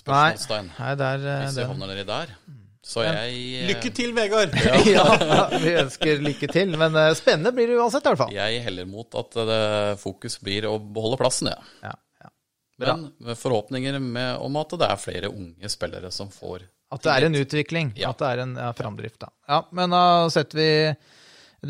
Spørsmålstegn. 0.00 0.72
Nei, 0.72 0.80
nei 0.86 0.96
det 0.96 1.06
er 1.12 1.28
eh, 1.28 1.44
Hvis 1.44 1.56
vi 1.58 1.62
det. 1.62 1.68
havner 1.72 1.92
nedi 1.92 2.04
der. 2.08 2.34
Så 2.90 3.02
jeg 3.04 3.40
eh, 3.60 3.66
Lykke 3.68 3.90
til, 3.94 4.14
Vegard! 4.16 4.54
Ja, 4.88 5.04
vi 5.60 5.74
ønsker 5.82 6.22
lykke 6.24 6.48
til. 6.50 6.72
Men 6.80 6.96
eh, 6.96 7.10
spennende 7.18 7.52
blir 7.56 7.68
det 7.68 7.76
uansett, 7.80 8.06
i 8.06 8.12
hvert 8.12 8.22
fall. 8.22 8.32
Jeg 8.34 8.62
heller 8.64 8.88
mot 8.88 9.18
at 9.20 9.36
det, 9.50 9.58
fokus 10.00 10.38
blir 10.40 10.68
å 10.70 10.78
beholde 10.80 11.18
plassen, 11.20 11.50
ja. 11.52 11.58
Ja, 11.84 11.92
ja. 12.24 12.30
Men 12.80 13.10
med 13.20 13.36
forhåpninger 13.36 13.98
med, 14.00 14.38
om 14.40 14.56
at 14.62 14.72
det 14.80 14.88
er 14.88 15.02
flere 15.02 15.28
unge 15.34 15.68
spillere 15.68 16.08
som 16.14 16.32
får 16.32 16.64
At 16.90 17.06
det 17.06 17.14
er 17.14 17.28
en 17.28 17.38
utvikling. 17.38 17.94
Ja. 17.98 18.10
At 18.10 18.20
det 18.22 18.28
er 18.32 18.44
en 18.44 18.54
ja, 18.58 18.70
framdrift, 18.74 19.20
da. 19.22 19.30
Ja, 19.50 19.62
men 19.76 19.94
da 19.94 20.02
setter 20.32 20.58
vi 20.58 20.70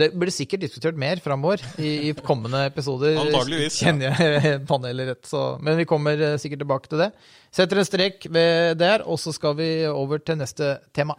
Det 0.00 0.06
blir 0.14 0.30
sikkert 0.32 0.62
diskutert 0.62 0.96
mer 1.00 1.20
framover 1.20 1.60
i, 1.82 2.08
i 2.08 2.14
kommende 2.14 2.62
episoder. 2.70 3.18
Antageligvis, 3.24 3.80
ja. 3.82 3.90
Kjenner 3.90 4.16
jeg 4.16 4.62
panelet 4.70 5.12
rett, 5.12 5.28
så 5.28 5.44
Men 5.60 5.76
vi 5.80 5.88
kommer 5.90 6.24
eh, 6.30 6.38
sikkert 6.40 6.64
tilbake 6.64 6.92
til 6.92 7.04
det. 7.04 7.10
Setter 7.52 7.82
en 7.82 7.88
strek 7.88 8.26
ved 8.30 8.80
der, 8.80 9.04
og 9.04 9.20
så 9.20 9.34
skal 9.36 9.58
vi 9.60 9.70
over 9.90 10.22
til 10.22 10.40
neste 10.40 10.78
tema. 10.96 11.18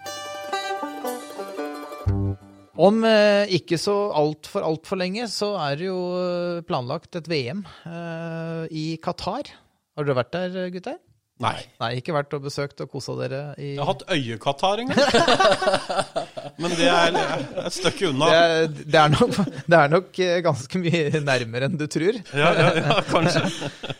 Om 2.82 3.04
eh, 3.06 3.52
ikke 3.60 3.78
så 3.78 3.94
altfor 4.16 4.64
altfor 4.66 4.98
lenge, 4.98 5.28
så 5.30 5.54
er 5.60 5.78
det 5.78 5.90
jo 5.90 6.00
eh, 6.18 6.62
planlagt 6.66 7.20
et 7.20 7.28
VM 7.30 7.66
eh, 7.86 8.64
i 8.72 8.86
Qatar. 9.04 9.52
Har 9.98 10.08
dere 10.08 10.18
vært 10.24 10.34
der, 10.34 10.70
gutter? 10.74 11.02
Nei. 11.42 11.58
Nei, 11.82 11.90
ikke 11.98 12.14
vært 12.14 12.34
og 12.38 12.44
besøkt 12.46 12.82
og 12.84 12.92
kosa 12.92 13.16
dere 13.18 13.40
i 13.58 13.72
Jeg 13.74 13.82
har 13.82 13.90
hatt 13.90 14.04
øyekatarr 14.14 14.84
en 14.84 14.92
gang. 14.92 15.72
Men 16.62 16.76
det 16.78 16.90
er 16.92 17.18
et 17.66 17.76
stykke 17.76 18.12
unna. 18.12 18.28
det 18.30 18.42
er, 18.42 18.68
det, 18.78 19.00
er 19.02 19.14
nok, 19.14 19.40
det 19.66 19.80
er 19.80 19.94
nok 19.96 20.20
eh, 20.22 20.36
ganske 20.46 20.82
mye 20.84 21.22
nærmere 21.26 21.70
enn 21.70 21.80
du 21.80 21.88
tror. 21.92 22.20
Ja, 22.38 22.52
ja, 22.58 22.68
ja, 22.82 23.00
kanskje. 23.10 23.46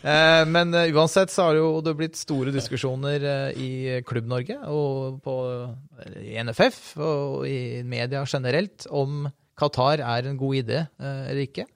Eh, 0.02 0.42
men 0.50 0.72
eh, 0.74 0.88
uansett 0.96 1.30
så 1.30 1.44
har 1.46 1.56
jo 1.56 1.76
det 1.84 1.92
blitt 1.94 2.16
store 2.18 2.50
diskusjoner 2.54 3.22
i 3.54 4.00
Klubb-Norge 4.06 4.56
og 4.66 5.20
på, 5.22 5.34
i 6.18 6.34
NFF 6.42 6.80
og 6.98 7.44
i 7.46 7.84
media 7.86 8.24
generelt 8.26 8.88
om 8.90 9.28
Qatar 9.58 10.02
er 10.02 10.26
en 10.26 10.40
god 10.40 10.58
idé 10.58 10.80
eller 10.98 11.42
ikke. 11.44 11.68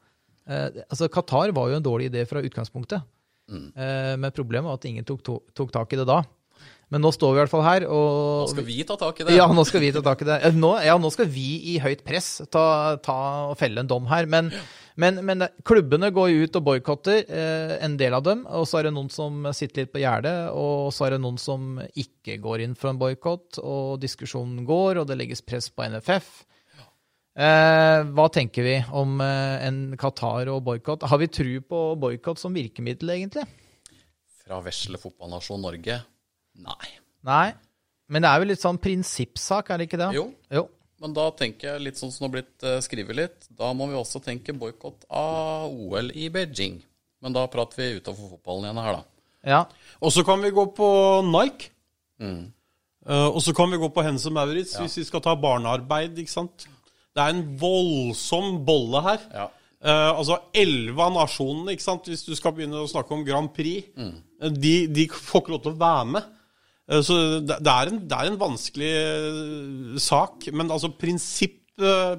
Altså 0.49 1.07
Qatar 1.13 1.55
var 1.55 1.71
jo 1.71 1.79
en 1.79 1.87
dårlig 1.87 2.11
idé 2.11 2.25
fra 2.27 2.43
utgangspunktet, 2.43 3.07
Eh, 3.51 4.17
men 4.19 4.33
problemet 4.35 4.67
var 4.67 4.75
at 4.81 4.85
ingen 4.89 5.05
tok, 5.07 5.23
to- 5.23 5.43
tok 5.55 5.71
tak 5.73 5.93
i 5.93 5.97
det 6.01 6.07
da. 6.09 6.23
Men 6.89 7.03
nå 7.03 7.11
står 7.13 7.33
vi 7.33 7.37
i 7.37 7.41
hvert 7.43 7.51
fall 7.51 7.65
her, 7.67 7.85
og 7.91 8.45
Nå 8.47 8.51
skal 8.53 8.65
vi 8.65 8.77
ta 8.87 8.95
tak 8.97 9.21
i 9.21 9.25
det. 9.27 9.35
Ja, 9.35 9.47
nå 9.51 9.65
skal 9.67 9.81
vi 9.83 9.89
ta 9.93 10.01
tak 10.07 10.21
i 10.23 10.27
det. 10.29 10.37
Eh, 10.47 10.53
Nå, 10.55 10.71
ja, 10.87 10.95
nå 11.03 11.11
skal 11.11 11.27
vi 11.27 11.75
i 11.75 11.79
høyt 11.83 12.05
press 12.07 12.29
ta, 12.51 12.97
ta 13.03 13.17
og 13.51 13.57
felle 13.59 13.83
en 13.83 13.89
dom 13.91 14.07
her. 14.07 14.27
Men, 14.31 14.53
men, 14.97 15.19
men 15.27 15.49
klubbene 15.67 16.13
går 16.15 16.31
jo 16.31 16.47
ut 16.47 16.59
og 16.61 16.65
boikotter, 16.69 17.25
eh, 17.27 17.75
en 17.85 17.97
del 17.99 18.15
av 18.15 18.23
dem. 18.23 18.47
Og 18.47 18.69
så 18.71 18.79
er 18.79 18.87
det 18.89 18.95
noen 18.95 19.11
som 19.11 19.49
sitter 19.53 19.83
litt 19.83 19.93
på 19.93 20.03
gjerdet, 20.05 20.37
og 20.55 20.93
så 20.95 21.09
er 21.09 21.17
det 21.17 21.23
noen 21.27 21.39
som 21.43 21.81
ikke 21.99 22.39
går 22.47 22.63
inn 22.69 22.79
for 22.79 22.91
en 22.95 22.99
boikott. 23.03 23.59
Og 23.67 23.99
diskusjonen 24.03 24.63
går, 24.65 25.03
og 25.03 25.11
det 25.11 25.19
legges 25.19 25.43
press 25.43 25.67
på 25.75 25.87
NFF. 25.91 26.45
Eh, 27.37 28.01
hva 28.17 28.27
tenker 28.33 28.65
vi 28.65 28.77
om 28.97 29.19
eh, 29.21 29.67
en 29.67 29.81
Qatar 30.01 30.49
og 30.49 30.63
boikott? 30.65 31.05
Har 31.05 31.21
vi 31.21 31.29
tru 31.29 31.51
på 31.61 31.81
boikott 32.01 32.41
som 32.41 32.55
virkemiddel, 32.57 33.13
egentlig? 33.13 33.45
Fra 34.41 34.63
vesle 34.65 34.97
fotballnasjon 35.01 35.61
Norge? 35.61 35.99
Nei. 36.65 36.93
Nei. 37.29 37.51
Men 38.09 38.25
det 38.25 38.31
er 38.31 38.41
jo 38.41 38.49
litt 38.49 38.63
sånn 38.63 38.81
prinsippsak, 38.81 39.69
er 39.69 39.83
det 39.83 39.89
ikke 39.91 40.01
det? 40.01 40.09
Jo, 40.17 40.31
jo. 40.55 40.63
men 41.03 41.17
da 41.17 41.27
tenker 41.37 41.75
jeg 41.75 41.85
litt 41.85 42.01
sånn 42.01 42.15
som 42.15 42.25
det 42.25 42.29
har 42.29 42.35
blitt 42.39 42.67
eh, 42.71 42.79
skrevet 42.87 43.19
litt, 43.19 43.49
da 43.59 43.73
må 43.77 43.91
vi 43.91 43.99
også 43.99 44.23
tenke 44.25 44.55
boikott 44.57 45.05
av 45.11 45.69
OL 45.69 46.15
i 46.17 46.31
Beijing. 46.33 46.79
Men 47.21 47.37
da 47.37 47.45
prater 47.53 47.83
vi 47.83 47.99
utafor 47.99 48.37
fotballen 48.37 48.69
igjen 48.69 48.81
her, 48.81 48.97
da. 48.97 49.21
Ja. 49.47 49.61
Og 50.01 50.15
så 50.15 50.25
kan 50.27 50.41
vi 50.41 50.55
gå 50.55 50.65
på 50.77 50.89
Nike. 51.27 51.69
Mm. 52.23 52.47
Uh, 53.07 53.29
og 53.29 53.39
så 53.45 53.53
kan 53.55 53.71
vi 53.71 53.79
gå 53.79 53.87
på 53.95 54.03
Hense 54.03 54.33
Maurits 54.35 54.73
hvis 54.81 54.97
vi 54.99 55.05
skal 55.07 55.23
ta 55.23 55.37
barnearbeid. 55.39 56.17
ikke 56.19 56.33
sant? 56.33 56.67
Det 57.17 57.25
er 57.25 57.35
en 57.35 57.45
voldsom 57.61 58.59
bolle 58.67 59.03
her. 59.07 59.29
Ja. 59.33 59.49
Uh, 59.87 60.13
altså 60.19 60.39
elleve 60.57 61.05
av 61.05 61.13
nasjonene, 61.15 61.75
ikke 61.77 61.85
sant? 61.85 62.09
hvis 62.11 62.25
du 62.27 62.35
skal 62.37 62.55
begynne 62.57 62.81
å 62.81 62.89
snakke 62.91 63.15
om 63.15 63.23
Grand 63.27 63.53
Prix, 63.55 63.91
mm. 63.97 64.17
de, 64.57 64.75
de 64.93 65.07
får 65.13 65.45
ikke 65.45 65.55
lov 65.55 65.63
til 65.65 65.75
å 65.75 65.81
være 65.81 66.09
med. 66.17 66.33
Uh, 66.91 67.01
så 67.05 67.21
det, 67.41 67.61
det, 67.61 67.73
er 67.73 67.93
en, 67.93 68.03
det 68.05 68.19
er 68.19 68.31
en 68.33 68.41
vanskelig 68.41 68.91
eh, 68.97 70.03
sak. 70.03 70.51
Men 70.53 70.75
altså 70.75 70.93
prinsipp, 70.97 71.63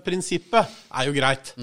prinsippet 0.05 0.73
er 0.93 1.07
jo 1.09 1.15
greit. 1.17 1.55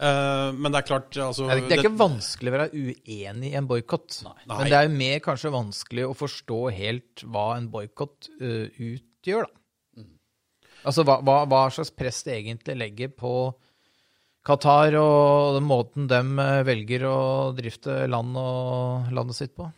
Eh, 0.00 0.50
men 0.56 0.72
det 0.72 0.80
er 0.80 0.86
klart 0.88 1.16
altså, 1.20 1.44
Det 1.50 1.58
er, 1.58 1.62
det 1.68 1.76
er 1.76 1.82
ikke 1.82 2.00
vanskelig 2.00 2.50
å 2.50 2.54
være 2.54 2.68
uenig 2.72 3.50
i 3.50 3.56
en 3.58 3.68
boikott. 3.68 4.22
Men 4.48 4.62
det 4.64 4.78
er 4.78 4.86
jo 4.86 4.94
mer 4.96 5.20
kanskje 5.24 5.52
vanskelig 5.52 6.06
å 6.08 6.16
forstå 6.16 6.60
helt 6.78 7.24
hva 7.28 7.50
en 7.58 7.68
boikott 7.72 8.30
uh, 8.40 8.66
utgjør, 8.72 9.44
da. 9.44 9.59
Altså 10.86 11.04
hva, 11.04 11.18
hva, 11.24 11.42
hva 11.50 11.64
slags 11.74 11.90
press 11.92 12.22
det 12.26 12.38
egentlig 12.38 12.76
legger 12.80 13.10
på 13.12 13.32
Qatar 14.46 14.94
og 14.96 15.58
den 15.58 15.66
måten 15.68 16.06
de 16.08 16.20
eh, 16.40 16.62
velger 16.64 17.04
å 17.04 17.18
drifte 17.56 18.06
land 18.08 18.36
og 18.40 19.10
landet 19.12 19.36
sitt 19.36 19.52
på. 19.58 19.68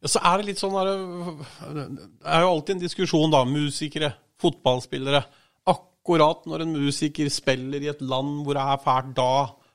Ja, 0.00 0.08
så 0.08 0.22
er 0.24 0.40
det 0.40 0.46
litt 0.48 0.62
sånn 0.62 0.72
Det 0.80 1.82
er 2.24 2.40
jo 2.46 2.52
alltid 2.54 2.78
en 2.78 2.84
diskusjon, 2.86 3.30
da. 3.34 3.42
Musikere, 3.44 4.14
fotballspillere. 4.40 5.20
Akkurat 5.68 6.46
når 6.48 6.64
en 6.64 6.76
musiker 6.80 7.28
spiller 7.28 7.84
i 7.84 7.90
et 7.92 8.00
land 8.00 8.40
hvor 8.46 8.56
det 8.56 8.64
er 8.64 8.80
fælt, 8.86 9.12
da 9.18 9.32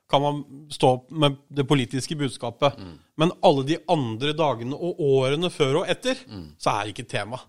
kan 0.10 0.22
man 0.22 0.40
stå 0.74 0.90
opp 0.96 1.12
med 1.14 1.38
det 1.54 1.68
politiske 1.70 2.18
budskapet. 2.18 2.82
Men 3.22 3.32
alle 3.46 3.64
de 3.70 3.78
andre 3.90 4.34
dagene 4.38 4.74
og 4.78 4.98
årene 5.02 5.50
før 5.54 5.84
og 5.84 5.90
etter, 5.94 6.18
så 6.62 6.74
er 6.74 6.82
det 6.90 6.96
ikke 6.96 7.10
tema. 7.14 7.40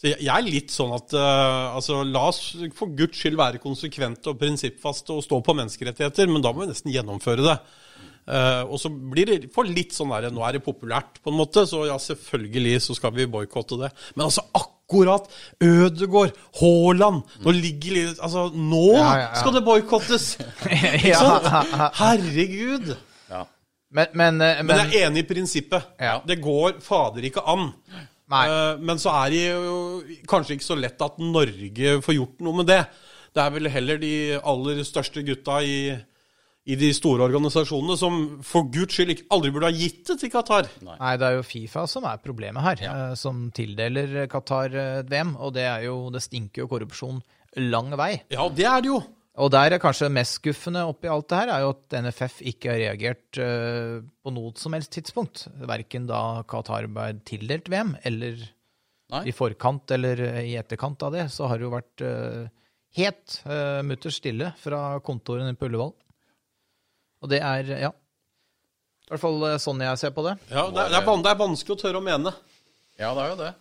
Så 0.00 0.08
jeg, 0.10 0.18
jeg 0.24 0.32
er 0.34 0.48
litt 0.48 0.72
sånn 0.74 0.92
at 0.96 1.14
uh, 1.14 1.76
altså, 1.76 2.00
la 2.06 2.24
oss 2.32 2.40
for 2.74 2.90
guds 2.98 3.20
skyld 3.20 3.38
være 3.38 3.62
konsekvente 3.62 4.32
og 4.32 4.40
prinsippfaste 4.40 5.14
og 5.14 5.22
stå 5.22 5.38
på 5.46 5.54
menneskerettigheter, 5.58 6.30
men 6.32 6.42
da 6.42 6.50
må 6.54 6.64
vi 6.64 6.72
nesten 6.72 6.94
gjennomføre 6.94 7.46
det. 7.46 7.56
Uh, 8.22 8.62
og 8.70 8.76
så 8.78 8.90
blir 8.90 9.26
det 9.26 9.48
for 9.54 9.66
litt 9.66 9.90
sånn 9.96 10.12
der 10.14 10.28
Nå 10.30 10.44
er 10.46 10.54
det 10.54 10.62
populært, 10.62 11.16
på 11.24 11.32
en 11.32 11.40
måte, 11.40 11.64
så 11.66 11.80
ja, 11.88 11.96
selvfølgelig 11.98 12.76
så 12.84 12.94
skal 12.94 13.14
vi 13.16 13.26
boikotte 13.30 13.80
det. 13.80 13.90
Men 14.14 14.28
altså, 14.28 14.44
akkurat 14.54 15.26
Ødegård, 15.62 16.36
Haaland 16.60 17.22
Nå 17.42 17.54
ligger 17.56 17.96
litt 17.96 18.20
Altså, 18.22 18.44
nå 18.54 18.84
Ja, 18.92 19.00
ja, 19.00 19.24
ja. 19.24 19.40
skal 19.40 19.56
det 19.56 19.64
boikottes! 19.66 20.28
Ikke 21.00 21.18
sant? 21.18 21.50
Herregud! 21.98 22.92
Ja. 23.32 23.42
Men, 23.90 24.14
men, 24.14 24.40
eh, 24.40 24.62
Men 24.62 24.70
men 24.70 24.84
jeg 24.84 25.02
er 25.02 25.10
enig 25.10 25.24
i 25.24 25.28
prinsippet. 25.28 25.90
Ja. 26.00 26.20
Det 26.26 26.38
går 26.40 26.78
fader 26.84 27.26
ikke 27.28 27.42
an. 27.44 27.72
Nei. 28.32 28.44
Eh, 28.48 28.78
Men 28.80 29.00
så 29.02 29.12
er 29.22 29.32
det 29.34 29.42
jo 29.46 29.76
kanskje 30.30 30.56
ikke 30.56 30.70
så 30.70 30.78
lett 30.80 31.04
at 31.04 31.20
Norge 31.22 31.98
får 32.04 32.16
gjort 32.16 32.40
noe 32.46 32.62
med 32.62 32.70
det. 32.72 32.80
Det 33.32 33.40
er 33.44 33.52
vel 33.54 33.68
heller 33.72 34.00
de 34.00 34.14
aller 34.40 34.82
største 34.84 35.22
gutta 35.24 35.60
i, 35.64 35.76
i 36.68 36.76
de 36.76 36.90
store 36.96 37.24
organisasjonene 37.28 37.96
som 37.96 38.18
for 38.44 38.68
guds 38.72 38.94
skyld 38.98 39.14
ikke, 39.14 39.28
aldri 39.32 39.52
burde 39.54 39.70
ha 39.70 39.76
gitt 39.76 40.02
det 40.10 40.18
til 40.20 40.32
Qatar. 40.34 40.68
Nei, 40.84 41.14
det 41.20 41.28
er 41.30 41.38
jo 41.38 41.46
Fifa 41.48 41.86
som 41.88 42.04
er 42.10 42.20
problemet 42.24 42.62
her, 42.66 42.82
eh, 42.90 43.14
som 43.20 43.46
tildeler 43.56 44.26
Qatar 44.32 44.76
eh, 44.76 45.00
VM. 45.08 45.36
Og 45.40 45.54
det 45.56 45.64
er 45.68 45.88
jo 45.88 45.96
Det 46.12 46.20
stinker 46.24 46.64
jo 46.66 46.70
korrupsjon 46.72 47.22
lang 47.72 47.92
vei. 48.00 48.14
Ja, 48.32 48.48
det 48.48 48.64
er 48.68 48.80
det 48.84 48.92
jo. 48.92 49.00
Og 49.40 49.48
der 49.48 49.72
er 49.72 49.80
kanskje 49.80 50.10
mest 50.12 50.36
skuffende 50.36 50.82
oppi 50.84 51.08
alt 51.08 51.30
det 51.30 51.38
her, 51.38 51.50
er 51.54 51.62
jo 51.64 51.70
at 51.72 51.94
NFF 52.04 52.42
ikke 52.50 52.68
har 52.68 52.80
reagert 52.82 53.38
uh, 53.40 54.02
på 54.20 54.32
noe 54.34 54.52
som 54.60 54.76
helst 54.76 54.92
tidspunkt. 54.92 55.46
Verken 55.68 56.04
da 56.10 56.42
Qatar 56.48 56.88
ble 56.92 57.14
tildelt 57.28 57.70
VM, 57.72 57.94
eller 58.04 58.42
Nei. 59.12 59.22
i 59.28 59.34
forkant 59.36 59.94
eller 59.96 60.20
eh, 60.26 60.42
i 60.50 60.58
etterkant 60.60 61.00
av 61.08 61.16
det, 61.16 61.26
så 61.32 61.48
har 61.48 61.60
det 61.60 61.64
jo 61.64 61.72
vært 61.72 62.04
uh, 62.04 62.44
helt 63.00 63.38
uh, 63.48 63.80
mutters 63.88 64.20
stille 64.20 64.52
fra 64.60 65.00
kontorene 65.04 65.56
på 65.56 65.70
Ullevål. 65.70 65.96
Og 67.22 67.32
det 67.32 67.40
er, 67.46 67.74
ja 67.86 67.92
I 67.92 69.12
hvert 69.14 69.22
fall 69.22 69.44
sånn 69.62 69.80
jeg 69.84 70.00
ser 70.00 70.12
på 70.12 70.26
det. 70.28 70.36
Ja, 70.50 70.66
det, 70.68 70.90
er, 70.90 70.96
det, 70.98 71.18
det 71.24 71.32
er 71.32 71.40
vanskelig 71.40 71.78
å 71.78 71.82
tørre 71.86 72.02
å 72.02 72.04
mene. 72.04 72.36
ja, 73.00 73.14
det 73.16 73.24
er 73.24 73.32
jo 73.32 73.40
det. 73.46 73.52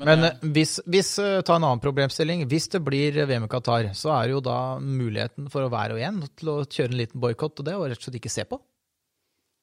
Men 0.00 0.08
Men 0.08 0.26
eh, 0.30 0.44
hvis, 0.56 0.78
hvis 0.88 1.12
eh, 1.20 1.40
ta 1.44 1.58
en 1.58 1.66
annen 1.66 1.82
problemstilling. 1.82 2.46
Hvis 2.48 2.70
det 2.72 2.80
blir 2.84 3.18
VM 3.20 3.44
i 3.44 3.50
Qatar, 3.52 3.90
så 3.96 4.14
er 4.16 4.28
det 4.28 4.36
jo 4.38 4.44
da 4.44 4.58
muligheten 4.80 5.50
for 5.52 5.68
hver 5.68 5.96
og 5.96 6.00
en 6.00 6.22
til 6.40 6.52
å 6.54 6.56
kjøre 6.64 6.94
en 6.94 7.00
liten 7.02 7.20
boikott, 7.20 7.60
og 7.60 7.68
det 7.68 7.76
og 7.76 7.88
rett 7.90 8.00
og 8.00 8.08
slett 8.08 8.20
ikke 8.22 8.32
se 8.32 8.46
på. 8.48 8.60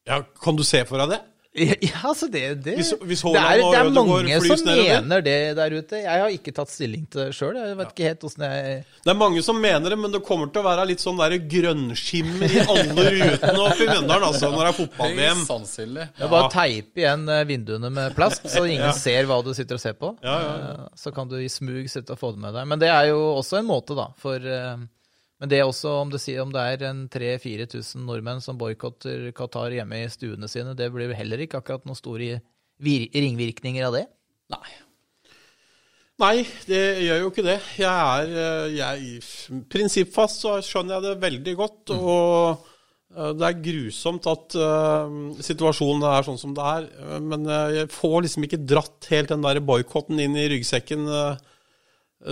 Ja, 0.08 0.22
Kan 0.44 0.56
du 0.56 0.64
se 0.64 0.84
for 0.88 1.02
deg 1.04 1.18
det? 1.18 1.22
Ja, 1.58 2.04
altså 2.06 2.28
det, 2.30 2.42
det, 2.64 2.76
Hvis- 2.78 2.94
hvis 3.02 3.22
det, 3.26 3.40
er, 3.42 3.58
det 3.58 3.78
er 3.80 3.90
mange 3.90 4.36
som 4.46 4.60
mener 4.68 5.22
det 5.26 5.38
der 5.58 5.74
ute. 5.74 6.02
Jeg 6.04 6.22
har 6.22 6.30
ikke 6.30 6.54
tatt 6.54 6.70
stilling 6.70 7.08
til 7.10 7.24
det 7.26 7.34
sjøl. 7.34 7.56
Jeg 7.58 7.78
vet 7.80 7.94
ikke 7.96 8.06
helt 8.12 8.26
åssen 8.30 8.44
jeg 8.46 8.84
Det 9.04 9.10
er 9.14 9.18
mange 9.18 9.42
som 9.42 9.58
mener 9.62 9.90
det, 9.90 9.98
men 9.98 10.14
det 10.14 10.22
kommer 10.28 10.52
til 10.54 10.62
å 10.62 10.68
være 10.68 10.86
litt 10.92 11.02
sånn 11.02 11.18
grønnskimmer 11.18 12.46
i 12.46 12.62
alle 12.62 13.08
rutene 13.18 13.64
oppe 13.66 13.84
i 13.84 13.90
Mjøndalen 13.90 14.28
altså, 14.30 14.52
når 14.54 14.62
det 14.62 14.70
er 14.70 14.78
fotball-VM. 14.82 15.42
Sannsynlig. 15.48 16.06
jeg 16.22 16.30
bare 16.36 16.52
teipe 16.54 17.02
igjen 17.04 17.26
eh, 17.34 17.44
vinduene 17.50 17.90
med 17.94 18.16
plast, 18.18 18.46
så 18.54 18.66
ingen 18.70 18.94
ser 18.98 19.26
hva 19.30 19.40
du 19.46 19.54
sitter 19.58 19.80
og 19.80 19.84
ser 19.84 19.98
på. 19.98 20.14
Ja, 20.24 20.38
ja, 20.46 20.54
Eh, 20.68 20.86
Så 20.96 21.12
kan 21.14 21.28
du 21.30 21.36
i 21.42 21.50
smug 21.50 21.90
sitte 21.90 22.14
og 22.14 22.20
få 22.22 22.32
det 22.36 22.42
med 22.42 22.54
deg. 22.54 22.68
Men 22.68 22.80
det 22.82 22.90
er 22.90 23.10
jo 23.12 23.18
også 23.38 23.60
en 23.60 23.68
måte, 23.70 23.96
da. 23.98 24.08
For, 24.22 24.36
eh, 24.38 24.78
men 25.38 25.52
det 25.52 25.60
er 25.60 25.68
også, 25.70 25.92
om 26.02 26.10
det, 26.10 26.22
om 26.42 26.52
det 26.54 26.64
er 26.64 26.84
en 26.90 27.04
3000-4000 27.14 28.06
nordmenn 28.08 28.42
som 28.42 28.58
boikotter 28.58 29.30
Qatar 29.38 29.76
hjemme 29.76 30.02
i 30.02 30.10
stuene 30.10 30.50
sine, 30.50 30.74
det 30.78 30.90
blir 30.94 31.14
heller 31.18 31.44
ikke 31.46 31.62
akkurat 31.62 31.86
noen 31.86 32.00
store 32.00 32.40
vir 32.82 33.08
ringvirkninger 33.14 33.86
av 33.86 33.98
det. 34.00 34.06
Nei. 34.54 34.70
Nei, 36.18 36.38
det 36.66 36.82
gjør 37.06 37.20
jo 37.22 37.30
ikke 37.30 37.46
det. 37.46 37.60
Jeg 37.78 37.92
er 37.94 38.32
eh, 38.42 38.78
jeg, 38.80 39.20
Prinsippfast 39.70 40.42
så 40.42 40.56
skjønner 40.66 40.98
jeg 40.98 41.06
det 41.06 41.22
veldig 41.22 41.54
godt. 41.60 41.94
Og 41.94 42.64
eh, 43.14 43.36
det 43.38 43.46
er 43.46 43.60
grusomt 43.68 44.26
at 44.32 44.56
uh, 44.58 45.14
situasjonen 45.46 46.08
er 46.10 46.26
sånn 46.26 46.42
som 46.42 46.56
det 46.58 46.66
er. 46.72 46.88
Men 47.22 47.46
jeg 47.76 47.92
får 47.94 48.26
liksom 48.26 48.48
ikke 48.48 48.64
dratt 48.66 49.12
helt 49.14 49.30
den 49.36 49.46
der 49.46 49.62
boikotten 49.62 50.18
inn 50.24 50.38
i 50.38 50.48
ryggsekken. 50.56 51.06
eh, 51.06 51.54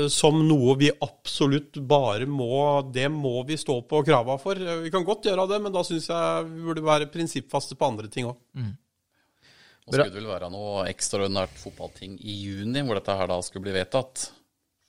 som 0.10 0.40
noe 0.48 0.74
vi 0.80 0.90
absolutt 0.90 1.78
bare 1.88 2.26
må 2.26 2.82
Det 2.92 3.06
må 3.12 3.46
vi 3.46 3.54
stå 3.60 3.76
på 3.86 4.00
krava 4.06 4.38
for. 4.42 4.58
Eh, 4.58 4.82
Vi 4.82 4.92
kan 4.92 5.06
godt 5.06 5.28
gjøre 5.30 5.48
det, 5.52 5.62
men 5.62 5.72
da 5.76 5.84
syns 5.86 6.08
jeg 6.10 6.48
vi 6.50 6.64
burde 6.66 6.82
være 6.86 7.10
prinsippfaste 7.14 7.78
på 7.78 7.86
andre 7.88 8.10
ting 8.10 8.26
òg. 8.26 8.36
Nå 9.86 9.94
skulle 9.94 10.10
det 10.10 10.18
vel 10.18 10.32
være 10.32 10.50
noe 10.50 10.88
ekstraordinært 10.90 11.54
fotballting 11.62 12.16
i 12.26 12.34
juni, 12.48 12.82
hvor 12.82 12.98
dette 12.98 13.14
her 13.16 13.28
da 13.30 13.38
skulle 13.46 13.68
bli 13.68 13.76
vedtatt, 13.76 14.32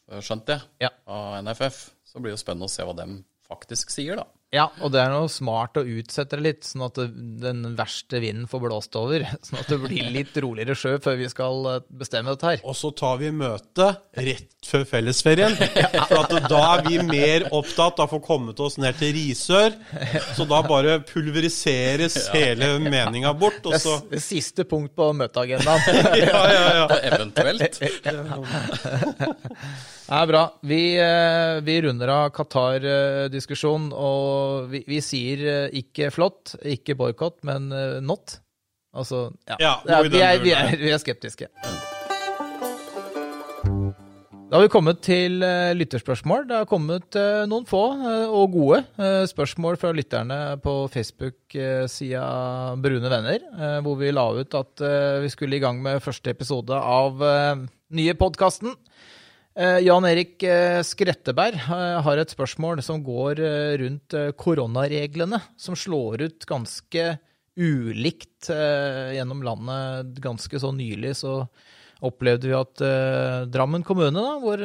skjønt 0.09 0.25
skjønte 0.25 0.55
jeg, 0.57 0.63
Ja. 0.87 0.91
av 1.07 1.43
NFF. 1.45 1.91
Så 2.07 2.17
blir 2.23 2.33
det 2.33 2.39
jo 2.39 2.45
spennende 2.47 2.65
å 2.65 2.73
se 2.73 2.83
hva 2.83 2.97
dem 2.97 3.19
faktisk 3.47 3.91
sier, 3.93 4.17
da. 4.17 4.25
Ja, 4.57 4.71
og 4.81 4.93
det 4.95 5.03
er 5.03 5.11
noe 5.13 5.29
smart 5.29 5.77
å 5.77 5.83
utsette 5.85 6.39
det 6.39 6.45
litt, 6.47 6.65
sånn 6.65 6.87
at 6.87 6.99
den 7.43 7.75
verste 7.77 8.21
vinden 8.23 8.47
får 8.49 8.63
blåst 8.65 8.97
over. 8.97 9.27
Sånn 9.47 9.61
at 9.61 9.69
det 9.71 9.79
blir 9.83 10.09
litt 10.15 10.37
roligere 10.43 10.77
sjø 10.79 10.97
før 11.03 11.19
vi 11.21 11.29
skal 11.31 11.67
eh, 11.71 11.83
bestemme 12.01 12.33
dette 12.33 12.49
her. 12.55 12.63
Og 12.65 12.77
så 12.79 12.91
tar 12.97 13.19
vi 13.21 13.31
møte 13.35 13.91
rett 14.17 14.55
før 14.67 14.87
fellesferien. 14.89 15.55
For 16.09 16.23
at 16.23 16.49
da 16.49 16.63
er 16.73 16.85
vi 16.87 17.01
mer 17.05 17.49
opptatt 17.55 18.01
av 18.01 18.09
å 18.09 18.15
få 18.17 18.21
kommet 18.25 18.61
oss 18.65 18.79
ned 18.83 18.97
til 18.99 19.13
Risør. 19.17 19.77
Så 20.37 20.47
da 20.49 20.63
bare 20.67 20.99
pulveriseres 21.07 22.17
hele 22.35 22.73
meninga 22.83 23.35
bort. 23.37 23.61
Og 23.69 23.77
så 23.83 23.99
det 24.11 24.23
siste 24.25 24.67
punkt 24.69 24.97
på 24.97 25.13
møteagendaen. 25.17 25.85
Ja, 26.27 26.41
ja, 26.51 26.63
ja. 26.81 26.87
Eventuelt. 27.13 27.79
Det 30.07 30.15
er 30.15 30.29
bra. 30.31 30.41
Vi, 30.63 30.83
eh, 31.03 31.57
vi 31.67 31.81
runder 31.83 32.11
av 32.15 32.29
Qatar-diskusjonen, 32.37 33.89
og 33.91 34.69
vi, 34.71 34.85
vi 34.87 35.01
sier 35.03 35.41
eh, 35.51 35.79
ikke 35.81 36.13
flott, 36.15 36.53
ikke 36.63 36.95
boikott, 36.95 37.41
men 37.49 37.73
eh, 37.75 37.97
not. 37.99 38.37
Altså, 38.95 39.33
ja. 39.51 39.57
Ja, 39.59 39.73
er, 39.83 40.07
vi, 40.07 40.21
er, 40.23 40.39
vi, 40.45 40.53
er, 40.55 40.77
vi 40.79 40.93
er 40.95 41.03
skeptiske. 41.03 41.51
Da 44.47 44.55
har 44.55 44.63
vi 44.63 44.71
kommet 44.71 45.03
til 45.03 45.43
lytterspørsmål. 45.75 46.47
Det 46.47 46.61
har 46.61 46.69
kommet 46.71 47.19
noen 47.51 47.67
få 47.67 47.83
og 48.31 48.55
gode 48.55 48.79
spørsmål 49.27 49.75
fra 49.83 49.91
lytterne 49.91 50.39
på 50.63 50.75
Facebook-sida 50.95 52.23
Brune 52.79 53.11
venner, 53.11 53.43
hvor 53.83 53.99
vi 53.99 54.15
la 54.15 54.29
ut 54.39 54.55
at 54.55 54.85
vi 55.27 55.33
skulle 55.35 55.59
i 55.59 55.65
gang 55.67 55.83
med 55.83 55.99
første 56.05 56.31
episode 56.31 56.79
av 56.79 57.27
nye 57.91 58.15
podkasten. 58.23 58.79
Eh, 59.57 59.79
Jan 59.87 60.05
Erik 60.05 60.43
eh, 60.45 60.83
Skretteberg 60.85 61.57
eh, 61.57 62.01
har 62.05 62.21
et 62.21 62.33
spørsmål 62.33 62.83
som 62.85 63.01
går 63.05 63.41
rundt 63.81 64.17
koronareglene, 64.37 65.41
som 65.57 65.79
slår 65.79 66.27
ut 66.27 66.45
ganske 66.49 67.15
ulikt 67.57 68.51
gjennom 68.51 69.41
landet 69.41 70.19
ganske 70.21 70.61
så 70.61 70.75
nylig. 70.77 71.15
Så 71.17 71.39
opplevde 72.05 72.51
vi 72.51 72.53
at 72.53 72.83
Drammen 73.49 73.81
kommune, 73.81 74.13
da, 74.13 74.35
hvor 74.43 74.61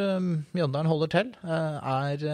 Mjøndalen 0.52 0.90
holder 0.92 1.12
til, 1.14 1.30
er 1.48 2.26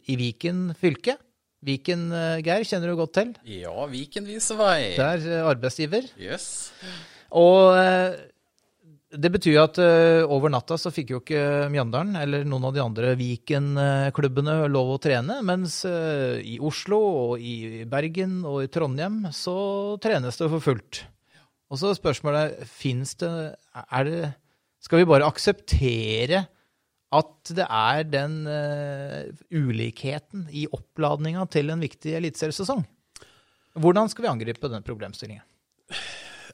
i 0.00 0.16
Viken 0.16 0.70
fylke. 0.80 1.18
Viken, 1.60 2.08
Geir, 2.40 2.64
kjenner 2.64 2.88
du 2.88 3.02
godt 3.02 3.12
til. 3.18 3.36
Ja, 3.52 3.84
Viken 3.92 4.24
viser 4.24 4.56
vei. 4.56 4.94
Det 4.96 5.10
er 5.28 5.44
arbeidsgiver. 5.52 6.08
Yes. 6.16 6.70
Og 7.36 7.76
det 9.10 9.30
betyr 9.34 9.56
at 9.58 9.78
uh, 9.82 10.22
over 10.30 10.52
natta 10.52 10.76
så 10.78 10.92
fikk 10.94 11.08
jo 11.10 11.18
ikke 11.18 11.70
Mjøndalen 11.72 12.14
eller 12.20 12.44
noen 12.46 12.68
av 12.68 12.76
de 12.76 12.82
andre 12.82 13.14
Viken-klubbene 13.18 14.54
lov 14.70 14.92
å 14.94 15.00
trene, 15.02 15.40
mens 15.46 15.80
uh, 15.88 16.38
i 16.38 16.60
Oslo 16.62 17.00
og 17.00 17.42
i 17.42 17.82
Bergen 17.90 18.44
og 18.46 18.62
i 18.62 18.70
Trondheim 18.70 19.24
så 19.34 19.56
trenes 20.02 20.38
det 20.38 20.50
for 20.52 20.62
fullt. 20.62 21.02
Og 21.70 21.80
så 21.80 21.90
er 21.90 21.98
spørsmålet 21.98 22.62
fins 22.66 23.14
det 23.18 23.30
Er 23.82 24.06
det 24.06 24.30
Skal 24.82 25.02
vi 25.02 25.10
bare 25.10 25.28
akseptere 25.30 26.46
at 27.10 27.50
det 27.50 27.66
er 27.66 28.06
den 28.06 28.40
uh, 28.46 29.26
ulikheten 29.50 30.46
i 30.54 30.68
oppladninga 30.70 31.48
til 31.50 31.74
en 31.74 31.82
viktig 31.82 32.14
eliteseriesesong? 32.14 32.86
Hvordan 33.74 34.10
skal 34.10 34.28
vi 34.28 34.34
angripe 34.36 34.70
den 34.70 34.86
problemstillingen? 34.86 35.49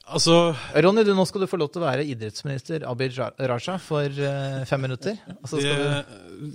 Altså, 0.07 0.55
Ronny, 0.71 1.03
du, 1.03 1.11
nå 1.17 1.25
skal 1.27 1.43
du 1.43 1.49
få 1.51 1.59
lov 1.59 1.69
til 1.73 1.83
å 1.83 1.87
være 1.89 2.05
idrettsminister 2.07 2.85
Abid 2.87 3.17
Raja 3.19 3.75
for 3.81 4.07
uh, 4.07 4.63
fem 4.69 4.85
minutter. 4.85 5.17
Og 5.41 5.51
så 5.51 5.59
det, 5.59 5.73
du, 5.75 6.45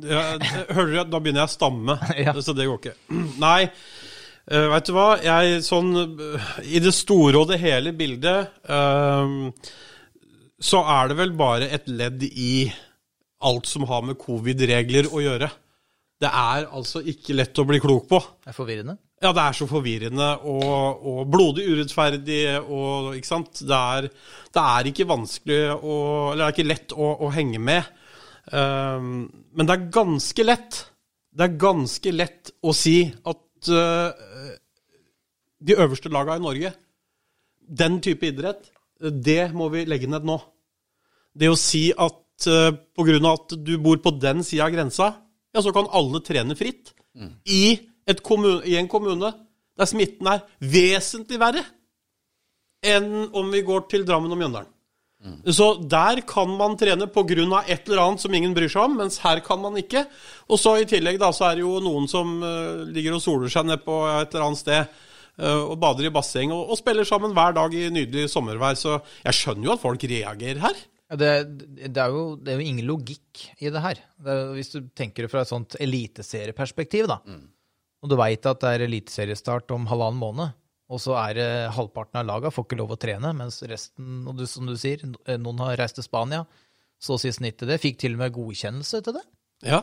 det, 0.00 0.20
det, 0.40 0.52
hører 0.70 0.92
du, 0.94 1.00
da 1.12 1.20
begynner 1.20 1.42
jeg 1.42 1.50
å 1.50 1.56
stamme. 1.56 1.98
Ja. 2.24 2.32
Så 2.40 2.56
det 2.56 2.68
går 2.68 2.80
ikke. 2.80 2.94
Nei, 3.44 3.68
uh, 3.68 4.66
veit 4.72 4.88
du 4.88 4.94
hva. 4.96 5.10
Jeg 5.20 5.60
sånn 5.66 5.92
eh, 6.00 6.48
I 6.72 6.82
det 6.86 6.94
store 6.96 7.42
og 7.42 7.52
det 7.52 7.60
hele 7.60 7.92
bildet 7.96 8.56
uh, 8.70 9.52
så 10.56 10.80
er 10.96 11.12
det 11.12 11.20
vel 11.20 11.36
bare 11.36 11.68
et 11.76 11.88
ledd 11.92 12.24
i 12.30 12.70
alt 13.44 13.68
som 13.68 13.84
har 13.90 14.06
med 14.08 14.16
covid-regler 14.16 15.12
å 15.12 15.20
gjøre. 15.20 15.50
Det 16.16 16.32
er 16.32 16.70
altså 16.72 17.04
ikke 17.04 17.36
lett 17.36 17.60
å 17.60 17.66
bli 17.68 17.82
klok 17.82 18.08
på. 18.08 18.22
det 18.40 18.54
er 18.54 18.56
forvirrende. 18.56 18.96
Ja, 19.24 19.30
det 19.32 19.42
er 19.42 19.54
så 19.56 19.64
forvirrende 19.68 20.26
og, 20.44 21.04
og 21.08 21.20
blodig 21.32 21.64
urettferdig 21.72 22.42
og 22.60 23.14
Ikke 23.16 23.30
sant. 23.30 23.62
Det 23.64 23.76
er, 23.76 24.08
det 24.52 24.64
er 24.76 24.90
ikke 24.90 25.08
vanskelig 25.08 25.60
å 25.72 25.94
Eller 26.32 26.42
det 26.42 26.48
er 26.48 26.56
ikke 26.56 26.68
lett 26.68 26.92
å, 26.92 27.08
å 27.24 27.30
henge 27.32 27.60
med. 27.62 27.88
Um, 28.52 29.24
men 29.56 29.66
det 29.68 29.74
er 29.74 29.88
ganske 29.94 30.44
lett. 30.44 30.82
Det 31.32 31.46
er 31.46 31.56
ganske 31.60 32.12
lett 32.12 32.52
å 32.60 32.74
si 32.76 32.98
at 33.08 33.70
uh, 33.72 34.52
de 35.66 35.78
øverste 35.80 36.12
lagene 36.12 36.38
i 36.38 36.44
Norge, 36.44 36.74
den 37.66 37.98
type 38.04 38.28
idrett, 38.28 38.68
det 39.00 39.48
må 39.56 39.70
vi 39.72 39.86
legge 39.88 40.08
ned 40.12 40.28
nå. 40.28 40.36
Det 41.36 41.48
å 41.50 41.58
si 41.58 41.88
at 41.90 42.48
uh, 42.52 42.70
pga. 42.96 43.18
at 43.32 43.56
du 43.64 43.74
bor 43.82 43.98
på 44.04 44.14
den 44.20 44.44
sida 44.44 44.68
av 44.68 44.76
grensa, 44.76 45.10
ja, 45.56 45.64
så 45.64 45.72
kan 45.72 45.88
alle 45.88 46.20
trene 46.24 46.56
fritt. 46.58 46.92
I, 47.48 47.78
et 48.06 48.22
kommun, 48.22 48.62
I 48.64 48.78
en 48.80 48.88
kommune 48.88 49.32
der 49.76 49.88
smitten 49.90 50.28
er 50.30 50.44
vesentlig 50.60 51.40
verre 51.40 51.64
enn 52.86 53.26
om 53.34 53.50
vi 53.52 53.64
går 53.66 53.88
til 53.90 54.06
Drammen 54.06 54.32
og 54.32 54.38
Mjøndalen. 54.40 54.72
Så 55.50 55.72
der 55.90 56.20
kan 56.28 56.50
man 56.58 56.76
trene 56.78 57.08
pga. 57.10 57.62
et 57.66 57.88
eller 57.88 58.02
annet 58.02 58.20
som 58.20 58.34
ingen 58.34 58.54
bryr 58.54 58.68
seg 58.68 58.84
om, 58.84 58.96
mens 59.00 59.18
her 59.18 59.40
kan 59.40 59.58
man 59.58 59.76
ikke. 59.76 60.04
Og 60.48 60.60
så 60.60 60.76
i 60.78 60.86
tillegg 60.86 61.18
da, 61.18 61.32
så 61.32 61.48
er 61.48 61.56
det 61.56 61.64
jo 61.64 61.80
noen 61.82 62.06
som 62.06 62.36
uh, 62.42 62.84
ligger 62.84 63.16
og 63.16 63.22
soler 63.24 63.50
seg 63.50 63.66
ned 63.66 63.82
på 63.82 63.96
et 64.06 64.34
eller 64.34 64.46
annet 64.46 64.60
sted 64.60 64.84
uh, 65.40 65.64
og 65.72 65.78
bader 65.82 66.06
i 66.06 66.12
basseng 66.14 66.52
og, 66.54 66.70
og 66.70 66.78
spiller 66.78 67.08
sammen 67.08 67.34
hver 67.34 67.56
dag 67.56 67.74
i 67.74 67.88
nydelig 67.90 68.28
sommervær. 68.30 68.78
Så 68.78 69.00
jeg 69.24 69.40
skjønner 69.40 69.70
jo 69.70 69.74
at 69.74 69.82
folk 69.82 70.06
reagerer 70.06 70.62
her. 70.62 70.84
Ja, 71.10 71.16
Det, 71.16 71.32
det, 71.88 71.96
er 72.02 72.14
jo, 72.14 72.36
det 72.36 72.52
er 72.52 72.60
jo 72.60 72.68
ingen 72.68 72.86
logikk 72.86 73.48
i 73.58 73.70
det 73.72 73.82
her. 73.82 73.98
Det 74.22 74.32
er, 74.32 74.54
hvis 74.54 74.72
du 74.74 74.80
tenker 74.94 75.26
det 75.26 75.32
fra 75.32 75.42
et 75.42 75.50
sånt 75.50 75.78
eliteserieperspektiv, 75.80 77.08
da. 77.10 77.18
Og 78.06 78.12
du 78.12 78.20
veit 78.20 78.46
at 78.46 78.62
det 78.62 78.70
er 78.70 78.84
eliteseriestart 78.86 79.72
om 79.74 79.88
halvannen 79.90 80.20
måned, 80.20 80.54
og 80.86 81.00
så 81.02 81.16
er 81.18 81.32
det 81.34 81.48
halvparten 81.74 82.20
av 82.20 82.28
laga 82.28 82.52
får 82.54 82.68
ikke 82.68 82.78
lov 82.78 82.92
å 82.94 82.98
trene, 83.02 83.32
mens 83.34 83.58
resten, 83.66 84.20
og 84.30 84.38
du, 84.38 84.44
som 84.46 84.68
du 84.70 84.76
sier, 84.78 85.02
noen 85.42 85.62
har 85.64 85.74
reist 85.80 85.98
til 85.98 86.06
Spania, 86.06 86.44
så 87.02 87.16
å 87.16 87.18
si 87.18 87.32
snittet 87.34 87.66
det, 87.66 87.80
fikk 87.82 87.98
til 88.04 88.14
og 88.14 88.22
med 88.22 88.36
godkjennelse 88.36 89.00
til 89.02 89.16
det. 89.18 89.24
Ja. 89.66 89.82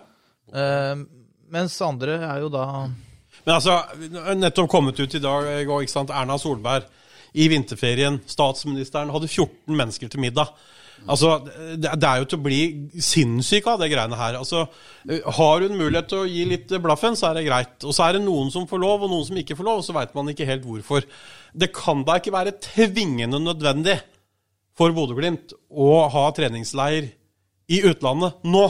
Uh, 0.55 1.03
mens 1.51 1.75
andre 1.83 2.15
er 2.23 2.41
jo 2.43 2.49
da 2.51 2.65
Men 3.43 3.53
altså, 3.57 3.75
nettopp 4.37 4.69
kommet 4.71 4.99
ut 5.03 5.15
i 5.17 5.21
dag, 5.23 5.49
ikke 5.67 5.91
sant, 5.91 6.13
Erna 6.15 6.39
Solberg 6.39 6.87
i 7.33 7.49
vinterferien, 7.51 8.21
statsministeren, 8.29 9.11
hadde 9.11 9.27
14 9.27 9.75
mennesker 9.75 10.11
til 10.13 10.21
middag. 10.23 10.53
Altså, 11.03 11.33
det 11.75 11.91
er 11.91 12.21
jo 12.21 12.27
til 12.29 12.39
å 12.39 12.43
bli 12.45 12.59
sinnssyk 13.03 13.67
av 13.67 13.81
det 13.81 13.89
greiene 13.91 14.19
her. 14.19 14.37
Altså, 14.39 14.67
Har 15.37 15.65
hun 15.65 15.75
mulighet 15.75 16.07
til 16.11 16.23
å 16.23 16.29
gi 16.29 16.45
litt 16.47 16.71
blaffen, 16.83 17.17
så 17.19 17.29
er 17.29 17.39
det 17.39 17.47
greit. 17.49 17.75
Og 17.83 17.95
så 17.95 18.05
er 18.07 18.17
det 18.17 18.23
noen 18.23 18.51
som 18.53 18.67
får 18.69 18.81
lov, 18.83 19.03
og 19.03 19.11
noen 19.11 19.27
som 19.27 19.39
ikke 19.41 19.57
får 19.59 19.67
lov, 19.67 19.81
og 19.81 19.87
så 19.87 19.95
veit 19.97 20.15
man 20.15 20.31
ikke 20.31 20.47
helt 20.47 20.63
hvorfor. 20.67 21.07
Det 21.53 21.73
kan 21.75 22.05
da 22.07 22.17
ikke 22.19 22.35
være 22.35 22.55
tvingende 22.63 23.41
nødvendig 23.43 23.99
for 24.77 24.95
Bodø-Glimt 24.95 25.53
å 25.69 26.07
ha 26.13 26.23
treningsleir 26.35 27.11
i 27.71 27.83
utlandet 27.89 28.43
nå. 28.47 28.65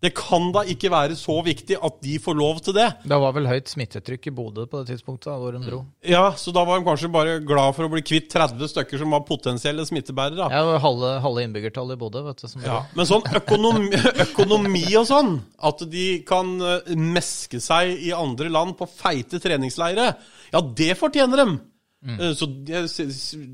Det 0.00 0.14
kan 0.16 0.46
da 0.54 0.62
ikke 0.64 0.88
være 0.92 1.16
så 1.18 1.34
viktig 1.44 1.76
at 1.76 1.98
de 2.00 2.14
får 2.22 2.36
lov 2.38 2.60
til 2.64 2.76
det. 2.78 2.86
Det 3.04 3.18
var 3.20 3.34
vel 3.36 3.48
høyt 3.50 3.68
smittetrykk 3.68 4.30
i 4.30 4.32
Bodø 4.32 4.64
på 4.70 4.80
det 4.80 4.94
tidspunktet 4.94 5.28
da, 5.28 5.34
hvor 5.36 5.58
hun 5.58 5.66
dro. 5.66 5.80
Ja, 6.08 6.22
så 6.40 6.54
da 6.56 6.62
var 6.64 6.80
de 6.80 6.86
kanskje 6.86 7.10
bare 7.12 7.34
glad 7.44 7.76
for 7.76 7.84
å 7.84 7.92
bli 7.92 8.00
kvitt 8.06 8.30
30 8.32 8.72
stykker 8.72 9.02
som 9.02 9.12
var 9.12 9.26
potensielle 9.28 9.84
smittebærere. 9.84 10.48
Ja, 10.48 10.62
det 10.64 10.72
var 10.72 10.84
halve, 10.86 11.12
halve 11.26 11.44
innbyggertallet 11.44 11.98
i 11.98 12.00
Bodø, 12.00 12.24
vet 12.30 12.40
du. 12.40 12.48
Som 12.48 12.64
Ja, 12.64 12.80
Men 12.96 13.10
sånn 13.10 13.28
økonomi, 13.42 13.92
økonomi 14.26 14.86
og 14.96 15.04
sånn, 15.10 15.34
at 15.68 15.84
de 15.92 16.06
kan 16.28 16.56
eh, 16.64 16.94
meske 16.96 17.60
seg 17.60 17.92
i 18.00 18.14
andre 18.16 18.48
land 18.48 18.78
på 18.80 18.88
feite 18.88 19.42
treningsleire, 19.42 20.14
ja, 20.50 20.64
det 20.80 20.94
fortjener 20.96 21.44
dem. 21.44 21.58
Mm. 22.00 22.20
Så 22.32 22.46
det, 22.48 22.86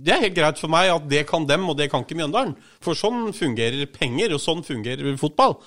det 0.06 0.12
er 0.14 0.22
helt 0.28 0.36
greit 0.36 0.60
for 0.62 0.70
meg 0.70 0.92
at 0.92 1.06
det 1.10 1.24
kan 1.26 1.46
dem, 1.50 1.66
og 1.66 1.74
det 1.78 1.88
kan 1.90 2.06
ikke 2.06 2.14
Mjøndalen. 2.20 2.54
For 2.78 2.94
sånn 2.94 3.32
fungerer 3.34 3.88
penger, 3.90 4.36
og 4.36 4.42
sånn 4.42 4.62
fungerer 4.66 5.18
fotball. 5.18 5.58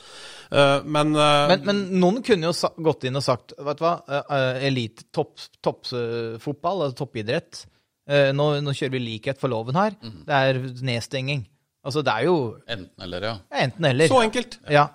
Eh, 0.51 0.81
Men, 0.83 1.11
eh, 1.15 1.47
Men, 1.51 1.65
men 1.65 1.81
noen 2.01 2.23
kunne 2.25 2.49
jo 2.49 2.53
sa 2.57 2.71
gått 2.77 3.03
inn 3.05 3.15
og 3.19 3.23
sagt 3.23 3.53
vet 3.57 3.77
du 3.77 3.83
hva, 3.85 3.91
uh, 4.09 4.57
elite, 4.65 5.05
toppfotball, 5.13 6.85
altså 6.87 6.97
toppidrett. 7.03 7.65
eh, 8.09 8.31
nå, 8.33 8.47
nå 8.65 8.73
kjører 8.73 8.95
vi 8.95 8.99
likhet 9.03 9.37
for 9.39 9.51
loven 9.53 9.75
her. 9.77 9.93
Det 10.01 10.33
er 10.33 10.59
nedstenging. 10.81 11.43
Altså, 11.85 12.01
det 12.03 12.11
er 12.11 12.25
jo 12.25 12.37
Enten 12.67 13.03
eller, 13.05 13.21
ja. 13.29 13.35
enten 13.51 13.85
eller. 13.85 14.07
Så 14.09 14.21
enkelt. 14.25 14.57
Ja. 14.69 14.87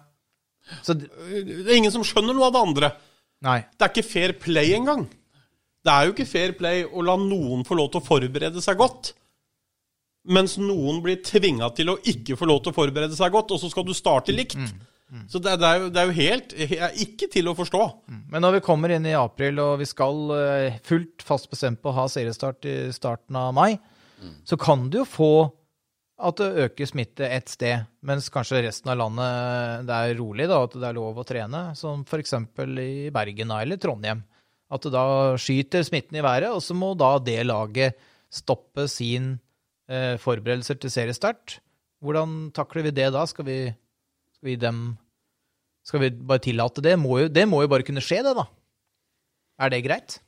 Så 0.82 0.94
Det 0.98 1.08
er 1.68 1.76
ingen 1.76 1.92
som 1.94 2.02
skjønner 2.04 2.34
noe 2.34 2.48
av 2.50 2.52
det 2.56 2.62
andre. 2.66 2.90
Nei. 3.44 3.60
Det 3.78 3.86
er 3.86 3.92
ikke 3.92 4.08
fair 4.10 4.32
play 4.40 4.74
engang. 4.74 5.06
Det 5.84 5.92
er 5.92 6.06
jo 6.08 6.14
ikke 6.14 6.26
fair 6.26 6.52
play 6.58 6.82
å 6.84 7.02
la 7.04 7.14
noen 7.20 7.62
få 7.68 7.76
lov 7.76 7.90
til 7.92 8.00
å 8.00 8.04
forberede 8.06 8.62
seg 8.64 8.78
godt. 8.80 9.12
Mens 10.24 10.56
noen 10.56 11.02
blir 11.04 11.18
tvinga 11.22 11.68
til 11.76 11.90
å 11.92 11.98
ikke 12.00 12.36
få 12.40 12.46
lov 12.48 12.62
til 12.64 12.72
å 12.72 12.76
forberede 12.78 13.16
seg 13.16 13.32
godt, 13.34 13.52
og 13.52 13.60
så 13.60 13.68
skal 13.70 13.84
du 13.84 13.92
starte 13.94 14.32
likt. 14.32 14.56
Så 15.30 15.38
det, 15.38 15.52
er- 15.52 15.58
det, 15.60 15.68
er 15.68 15.80
jo, 15.82 15.88
det 15.94 16.00
er 16.00 16.06
jo 16.08 16.14
helt 16.16 16.54
er 16.80 16.94
ikke 17.04 17.28
til 17.30 17.46
å 17.50 17.54
forstå. 17.54 17.82
Men 18.32 18.42
når 18.42 18.56
vi 18.56 18.62
kommer 18.66 18.90
inn 18.90 19.04
i 19.06 19.12
april, 19.14 19.58
og 19.62 19.78
vi 19.78 19.86
skal 19.86 20.22
eh, 20.34 20.78
fullt 20.82 21.22
fast 21.22 21.50
bestemt 21.52 21.82
på 21.84 21.92
å 21.92 21.98
ha 22.00 22.06
seriestart 22.10 22.64
i 22.66 22.76
starten 22.96 23.36
av 23.38 23.52
mai, 23.54 23.76
så 24.48 24.56
kan 24.58 24.86
du 24.90 24.98
jo 25.02 25.04
få 25.06 25.28
at 26.24 26.38
det 26.38 26.64
øker 26.64 26.86
smitte 26.88 27.26
ett 27.28 27.50
sted, 27.50 27.84
mens 28.06 28.28
kanskje 28.32 28.62
resten 28.64 28.90
av 28.92 28.96
landet 29.02 29.86
det 29.88 29.96
er 29.98 30.14
rolig, 30.18 30.46
da, 30.48 30.60
at 30.64 30.76
det 30.78 30.86
er 30.88 30.94
lov 30.96 31.18
å 31.20 31.24
trene, 31.26 31.62
som 31.76 32.04
f.eks. 32.06 32.32
i 32.80 33.10
Bergen 33.12 33.50
eller 33.52 33.76
Trondheim. 33.82 34.22
At 34.72 34.86
det 34.86 34.94
da 34.94 35.34
skyter 35.38 35.82
smitten 35.84 36.16
i 36.18 36.24
været, 36.24 36.48
og 36.54 36.62
så 36.64 36.74
må 36.78 36.94
da 36.98 37.16
det 37.22 37.40
laget 37.44 37.98
stoppe 38.32 38.86
sin 38.90 39.34
eh, 39.90 40.14
forberedelser 40.22 40.78
til 40.80 40.90
seriestart. 40.94 41.58
Hvordan 42.02 42.48
takler 42.56 42.86
vi 42.88 42.94
det 42.96 43.10
da? 43.14 43.26
Skal 43.28 43.46
vi, 43.50 43.58
skal 44.44 44.52
vi 44.52 44.60
dem 44.60 44.84
skal 45.84 46.00
vi 46.00 46.10
bare 46.12 46.40
tillate 46.44 46.82
det? 46.84 46.98
Må 47.00 47.18
jo, 47.22 47.28
det 47.32 47.44
må 47.48 47.62
jo 47.64 47.68
bare 47.72 47.84
kunne 47.84 48.02
skje, 48.04 48.22
det, 48.24 48.34
da. 48.36 48.46
Er 49.60 49.72
det 49.72 49.82
greit? 49.84 50.18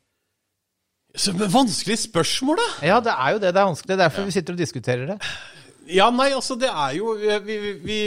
Så 1.17 1.33
men 1.33 1.49
Vanskelig 1.53 1.97
spørsmål, 2.03 2.61
da. 2.61 2.69
Ja, 2.85 2.99
det 3.01 3.13
er 3.13 3.33
jo 3.33 3.41
det. 3.41 3.53
Det 3.57 3.61
er 3.61 3.69
vanskelig. 3.71 3.89
Det 3.89 3.97
er 3.97 4.03
derfor 4.05 4.29
vi 4.29 4.35
sitter 4.37 4.57
og 4.57 4.61
diskuterer 4.61 5.09
det. 5.09 5.17
Ja, 5.89 6.11
nei, 6.13 6.29
altså, 6.37 6.59
det 6.61 6.69
er 6.69 6.97
jo 6.99 7.15
Vi, 7.15 7.39
vi, 7.47 7.73
vi, 7.81 7.99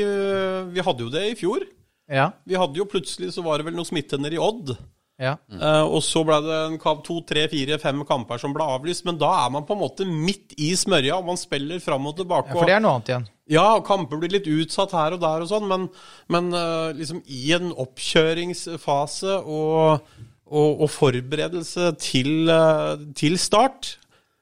vi 0.76 0.86
hadde 0.86 1.06
jo 1.06 1.10
det 1.14 1.24
i 1.32 1.36
fjor. 1.40 1.66
Ja. 2.10 2.30
Vi 2.46 2.58
hadde 2.58 2.78
jo 2.78 2.90
plutselig 2.90 3.32
så 3.34 3.42
var 3.46 3.58
det 3.58 3.70
vel 3.70 3.78
noe 3.78 3.88
smitte 3.88 4.18
nede 4.22 4.38
i 4.38 4.42
Odd. 4.42 4.76
Ja. 5.20 5.34
Uh, 5.52 5.84
og 5.84 6.00
så 6.06 6.22
ble 6.24 6.38
det 6.46 6.58
en 6.70 6.78
kamp, 6.80 7.02
to, 7.04 7.20
tre, 7.28 7.44
fire, 7.52 7.76
fem 7.82 8.06
kamper 8.08 8.40
som 8.40 8.54
ble 8.56 8.64
avlyst. 8.64 9.04
Men 9.08 9.20
da 9.20 9.34
er 9.44 9.52
man 9.52 9.68
på 9.68 9.76
en 9.76 9.82
måte 9.84 10.08
midt 10.08 10.56
i 10.56 10.72
smørja, 10.80 11.18
og 11.20 11.28
man 11.28 11.40
spiller 11.40 11.82
fram 11.84 12.08
og 12.08 12.16
tilbake. 12.22 12.54
ja. 12.54 12.56
For 12.56 12.70
det 12.70 12.78
er 12.78 12.86
noe 12.86 12.96
annet 12.98 13.12
igjen. 13.12 13.28
Ja, 13.50 13.68
kamper 13.84 14.22
blir 14.22 14.32
litt 14.32 14.48
utsatt 14.48 14.94
her 14.96 15.18
og 15.18 15.24
der 15.24 15.44
og 15.44 15.52
sånn, 15.52 15.68
men, 15.68 15.88
men 16.32 16.52
uh, 16.56 16.96
liksom 16.96 17.24
i 17.28 17.50
en 17.58 17.74
oppkjøringsfase 17.74 19.40
og, 19.42 20.06
og, 20.48 20.84
og 20.86 20.92
forberedelse 20.94 21.92
til, 22.00 22.46
uh, 22.48 22.96
til 23.18 23.40
start, 23.42 23.98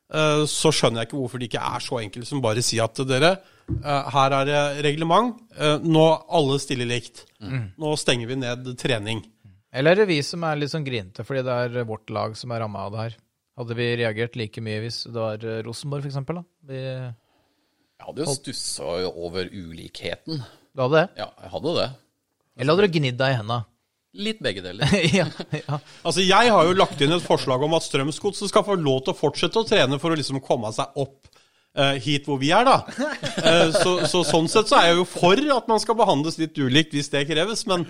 så 0.07 0.69
skjønner 0.71 1.01
jeg 1.01 1.09
ikke 1.09 1.17
hvorfor 1.19 1.41
det 1.41 1.49
ikke 1.49 1.61
er 1.67 1.81
så 1.83 1.97
enkelt 1.99 2.27
som 2.29 2.39
bare 2.39 2.61
si 2.63 2.77
at 2.79 2.95
dere, 3.09 3.33
her 3.83 4.35
er 4.37 4.45
det 4.47 4.61
reglement, 4.85 5.33
nå 5.83 6.05
alle 6.31 6.55
stiller 6.63 6.87
likt. 6.87 7.25
Nå 7.43 7.91
stenger 7.99 8.29
vi 8.29 8.37
ned 8.39 8.69
trening. 8.79 9.19
Eller 9.75 9.91
er 9.95 10.01
det 10.03 10.09
vi 10.09 10.19
som 10.23 10.43
er 10.47 10.59
litt 10.61 10.71
sånn 10.71 10.85
grinete 10.87 11.25
fordi 11.27 11.43
det 11.45 11.55
er 11.67 11.87
vårt 11.89 12.09
lag 12.13 12.35
som 12.39 12.53
er 12.55 12.61
ramma 12.63 12.85
av 12.87 12.93
det 12.95 13.01
her? 13.05 13.15
Hadde 13.57 13.75
vi 13.79 13.87
reagert 13.99 14.35
like 14.39 14.61
mye 14.63 14.83
hvis 14.83 14.99
det 15.09 15.17
var 15.17 15.41
eh, 15.43 15.61
Rosenborg, 15.65 16.05
for 16.05 16.11
eksempel? 16.11 16.39
Da? 16.39 16.45
Vi, 16.69 16.81
Jeg 17.97 18.05
hadde 18.05 18.23
jo 18.27 18.35
stussa 18.37 18.91
over 19.09 19.49
ulikheten. 19.49 20.43
du 20.77 20.83
hadde 20.85 21.01
det? 21.01 21.07
Ja, 21.23 21.31
jeg 21.43 21.53
hadde 21.55 21.73
det. 21.79 21.87
Eller 22.57 22.73
hadde 22.77 22.87
du 22.87 22.99
gnidd 22.99 23.17
deg 23.19 23.33
i 23.33 23.39
henda? 23.41 23.59
Litt 24.17 24.39
begge 24.41 24.63
deler. 24.65 24.93
ja, 25.19 25.25
ja. 25.53 25.79
Altså, 26.01 26.23
Jeg 26.25 26.53
har 26.53 26.65
jo 26.69 26.77
lagt 26.77 27.01
inn 27.05 27.13
et 27.13 27.25
forslag 27.25 27.61
om 27.65 27.75
at 27.77 27.85
Strømsgodset 27.85 28.49
skal 28.49 28.65
få 28.65 28.77
lov 28.79 29.03
til 29.05 29.13
å 29.13 29.17
fortsette 29.19 29.61
å 29.61 29.67
trene 29.67 29.99
for 30.01 30.13
å 30.13 30.17
liksom 30.17 30.39
komme 30.45 30.71
seg 30.73 30.95
opp 30.97 31.27
hit 32.01 32.25
hvor 32.27 32.39
vi 32.41 32.49
er, 32.55 32.65
da. 32.67 32.77
Eh, 33.37 33.71
så, 33.75 33.93
så 34.09 34.23
sånn 34.25 34.49
sett 34.49 34.69
så 34.71 34.79
er 34.79 34.89
jeg 34.89 34.99
jo 34.99 35.07
for 35.09 35.41
at 35.57 35.67
man 35.69 35.81
skal 35.83 35.97
behandles 35.99 36.39
litt 36.41 36.57
ulikt 36.57 36.95
hvis 36.97 37.11
det 37.13 37.25
kreves. 37.29 37.65
Men 37.69 37.85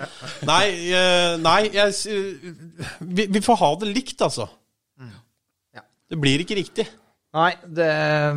nei, 0.48 0.64
eh, 0.92 1.36
nei 1.40 1.60
jeg, 1.72 1.96
eh, 2.12 2.56
vi, 3.00 3.28
vi 3.32 3.44
får 3.44 3.62
ha 3.64 3.74
det 3.82 3.92
likt, 3.94 4.20
altså. 4.28 4.50
Det 6.08 6.16
blir 6.16 6.40
ikke 6.40 6.56
riktig. 6.56 6.88
Nei, 7.36 7.52
det, 7.64 7.88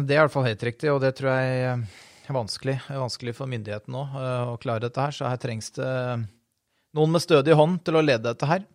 det 0.09 0.15
er 0.15 0.19
i 0.19 0.23
hvert 0.25 0.35
fall 0.35 0.49
helt 0.49 0.63
riktig, 0.67 0.91
og 0.91 0.99
det 1.05 1.13
tror 1.19 1.31
jeg 1.31 1.61
eh, 1.69 1.85
er 2.27 2.37
vanskelig. 2.37 2.77
Er 2.91 3.03
vanskelig 3.03 3.35
for 3.39 3.51
myndighetene 3.51 4.03
eh, 4.19 4.51
å 4.51 4.59
klare 4.61 4.83
dette 4.89 5.05
her, 5.05 5.15
så 5.15 5.31
her 5.31 5.39
trengs 5.41 5.71
det 5.79 5.87
eh, 5.87 6.25
noen 6.99 7.15
med 7.15 7.23
stødig 7.23 7.55
hånd 7.55 7.79
til 7.87 8.01
å 8.01 8.03
lede 8.03 8.27
dette 8.27 8.49
her. 8.51 8.67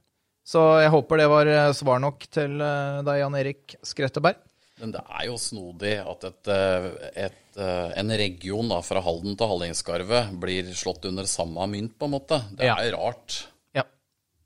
Så 0.48 0.62
jeg 0.80 0.94
håper 0.94 1.20
det 1.20 1.28
var 1.32 1.52
eh, 1.52 1.72
svar 1.76 2.00
nok 2.04 2.24
til 2.32 2.56
eh, 2.64 3.02
deg, 3.04 3.20
Jan 3.20 3.38
Erik 3.42 3.76
Skretteberg. 3.84 4.40
Men 4.82 4.92
det 4.92 5.02
er 5.08 5.26
jo 5.30 5.38
snodig 5.40 5.94
at 6.04 6.24
et, 6.28 6.48
eh, 6.52 6.88
et, 7.28 7.58
eh, 7.58 7.92
en 8.02 8.10
region 8.20 8.68
da, 8.74 8.82
fra 8.84 9.00
Halden 9.02 9.38
til 9.40 9.48
Hallingskarvet 9.48 10.34
blir 10.42 10.74
slått 10.76 11.06
under 11.08 11.24
samme 11.32 11.64
mynt, 11.72 11.94
på 11.98 12.10
en 12.10 12.12
måte. 12.18 12.42
Det 12.58 12.66
Ja. 12.68 12.76
er 12.84 12.92
rart. 12.98 13.48
Ja. 13.74 13.84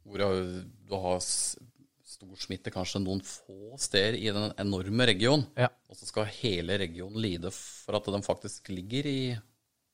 Hvor 0.06 0.18
du 0.20 0.96
har 0.96 1.20
stor 1.20 2.36
smitte 2.38 2.70
kanskje 2.72 3.02
noen 3.02 3.22
få 3.26 3.74
steder 3.80 4.14
i 4.20 4.30
den 4.32 4.54
enorme 4.60 5.08
regionen, 5.08 5.48
Ja. 5.58 5.70
og 5.90 5.96
så 5.98 6.06
skal 6.06 6.26
hele 6.26 6.78
regionen 6.78 7.20
lide 7.20 7.50
for 7.52 7.96
at 7.96 8.06
den 8.06 8.22
faktisk 8.22 8.68
ligger 8.70 9.06
i 9.06 9.40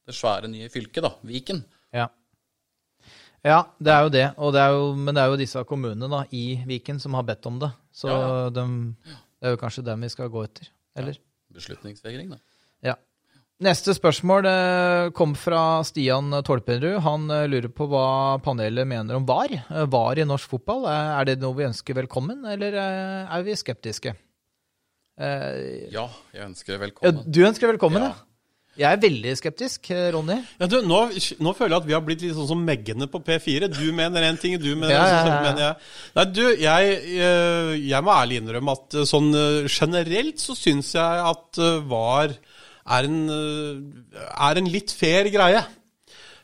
det 0.06 0.14
svære 0.16 0.50
nye 0.50 0.68
fylket, 0.70 1.02
da, 1.02 1.14
Viken. 1.24 1.64
Ja. 1.94 2.08
ja, 3.44 3.64
det 3.82 3.88
er 3.94 4.02
jo 4.04 4.10
det. 4.10 4.36
Det 4.36 4.60
er 4.62 4.72
jo, 4.74 4.96
men 4.96 5.16
det 5.16 5.22
er 5.24 5.28
jo 5.32 5.38
disse 5.38 5.64
kommunene 5.66 6.10
da, 6.10 6.24
i 6.32 6.62
Viken 6.68 7.00
som 7.00 7.14
har 7.14 7.24
bedt 7.24 7.46
om 7.46 7.60
det. 7.60 7.72
Så 7.94 8.10
Ja, 8.10 8.50
dem- 8.50 8.98
det 9.42 9.50
er 9.50 9.56
jo 9.56 9.62
kanskje 9.62 9.84
dem 9.86 10.06
vi 10.06 10.10
skal 10.14 10.32
gå 10.34 10.44
etter. 10.46 10.70
Eller? 10.96 11.18
Beslutningsvegring, 11.56 12.32
da. 12.34 12.40
Ja. 12.86 12.96
Neste 13.64 13.94
spørsmål 13.96 14.48
eh, 14.50 15.10
kom 15.16 15.32
fra 15.40 15.80
Stian 15.88 16.34
Tolpenrud. 16.44 16.98
Han 17.06 17.30
eh, 17.32 17.46
lurer 17.48 17.72
på 17.72 17.88
hva 17.88 18.36
panelet 18.44 18.88
mener 18.90 19.16
om 19.16 19.28
VAR. 19.28 19.54
Eh, 19.56 19.86
VAR 19.92 20.20
i 20.20 20.28
norsk 20.28 20.52
fotball, 20.58 20.88
er 20.92 21.30
det 21.30 21.38
noe 21.44 21.56
vi 21.56 21.68
ønsker 21.70 21.96
velkommen, 22.02 22.44
eller 22.52 22.76
er 22.76 23.46
vi 23.48 23.56
skeptiske? 23.56 24.16
Ja, 25.16 26.10
jeg 26.36 26.44
ønsker 26.44 26.74
det 26.74 26.76
ja, 26.76 26.82
velkommen. 26.82 27.20
du 27.32 27.38
ønsker 27.48 27.70
velkommen, 27.72 28.04
Ja. 28.04 28.10
ja. 28.12 28.35
Jeg 28.76 28.92
er 28.92 29.00
veldig 29.00 29.34
skeptisk, 29.40 29.88
eh, 29.96 30.10
Ronny. 30.12 30.36
Ja, 30.60 30.68
du, 30.68 30.82
nå, 30.84 30.98
nå 31.40 31.52
føler 31.56 31.78
jeg 31.78 31.80
at 31.80 31.88
vi 31.88 31.96
har 31.96 32.02
blitt 32.04 32.24
litt 32.26 32.36
sånn 32.36 32.50
som 32.50 32.64
Meggene 32.68 33.08
på 33.12 33.22
P4. 33.24 33.70
Du 33.72 33.86
mener 33.96 34.26
én 34.28 34.40
ting, 34.40 34.58
du 34.60 34.74
mener 34.74 34.92
Ja, 34.92 35.06
ja, 35.08 35.22
ja, 35.24 35.38
mener 35.46 35.62
jeg 35.64 36.18
Nei, 36.18 36.26
du, 36.36 36.44
jeg, 36.60 36.98
eh, 37.16 37.72
jeg 37.88 38.04
må 38.04 38.12
ærlig 38.12 38.42
innrømme 38.42 38.76
at 38.76 38.98
eh, 39.00 39.08
sånn 39.08 39.30
generelt 39.72 40.44
så 40.44 40.58
syns 40.60 40.92
jeg 40.98 41.24
at 41.32 41.62
VAR 41.88 42.36
er 42.96 43.08
en, 43.08 43.22
er 44.14 44.60
en 44.60 44.68
litt 44.70 44.92
fair 44.94 45.26
greie. 45.34 45.64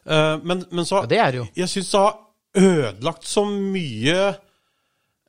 Men, 0.02 0.64
men 0.74 0.88
så 0.90 1.04
det 1.06 1.20
er 1.22 1.36
det 1.36 1.38
jo. 1.38 1.44
Jeg 1.60 1.70
syns 1.70 1.92
det 1.92 2.00
har 2.02 2.16
ødelagt 2.58 3.28
så 3.30 3.44
mye 3.46 4.16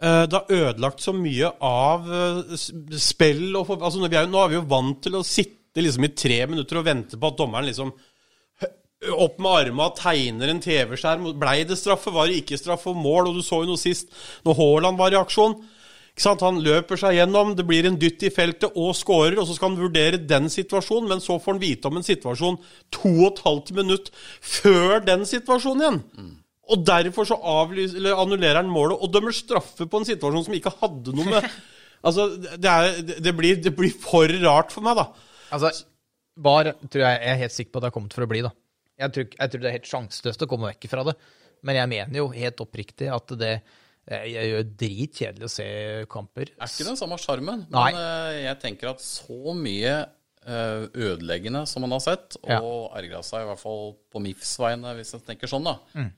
det 0.01 0.39
har 0.39 0.55
ødelagt 0.57 1.05
så 1.05 1.13
mye 1.15 1.51
av 1.63 2.09
spill 2.99 3.53
og 3.61 3.69
for, 3.69 3.85
altså, 3.85 4.01
vi 4.09 4.19
er, 4.19 4.31
Nå 4.33 4.41
er 4.41 4.55
vi 4.55 4.57
jo 4.57 4.65
vant 4.73 5.05
til 5.05 5.21
å 5.21 5.23
sitte 5.27 5.62
liksom 5.81 6.05
i 6.05 6.13
tre 6.13 6.43
minutter 6.51 6.81
og 6.81 6.85
vente 6.85 7.17
på 7.17 7.31
at 7.31 7.39
dommeren 7.39 7.71
liksom 7.71 7.95
opp 9.11 9.39
med 9.43 9.51
arma, 9.51 9.89
tegner 9.99 10.53
en 10.53 10.61
TV-skjerm. 10.63 11.33
Blei 11.41 11.63
det 11.67 11.79
straffe, 11.81 12.13
var 12.15 12.29
det 12.29 12.43
ikke 12.43 12.59
straffe 12.61 12.93
og 12.93 13.01
mål? 13.03 13.31
Og 13.31 13.39
du 13.39 13.43
så 13.43 13.63
jo 13.63 13.73
noe 13.73 13.81
sist, 13.81 14.13
når 14.47 14.59
Haaland 14.61 15.01
var 15.01 15.15
i 15.15 15.19
aksjon. 15.19 15.57
Han 16.43 16.61
løper 16.61 17.01
seg 17.01 17.17
gjennom, 17.17 17.55
det 17.57 17.65
blir 17.67 17.89
en 17.89 17.97
dytt 17.99 18.23
i 18.29 18.31
feltet 18.31 18.77
og 18.77 18.93
scorer, 18.95 19.39
og 19.41 19.49
så 19.49 19.57
skal 19.57 19.73
han 19.73 19.81
vurdere 19.81 20.21
den 20.21 20.51
situasjonen, 20.53 21.09
men 21.09 21.25
så 21.25 21.39
får 21.41 21.55
han 21.55 21.63
vite 21.63 21.89
om 21.89 21.97
en 21.97 22.05
situasjon 22.05 22.61
to 22.93 23.13
og 23.15 23.31
et 23.31 23.43
halvt 23.47 23.73
minutt 23.81 24.13
før 24.39 25.01
den 25.07 25.25
situasjonen 25.27 25.83
igjen. 25.83 26.01
Og 26.73 26.85
derfor 26.87 27.27
så 27.27 27.41
avlyser, 27.41 27.97
eller 27.99 28.21
annullerer 28.21 28.61
han 28.61 28.71
målet 28.71 29.01
og 29.01 29.11
dømmer 29.13 29.35
straffe 29.35 29.89
på 29.89 29.99
en 29.99 30.07
situasjon 30.07 30.47
som 30.47 30.55
ikke 30.57 30.77
hadde 30.83 31.17
noe 31.17 31.31
med 31.33 31.53
Altså, 32.03 32.25
det, 32.35 32.67
er, 32.67 32.97
det, 33.23 33.31
blir, 33.39 33.61
det 33.63 33.71
blir 33.79 33.93
for 33.95 34.27
rart 34.43 34.73
for 34.75 34.83
meg, 34.83 34.99
da. 34.99 35.05
Altså, 35.53 35.71
VAR 36.43 36.73
tror 36.89 37.03
jeg 37.05 37.21
jeg 37.21 37.31
er 37.35 37.41
helt 37.43 37.53
sikker 37.59 37.73
på 37.75 37.79
at 37.81 37.85
det 37.85 37.91
har 37.91 37.97
kommet 37.99 38.17
for 38.17 38.25
å 38.25 38.31
bli, 38.31 38.41
da. 38.47 38.51
Jeg 39.03 39.13
tror, 39.15 39.27
jeg 39.39 39.53
tror 39.53 39.63
det 39.65 39.69
er 39.71 39.77
helt 39.79 39.91
sjanseløst 39.91 40.45
å 40.45 40.49
komme 40.51 40.71
vekk 40.73 40.89
fra 40.93 41.05
det. 41.09 41.15
Men 41.67 41.79
jeg 41.79 41.91
mener 41.93 42.19
jo 42.23 42.29
helt 42.35 42.61
oppriktig 42.65 43.09
at 43.13 43.35
det 43.39 43.53
eh, 44.09 44.25
jeg 44.33 44.49
gjør 44.53 44.65
dritkjedelig 44.83 45.47
å 45.47 45.53
se 45.53 45.67
kamper. 46.11 46.51
er 46.57 46.73
ikke 46.73 46.89
den 46.89 46.99
samme 47.01 47.19
sjarmen. 47.23 47.67
Men 47.71 47.99
eh, 48.01 48.41
jeg 48.49 48.59
tenker 48.65 48.91
at 48.95 49.05
så 49.05 49.55
mye 49.59 49.93
eh, 50.03 50.87
ødeleggende 50.95 51.65
som 51.71 51.85
man 51.87 51.95
har 51.99 52.03
sett, 52.05 52.39
og 52.43 52.51
Ja. 52.51 52.99
ergra 53.03 53.23
seg 53.27 53.45
i 53.45 53.51
hvert 53.51 53.63
fall 53.63 53.93
på 54.11 54.23
MIFs 54.25 54.57
vegne, 54.63 54.97
hvis 54.99 55.13
jeg 55.15 55.25
tenker 55.29 55.51
sånn, 55.51 55.69
da. 55.69 55.77
Mm. 55.95 56.11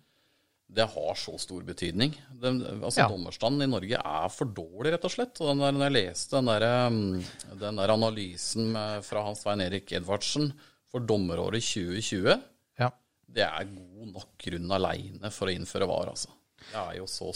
Det 0.74 0.86
har 0.90 1.14
så 1.20 1.34
stor 1.38 1.62
betydning. 1.62 2.14
Den, 2.40 2.62
altså 2.82 3.02
Ja. 3.04 3.08
Dommerstanden 3.08 3.62
i 3.62 3.70
Norge 3.70 3.98
er 4.00 4.28
for 4.32 4.46
dårlig, 4.46 4.92
rett 4.94 5.04
og 5.04 5.12
slett. 5.12 5.40
Og 5.40 5.50
den 5.52 5.60
der, 5.62 5.72
når 5.76 5.84
jeg 5.90 5.96
leste 5.98 6.36
den 6.40 6.48
der, 6.50 6.86
um, 6.88 7.24
den 7.60 7.76
der 7.82 7.92
analysen 7.94 8.72
med, 8.72 9.04
fra 9.06 9.22
Hans 9.26 9.44
Svein 9.44 9.60
Erik 9.62 9.92
Edvardsen 9.92 10.48
for 10.90 11.04
dommeråret 11.04 11.62
2020, 11.62 12.40
Ja. 12.80 12.90
det 13.28 13.44
er 13.44 13.68
god 13.70 14.08
nok 14.16 14.32
grunn 14.38 14.72
aleine 14.72 15.30
for 15.30 15.46
å 15.50 15.54
innføre 15.54 15.86
VAR, 15.90 16.10
altså. 16.14 16.32
Det 16.72 16.80
er 16.80 16.96
jo 16.98 17.06
så 17.06 17.30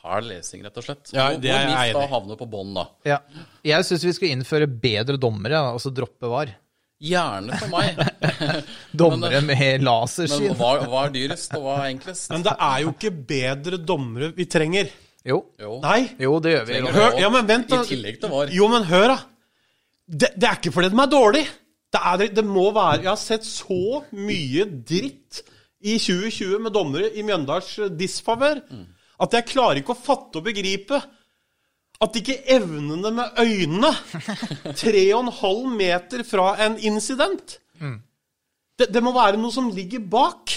fæl 0.00 0.30
lesing, 0.30 0.62
rett 0.64 0.76
og 0.80 0.84
slett. 0.86 1.10
Ja, 1.12 1.28
det 1.36 1.50
er 1.50 1.66
jeg 1.68 1.94
enig 1.94 2.08
havner 2.08 2.36
på 2.40 2.48
bånn, 2.48 2.72
da. 2.74 2.86
ja. 3.04 3.18
Jeg 3.66 3.84
syns 3.84 4.04
vi 4.06 4.12
skal 4.16 4.32
innføre 4.38 4.66
bedre 4.70 5.18
dommere, 5.20 5.58
altså 5.74 5.92
droppe 5.92 6.30
VAR. 6.30 6.54
Gjerne 7.00 7.56
for 7.56 7.68
meg. 7.72 7.96
Dommere 9.00 9.40
med 9.44 9.60
Men 9.60 9.86
laserskinn. 9.88 10.56
hva, 10.58 10.72
hva 10.86 11.04
er 11.06 11.14
dyrest, 11.14 11.54
og 11.58 11.66
hva 11.66 11.78
er 11.80 11.92
enklest? 11.94 12.30
Men 12.32 12.44
det 12.46 12.54
er 12.68 12.82
jo 12.84 12.92
ikke 12.94 13.12
bedre 13.32 13.80
dommere 13.92 14.30
vi 14.36 14.46
trenger. 14.50 14.92
Jo. 15.26 15.42
Jo. 15.60 15.78
Nei. 15.84 16.10
jo, 16.20 16.36
det 16.40 16.54
gjør 16.54 16.68
vi. 16.68 16.80
Hør, 16.96 17.18
ja, 17.20 17.30
men 17.32 17.48
vent 17.48 17.68
da. 17.72 17.82
I 17.84 17.90
tillegg 17.92 18.20
til 18.22 18.32
VAR. 18.32 18.52
Jo, 18.56 18.68
men 18.72 18.86
hør, 18.88 19.14
da. 19.14 19.18
Det, 20.10 20.32
det 20.40 20.48
er 20.48 20.58
ikke 20.58 20.72
fordi 20.74 20.90
de 20.90 21.02
er 21.04 21.10
dårlige. 21.12 21.50
Det, 21.90 22.00
er, 22.06 22.26
det 22.34 22.44
må 22.46 22.68
være 22.74 23.02
Jeg 23.02 23.10
har 23.10 23.18
sett 23.18 23.46
så 23.46 24.00
mye 24.14 24.64
dritt 24.86 25.40
i 25.80 25.96
2020 25.98 26.60
med 26.62 26.74
dommere 26.76 27.08
i 27.16 27.24
Mjøndals 27.26 27.72
eh, 27.80 27.90
disfavør 27.98 28.60
at 29.20 29.34
jeg 29.36 29.48
klarer 29.50 29.80
ikke 29.80 29.94
å 29.96 30.00
fatte 30.00 30.40
og 30.40 30.46
begripe 30.46 31.00
at 32.00 32.14
ikke 32.16 32.38
evnene 32.54 33.10
med 33.12 33.40
øynene 33.42 33.90
Tre 34.76 35.02
og 35.16 35.24
en 35.26 35.32
halv 35.40 35.66
meter 35.76 36.22
fra 36.24 36.52
en 36.64 36.78
incident 36.88 37.58
det, 38.80 38.90
det 38.94 39.04
må 39.04 39.12
være 39.16 39.38
noe 39.40 39.52
som 39.54 39.70
ligger 39.74 40.02
bak. 40.10 40.56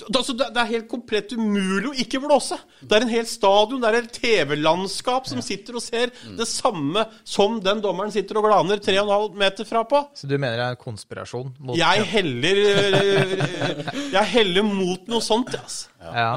Det, 0.00 0.16
altså, 0.16 0.32
det, 0.32 0.46
det 0.54 0.60
er 0.62 0.68
helt 0.70 0.86
komplett 0.88 1.32
umulig 1.36 1.90
å 1.90 1.96
ikke 2.04 2.20
blåse. 2.22 2.56
Det 2.80 2.96
er 2.96 3.04
en 3.04 3.10
hel 3.12 3.26
stadion, 3.28 3.82
det 3.82 3.90
er 3.90 3.98
et 3.98 4.14
TV-landskap 4.16 5.26
som 5.28 5.42
sitter 5.44 5.76
og 5.76 5.84
ser 5.84 6.12
det 6.38 6.46
samme 6.48 7.04
som 7.28 7.58
den 7.60 7.82
dommeren 7.84 8.12
sitter 8.14 8.40
og 8.40 8.46
glaner 8.48 8.80
3,5 8.80 9.36
meter 9.42 9.68
fra 9.68 9.82
på. 9.90 10.00
Så 10.16 10.30
du 10.30 10.38
mener 10.38 10.56
det 10.56 10.68
er 10.70 10.78
en 10.78 10.80
konspirasjon? 10.86 11.52
Mot, 11.58 11.76
Jeg 11.76 12.06
heller 12.14 12.62
eh, 12.70 13.84
Jeg 14.14 14.24
heller 14.38 14.66
mot 14.70 15.12
noe 15.12 15.20
sånt, 15.24 15.52
altså. 15.60 15.92
ja. 16.00 16.32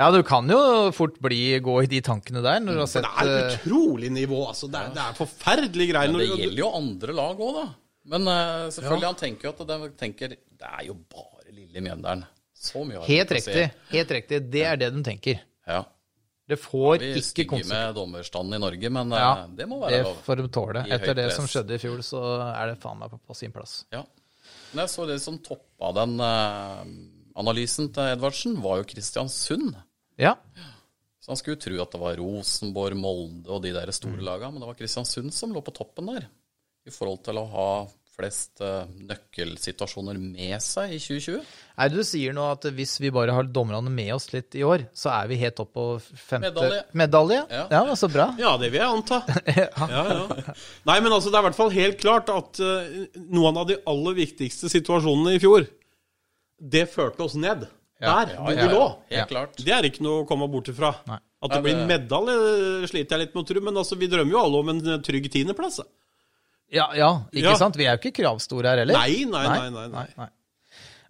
ja, 0.00 0.08
du 0.16 0.22
kan 0.26 0.48
jo 0.48 0.62
fort 0.96 1.20
bli, 1.22 1.42
gå 1.60 1.76
i 1.84 1.92
de 1.92 2.00
tankene 2.08 2.40
der 2.44 2.64
når 2.64 2.80
du 2.80 2.84
har 2.86 2.90
sett 2.94 3.04
det 3.04 3.12
er 3.12 3.34
et 3.34 3.36
eh, 3.36 3.60
utrolig 3.60 4.12
nivå, 4.16 4.46
altså. 4.48 4.72
Det 4.72 4.80
er, 4.80 4.96
det 4.96 5.04
er 5.10 5.20
forferdelige 5.20 5.92
greier. 5.92 6.16
Men 6.16 6.24
det 6.24 6.32
gjelder 6.40 6.64
jo 6.64 6.72
andre 6.80 7.20
lag 7.20 7.46
òg, 7.50 7.60
da. 7.60 7.68
Men 8.04 8.26
uh, 8.26 8.68
selvfølgelig, 8.74 9.06
han 9.06 9.18
tenker 9.20 9.48
jo 9.48 9.52
at 9.54 9.66
de 9.68 9.88
tenker 10.00 10.28
Det 10.34 10.66
er 10.68 10.86
jo 10.88 10.94
bare 11.12 11.52
lille 11.54 11.80
Mjøndalen. 11.84 12.24
Så 12.62 12.82
mye 12.86 12.98
har 12.98 13.06
Helt 13.10 13.30
riktig. 13.34 13.66
Helt 13.90 14.10
riktig. 14.10 14.40
Det 14.50 14.62
er 14.66 14.76
det 14.80 14.88
de 14.94 15.02
tenker. 15.06 15.40
Ja. 15.66 15.82
Det 16.48 16.58
får 16.58 16.98
Vi 16.98 17.12
ikke 17.14 17.22
stygge 17.24 17.48
konsekvenser. 17.52 17.86
med 17.86 17.94
dommerstanden 17.96 18.54
i 18.58 18.60
Norge, 18.62 18.90
men 18.90 19.12
eh, 19.14 19.18
Ja, 19.22 19.46
det 19.56 19.66
må 19.70 19.78
være 19.80 19.90
Det 19.96 20.02
lov. 20.08 20.16
får 20.26 20.36
de 20.42 20.48
tåle. 20.52 20.82
Etter 20.96 21.14
det 21.14 21.28
som 21.32 21.46
skjedde 21.46 21.74
i 21.78 21.82
fjor, 21.82 22.02
så 22.06 22.22
er 22.50 22.72
det 22.72 22.80
faen 22.82 22.98
meg 22.98 23.14
på, 23.14 23.34
sin 23.38 23.54
plass. 23.54 23.84
Ja. 23.94 24.02
Men 24.72 24.82
jeg 24.84 24.90
så 24.92 25.06
det 25.08 25.20
som 25.22 25.38
toppa 25.38 25.92
den 26.00 26.18
uh, 26.20 26.82
analysen 27.38 27.92
til 27.94 28.10
Edvardsen, 28.16 28.58
var 28.62 28.82
jo 28.82 28.88
Kristiansund. 28.90 29.74
Ja. 30.20 30.34
Så 31.22 31.30
han 31.30 31.38
skulle 31.38 31.60
tro 31.62 31.78
at 31.82 31.94
det 31.94 32.00
var 32.02 32.18
Rosenborg, 32.18 32.98
Molde 32.98 33.48
og 33.48 33.62
de 33.62 33.72
der 33.72 33.90
store 33.94 34.18
Mm. 34.18 34.24
lagene, 34.26 34.52
men 34.52 34.60
det 34.64 34.68
var 34.72 34.78
Kristiansund 34.78 35.32
som 35.32 35.52
lå 35.54 35.62
på 35.62 35.72
toppen 35.74 36.06
der. 36.10 36.26
I 36.86 36.90
forhold 36.94 37.20
til 37.26 37.38
å 37.38 37.44
ha 37.52 37.66
flest 38.12 38.60
eh, 38.60 38.82
nøkkelsituasjoner 39.08 40.18
med 40.20 40.58
seg 40.60 40.90
i 40.92 40.98
2020. 41.00 41.38
Nei, 41.78 41.86
du 41.88 42.00
sier 42.04 42.34
nå 42.36 42.44
at 42.52 42.66
hvis 42.76 42.98
vi 43.00 43.08
bare 43.14 43.32
har 43.32 43.46
dommerne 43.48 43.88
med 43.90 44.10
oss 44.14 44.26
litt 44.34 44.52
i 44.58 44.64
år, 44.68 44.84
så 44.92 45.08
er 45.14 45.30
vi 45.30 45.38
helt 45.40 45.62
opp 45.62 45.70
på 45.78 45.84
femte 46.02 46.50
Medalje. 46.50 46.82
Medalje? 47.00 47.38
Ja. 47.48 47.62
Ja, 47.72 47.96
så 47.96 48.10
bra. 48.12 48.26
Ja, 48.42 48.52
det 48.60 48.68
vil 48.74 48.82
jeg 48.82 48.98
anta. 48.98 49.22
Ja, 49.62 50.02
ja. 50.12 50.56
Nei, 50.90 50.98
men 51.00 51.14
altså, 51.16 51.32
det 51.32 51.38
er 51.38 51.46
i 51.46 51.48
hvert 51.48 51.60
fall 51.62 51.72
helt 51.72 52.02
klart 52.02 52.28
at 52.34 52.60
uh, 52.60 52.92
noen 53.32 53.62
av 53.62 53.70
de 53.70 53.78
aller 53.88 54.18
viktigste 54.20 54.68
situasjonene 54.74 55.38
i 55.38 55.40
fjor, 55.42 55.64
det 56.76 56.84
førte 56.92 57.24
oss 57.24 57.38
ned. 57.38 57.64
Der 58.02 58.34
hvor 58.36 58.52
vi 58.52 58.68
lå. 58.68 58.84
Helt 59.08 59.20
Ja. 59.22 59.24
klart. 59.30 59.56
Det 59.62 59.72
er 59.72 59.86
ikke 59.88 60.02
noe 60.04 60.24
å 60.24 60.28
komme 60.28 60.50
bort 60.52 60.68
ifra. 60.68 60.92
Nei. 61.08 61.16
At 61.42 61.56
det 61.56 61.62
blir 61.64 61.74
det- 61.80 61.88
medalje, 61.88 62.36
sliter 62.90 63.16
jeg 63.16 63.24
litt 63.28 63.34
med 63.34 63.44
å 63.44 63.48
tro, 63.48 63.60
men 63.64 63.80
altså, 63.80 63.96
vi 63.98 64.06
drømmer 64.12 64.36
jo 64.36 64.42
alle 64.44 64.60
om 64.60 64.68
en 64.74 65.02
trygg 65.02 65.30
tiendeplass. 65.32 65.80
Ja, 66.72 66.88
ja, 66.96 67.10
ikke 67.32 67.50
Ja. 67.50 67.56
sant? 67.60 67.76
Vi 67.76 67.84
er 67.86 67.96
jo 67.98 68.00
ikke 68.02 68.22
kravstore 68.22 68.70
her 68.72 68.80
heller. 68.82 68.96
Nei, 68.96 69.24
nei, 69.28 69.44
nei, 69.70 69.88
nei, 69.92 70.06
nei. 70.16 70.28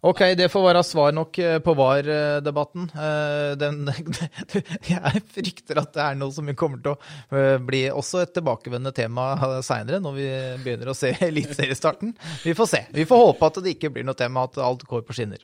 Ok, 0.02 0.18
det 0.34 0.48
får 0.50 0.64
være 0.66 0.80
svar 0.82 1.12
nok 1.14 1.38
eh, 1.38 1.60
på 1.62 1.76
VAR-debatten. 1.78 2.88
Eh, 2.90 3.52
Jeg 4.90 5.22
frykter 5.30 5.78
at 5.78 5.92
det 5.94 6.02
er 6.02 6.16
noe 6.18 6.34
som 6.34 6.48
kommer 6.58 6.80
til 6.82 6.96
å 6.96 7.38
eh, 7.38 7.58
bli 7.62 7.84
også 7.94 8.24
et 8.24 8.32
tilbakevendende 8.34 8.90
tema 8.96 9.28
seinere, 9.62 10.00
når 10.02 10.16
vi 10.18 10.26
begynner 10.64 10.90
å 10.90 10.96
se 10.98 11.12
eliteseriestarten. 11.28 12.16
Vi 12.42 12.56
får 12.58 12.70
se. 12.72 12.82
Vi 12.98 13.06
får 13.06 13.22
håpe 13.28 13.46
at 13.52 13.62
det 13.62 13.76
ikke 13.76 13.92
blir 13.94 14.08
noe 14.08 14.18
tema, 14.18 14.48
at 14.50 14.58
alt 14.58 14.82
går 14.90 15.06
på 15.06 15.14
skinner. 15.14 15.38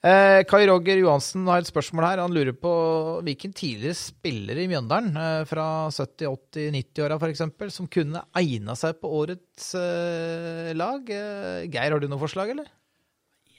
Eh, 0.00 0.40
Kai 0.48 0.62
Roger 0.64 0.96
Johansen 0.96 1.44
har 1.50 1.60
et 1.60 1.68
spørsmål 1.68 2.06
her. 2.06 2.22
Han 2.24 2.32
lurer 2.32 2.54
på 2.56 2.70
hvilken 3.26 3.52
tidligere 3.52 3.98
spillere 3.98 4.64
i 4.64 4.70
Mjøndalen 4.70 5.12
eh, 5.12 5.42
fra 5.48 5.66
70-, 5.92 6.24
80-, 6.56 6.70
90-åra 6.78 7.18
f.eks. 7.20 7.42
som 7.76 7.88
kunne 7.92 8.22
egna 8.40 8.76
seg 8.80 8.96
på 9.02 9.10
årets 9.18 9.74
eh, 9.76 10.70
lag. 10.72 11.04
Eh, 11.04 11.66
Geir, 11.68 11.92
har 11.92 12.00
du 12.00 12.08
noe 12.08 12.22
forslag, 12.22 12.54
eller? 12.54 12.70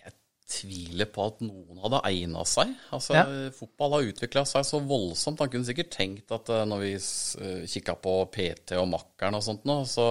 Jeg 0.01 0.15
tviler 0.49 1.11
på 1.13 1.29
at 1.29 1.45
noen 1.45 1.77
hadde 1.85 2.01
egna 2.09 2.41
seg. 2.49 2.73
Altså, 2.89 3.19
Ja. 3.19 3.27
Fotball 3.53 3.99
har 3.99 4.09
utvikla 4.09 4.47
seg 4.49 4.65
så 4.65 4.81
voldsomt. 4.81 5.45
Han 5.45 5.53
kunne 5.53 5.69
sikkert 5.69 5.93
tenkt 5.93 6.33
at 6.33 6.49
eh, 6.49 6.65
når 6.73 6.87
vi 6.87 6.93
uh, 6.97 7.65
kikka 7.69 7.99
på 8.01 8.17
PT 8.33 8.81
og 8.81 8.89
makkeren 8.97 9.37
og 9.37 9.45
sånt 9.45 9.69
nå, 9.69 9.83
så 9.85 10.09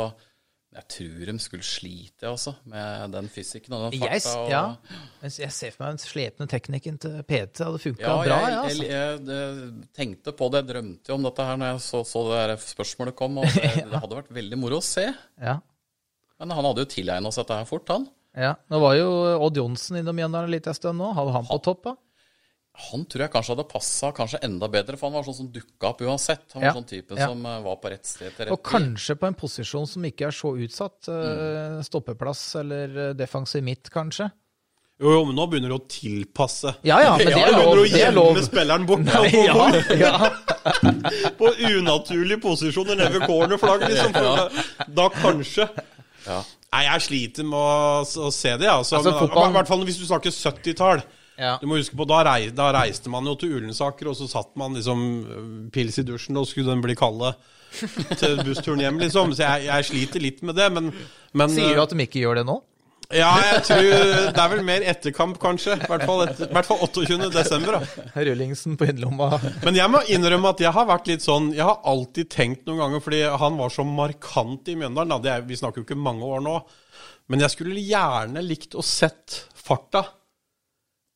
jeg 0.71 0.85
tror 0.95 1.27
de 1.33 1.35
skulle 1.43 1.67
slite 1.67 2.29
altså, 2.31 2.53
med 2.71 3.11
den 3.17 3.27
fysikken 3.33 3.75
og 3.75 3.89
den 3.91 4.01
farta. 4.05 4.35
og, 4.39 4.51
ja, 4.53 4.61
mens 5.23 5.39
jeg 5.43 5.51
ser 5.57 5.73
for 5.75 5.83
meg 5.85 5.97
den 5.97 6.03
slepne 6.05 6.47
teknikken 6.53 7.01
til 7.03 7.17
PT 7.27 7.65
hadde 7.67 7.81
funka 7.83 8.05
Ja, 8.05 8.13
bra. 8.23 8.37
jeg, 8.39 8.53
Ja, 8.55 8.61
altså. 8.63 8.85
jeg, 8.87 9.25
jeg 9.27 9.89
tenkte 9.99 10.35
på 10.39 10.51
det, 10.55 10.61
jeg 10.63 10.69
drømte 10.75 11.11
jo 11.11 11.17
om 11.19 11.27
dette 11.27 11.49
her 11.49 11.59
når 11.59 11.73
jeg 11.73 11.83
så, 11.89 12.05
så 12.07 12.23
det 12.29 12.39
der 12.45 12.55
spørsmålet 12.63 13.17
kom. 13.19 13.41
Og 13.43 13.51
det, 13.57 13.73
det 13.91 14.03
hadde 14.05 14.21
vært 14.21 14.31
veldig 14.39 14.61
moro 14.63 14.79
å 14.79 14.85
se. 14.87 15.09
Ja, 15.43 15.57
Men 16.39 16.55
han 16.55 16.71
hadde 16.71 16.87
jo 16.87 16.91
tilegna 16.95 17.33
seg 17.35 17.45
dette 17.49 17.59
her 17.65 17.67
fort, 17.69 17.91
han. 17.91 18.07
ja. 18.39 18.55
Nå 18.71 18.79
var 18.81 18.95
jo 19.01 19.11
Odd 19.43 19.59
Johnsen 19.59 19.99
innom 20.01 20.15
Mjøndalen 20.17 20.47
en 20.49 20.55
liten 20.55 20.79
stund 20.79 21.03
nå. 21.03 21.11
Hadde 21.19 21.35
han 21.35 21.51
på 21.51 21.59
topp, 21.67 21.83
da? 21.91 21.97
Han 22.91 23.05
tror 23.11 23.23
jeg 23.27 23.33
kanskje 23.35 23.53
hadde 23.55 23.65
passa 23.71 24.11
kanskje 24.17 24.41
enda 24.47 24.69
bedre, 24.73 24.97
for 24.99 25.11
han 25.11 25.17
var 25.19 25.27
sånn 25.29 25.37
som 25.43 25.49
dukka 25.53 25.91
opp 25.93 26.01
uansett. 26.07 26.47
Han 26.55 26.63
var 26.63 26.69
Ja, 26.71 26.75
sånn 26.79 26.89
type 26.89 27.19
ja. 27.19 27.27
som 27.31 27.45
eh, 27.47 27.59
var 27.67 27.77
på 27.83 27.91
rett 27.93 28.07
sted 28.09 28.33
til 28.37 28.47
rett 28.49 28.53
Og 28.57 28.63
kanskje 28.65 29.17
på 29.21 29.29
en 29.29 29.37
posisjon 29.39 29.87
som 29.91 30.05
ikke 30.09 30.29
er 30.31 30.37
så 30.37 30.55
utsatt. 30.57 31.11
Mm. 31.11 31.25
eh, 31.79 31.81
Stoppeplass 31.87 32.45
eller 32.63 32.97
eh, 33.09 33.13
defensiv 33.19 33.63
midt, 33.67 33.91
kanskje. 33.95 34.31
Jo, 35.01 35.13
jo, 35.15 35.21
men 35.31 35.37
nå 35.39 35.47
begynner 35.49 35.71
du 35.73 35.77
å 35.79 35.85
tilpasse. 35.89 36.75
Ja 36.85 36.99
ja, 37.01 37.13
men 37.17 37.27
det 37.31 37.37
er 37.37 37.55
lov. 37.57 37.71
begynner 37.73 37.79
du 37.79 37.85
å 37.85 38.25
gjemme 38.27 38.43
spilleren 38.45 38.89
bort 38.89 39.05
Nei, 39.07 39.31
på, 39.33 39.45
ja, 39.47 39.71
ja. 39.97 41.31
på 41.41 41.53
unaturlige 41.71 42.41
posisjoner 42.43 42.99
nede 43.01 43.15
ved 43.19 43.25
cornerflagg, 43.31 43.87
liksom. 43.89 44.13
For, 44.13 44.91
Da 45.01 45.07
kanskje. 45.21 45.69
Ja. 46.27 46.43
Nei, 46.71 46.83
jeg 46.87 47.03
sliter 47.07 47.47
med 47.49 47.57
å, 47.59 48.03
å 48.29 48.29
se 48.35 48.53
det, 48.61 48.69
altså. 48.69 48.99
Altså, 49.01 49.15
Men, 49.15 49.23
fotballen- 49.25 49.55
I 49.55 49.59
hvert 49.59 49.71
fall 49.73 49.87
hvis 49.89 49.99
du 50.03 50.05
snakker 50.07 50.37
70-tall. 50.37 51.01
Ja. 51.41 51.55
Du 51.61 51.69
må 51.71 51.79
huske 51.81 51.97
på, 51.97 52.05
da, 52.09 52.21
rei, 52.27 52.51
da 52.53 52.69
reiste 52.77 53.13
man 53.13 53.29
jo 53.29 53.37
til 53.41 53.57
Ulensaker, 53.57 54.11
og 54.13 54.19
så 54.19 54.29
satt 54.29 54.53
man 54.61 54.77
liksom 54.77 55.05
øh, 55.25 55.47
pils 55.73 55.97
i 56.03 56.05
dusjen, 56.05 56.37
og 56.37 56.49
skulle 56.51 56.75
den 56.75 56.85
bli 56.85 56.97
kalde 56.99 57.33
til 58.21 58.43
bussturen 58.45 58.83
hjem, 58.85 58.99
liksom. 59.01 59.33
Så 59.37 59.47
jeg, 59.47 59.71
jeg 59.71 59.89
sliter 59.89 60.27
litt 60.27 60.43
med 60.45 60.59
det, 60.61 60.69
men, 60.75 60.91
men 61.33 61.55
Sier 61.55 61.73
du 61.73 61.81
øh, 61.81 61.87
at 61.87 61.95
de 61.95 62.05
ikke 62.05 62.21
gjør 62.27 62.43
det 62.43 62.51
nå? 62.51 62.61
Ja, 63.11 63.31
jeg 63.43 63.63
tror 63.67 63.81
det 64.31 64.39
er 64.39 64.51
vel 64.53 64.61
mer 64.63 64.85
etterkamp, 64.87 65.41
kanskje. 65.43 65.75
I 65.81 65.89
hvert 65.91 66.05
fall, 66.07 66.21
etter, 66.29 66.51
hvert 66.55 66.69
fall 66.69 66.85
28. 66.85 67.17
desember. 67.35 67.81
Da. 67.81 68.05
Rullingsen 68.29 68.77
på 68.79 68.87
innerlomma. 68.87 69.33
Men 69.65 69.81
jeg 69.81 69.91
må 69.91 70.05
innrømme 70.15 70.53
at 70.53 70.63
jeg 70.63 70.71
har 70.77 70.87
vært 70.87 71.11
litt 71.11 71.25
sånn 71.25 71.49
Jeg 71.57 71.67
har 71.67 71.81
alltid 71.91 72.31
tenkt 72.31 72.69
noen 72.69 72.79
ganger, 72.85 73.03
fordi 73.03 73.25
han 73.43 73.59
var 73.59 73.75
så 73.75 73.83
markant 73.89 74.71
i 74.71 74.77
Mjøndalen. 74.79 75.27
Vi 75.49 75.59
snakker 75.59 75.83
jo 75.83 75.89
ikke 75.89 75.99
mange 75.99 76.29
år 76.29 76.45
nå. 76.45 76.55
Men 77.31 77.43
jeg 77.43 77.57
skulle 77.57 77.83
gjerne 77.83 78.47
likt 78.47 78.79
å 78.79 78.87
sett 78.87 79.41
farta 79.59 80.05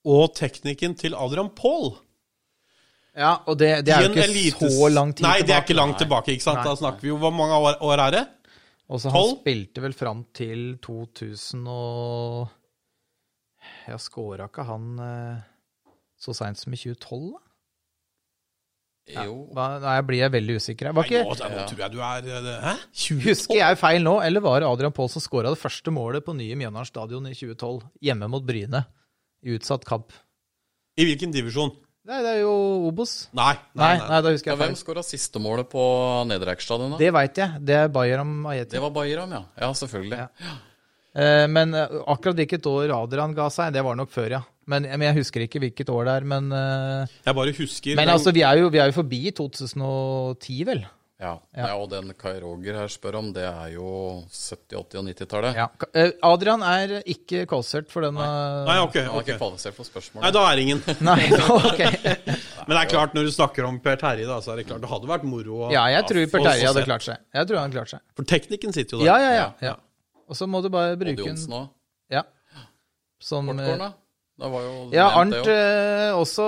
og 0.04 0.34
teknikken 0.36 0.96
til 1.00 1.14
Adrian 1.16 1.50
Paul. 1.56 1.94
Ja, 3.14 3.36
og 3.46 3.58
det, 3.60 3.84
det 3.86 3.92
er 3.94 4.08
jo 4.08 4.10
ikke 4.10 4.26
elites- 4.26 4.74
så 4.74 4.88
lang 4.90 5.12
tid 5.14 5.22
tilbake. 5.22 5.30
Nei, 5.30 5.36
det 5.38 5.44
er 5.44 5.46
tilbake. 5.46 5.64
ikke 5.68 5.76
langt 5.78 5.98
tilbake. 6.02 6.32
ikke 6.34 6.42
sant? 6.48 6.58
Nei. 6.60 6.64
Da 6.66 6.74
snakker 6.80 7.00
vi 7.06 7.12
jo 7.12 7.18
Hvor 7.22 7.30
mange 7.32 7.54
år, 7.62 7.76
år 7.86 8.02
er 8.08 8.10
det? 8.16 8.24
Og 8.90 9.00
så 9.00 9.12
han 9.14 9.30
spilte 9.38 9.80
vel 9.84 9.94
fram 9.96 10.24
til 10.36 10.64
2000 10.82 11.62
og 11.70 12.48
Ja, 13.88 13.96
scora 14.02 14.48
ikke 14.50 14.64
han 14.68 14.90
eh, 15.00 15.38
så 16.20 16.34
seint 16.36 16.58
som 16.60 16.74
i 16.74 16.76
2012, 16.80 17.30
da? 17.32 17.40
Jo. 19.24 19.34
Hva, 19.52 19.66
nei, 19.82 19.94
jeg 19.98 20.04
blir 20.08 20.20
jeg 20.22 20.32
veldig 20.32 20.54
usikker. 20.56 20.92
Var 20.96 21.04
ikke, 21.08 21.18
Nei, 21.20 21.24
nå, 21.28 21.48
nå 21.60 21.64
tror 21.68 21.80
jeg 21.84 21.92
du 21.92 21.98
er 22.00 22.28
eh, 22.32 22.62
Hæ? 22.64 22.74
husker 23.26 23.58
jeg 23.60 23.78
feil 23.80 24.02
nå, 24.04 24.14
eller 24.24 24.40
var 24.44 24.60
det 24.64 24.68
Adrian 24.68 24.94
Paul 24.96 25.10
som 25.12 25.20
scora 25.24 25.52
det 25.52 25.60
første 25.60 25.92
målet 25.92 26.24
på 26.24 26.34
nye 26.36 26.56
Mjøndalen 26.56 26.88
stadion 26.88 27.28
i 27.28 27.34
2012? 27.36 27.82
Hjemme 28.08 28.30
mot 28.32 28.44
Bryne. 28.48 28.84
I 29.44 29.54
utsatt 29.58 29.84
kamp. 29.84 30.12
I 30.96 31.04
hvilken 31.08 31.32
divisjon? 31.34 31.72
Nei, 32.04 32.18
det 32.20 32.30
er 32.34 32.40
jo 32.42 32.52
Obos. 32.90 33.28
Nei. 33.32 33.54
Nei, 33.80 33.94
nei, 33.96 34.18
da 34.20 34.30
husker 34.34 34.50
Ja, 34.50 34.56
jeg 34.56 34.60
hvem 34.60 34.74
feil. 34.74 34.80
skåra 34.82 35.02
siste 35.04 35.40
målet 35.40 35.70
på 35.72 35.82
Nederekstadion? 36.28 36.90
Da? 36.92 36.98
Det 37.00 37.12
veit 37.16 37.40
jeg. 37.40 37.60
Det 37.64 37.74
er 37.80 37.88
Bayram 37.88 38.34
Ayeti. 38.46 38.74
Det 38.76 38.82
var 38.84 38.90
Bayram, 38.92 39.32
ja. 39.32 39.42
Ja, 39.60 39.70
selvfølgelig. 39.72 40.18
Ja. 40.18 40.56
Eh, 41.16 41.46
Men 41.48 41.72
eh, 41.74 41.88
akkurat 42.06 42.36
hvilket 42.36 42.66
år 42.66 42.92
Adrian 42.92 43.32
ga 43.34 43.48
seg, 43.48 43.72
det 43.72 43.84
var 43.86 43.96
nok 43.96 44.10
før, 44.12 44.28
ja. 44.36 44.42
Men, 44.66 44.82
men 44.82 45.00
jeg 45.08 45.16
husker 45.22 45.44
ikke 45.44 45.60
hvilket 45.64 45.88
år 45.92 46.04
det 46.08 46.12
er. 46.18 46.24
Men, 46.34 46.52
eh, 46.52 47.06
Jeg 47.24 47.34
bare 47.40 47.52
husker 47.56 47.96
men 47.96 48.06
den- 48.08 48.14
altså, 48.14 48.32
vi 48.34 48.42
er, 48.42 48.56
jo, 48.60 48.68
vi 48.68 48.78
er 48.78 48.86
jo 48.92 48.98
forbi 49.00 49.30
2010, 49.32 50.64
vel? 50.68 50.84
Ja. 51.20 51.36
ja. 51.54 51.68
og 51.78 51.86
den 51.92 52.10
Kai 52.18 52.34
Roger 52.42 52.74
her 52.80 52.90
spør 52.90 53.20
om, 53.20 53.28
det 53.36 53.44
er 53.46 53.68
jo 53.76 53.86
70-, 54.26 54.74
80- 54.74 54.98
og 54.98 55.04
90-tallet. 55.08 55.58
Ja. 55.60 55.66
Eh, 55.94 56.10
Adrian 56.26 56.64
er 56.66 56.96
ikke 57.00 57.44
kvalifisert 57.50 57.92
for 57.92 58.04
denne 58.04 58.26
Nei, 58.66 58.76
ok. 58.82 58.98
Han 58.98 59.06
er 59.06 59.14
ok. 59.20 59.28
ikke 59.28 59.38
kvalifisert 59.38 59.78
for 59.78 59.88
spørsmålet. 59.88 60.26
Nei, 60.26 60.32
da 60.34 60.42
er 60.50 60.62
ingen. 60.64 60.82
Nei, 61.08 61.18
ok. 61.54 61.82
Men 62.66 62.74
det 62.74 62.82
er 62.82 62.90
klart, 62.90 63.14
når 63.16 63.28
du 63.30 63.32
snakker 63.36 63.68
om 63.68 63.78
Per 63.84 64.00
Terje, 64.02 64.26
da, 64.28 64.40
så 64.42 64.54
er 64.54 64.60
det 64.60 64.68
klart 64.68 64.82
det 64.82 64.90
hadde 64.90 65.10
vært 65.14 65.26
moro. 65.28 65.64
Ja, 65.72 65.86
jeg 65.94 66.08
tror 66.10 66.30
Per 66.34 66.46
Terje 66.50 66.68
hadde 66.72 66.86
klart 66.90 67.06
seg. 67.06 67.24
Jeg 67.38 67.50
tror 67.50 67.62
han 67.62 67.78
klart 67.78 67.94
seg. 67.94 68.04
For 68.18 68.30
teknikken 68.34 68.74
sitter 68.76 68.98
jo 68.98 69.04
der. 69.04 69.12
Ja, 69.12 69.18
ja, 69.22 69.34
ja. 69.38 69.48
Ja. 69.70 69.76
Og 70.28 70.38
så 70.38 70.48
må 70.50 70.64
du 70.64 70.70
bare 70.72 70.96
bruke 70.98 71.14
bruke 71.14 71.28
Odd 71.28 71.36
Johnsen 71.36 71.58
òg. 71.60 71.68
Ja. 72.12 72.24
Som 73.22 73.48
Kortkorn, 73.52 73.86
da? 73.86 73.92
Det 74.40 74.48
var 74.50 74.62
jo 74.66 74.70
Ja, 74.92 75.04
Arnt 75.14 75.30
det 75.30 75.44
jo. 75.46 75.52
eh, 75.54 76.12
også 76.18 76.46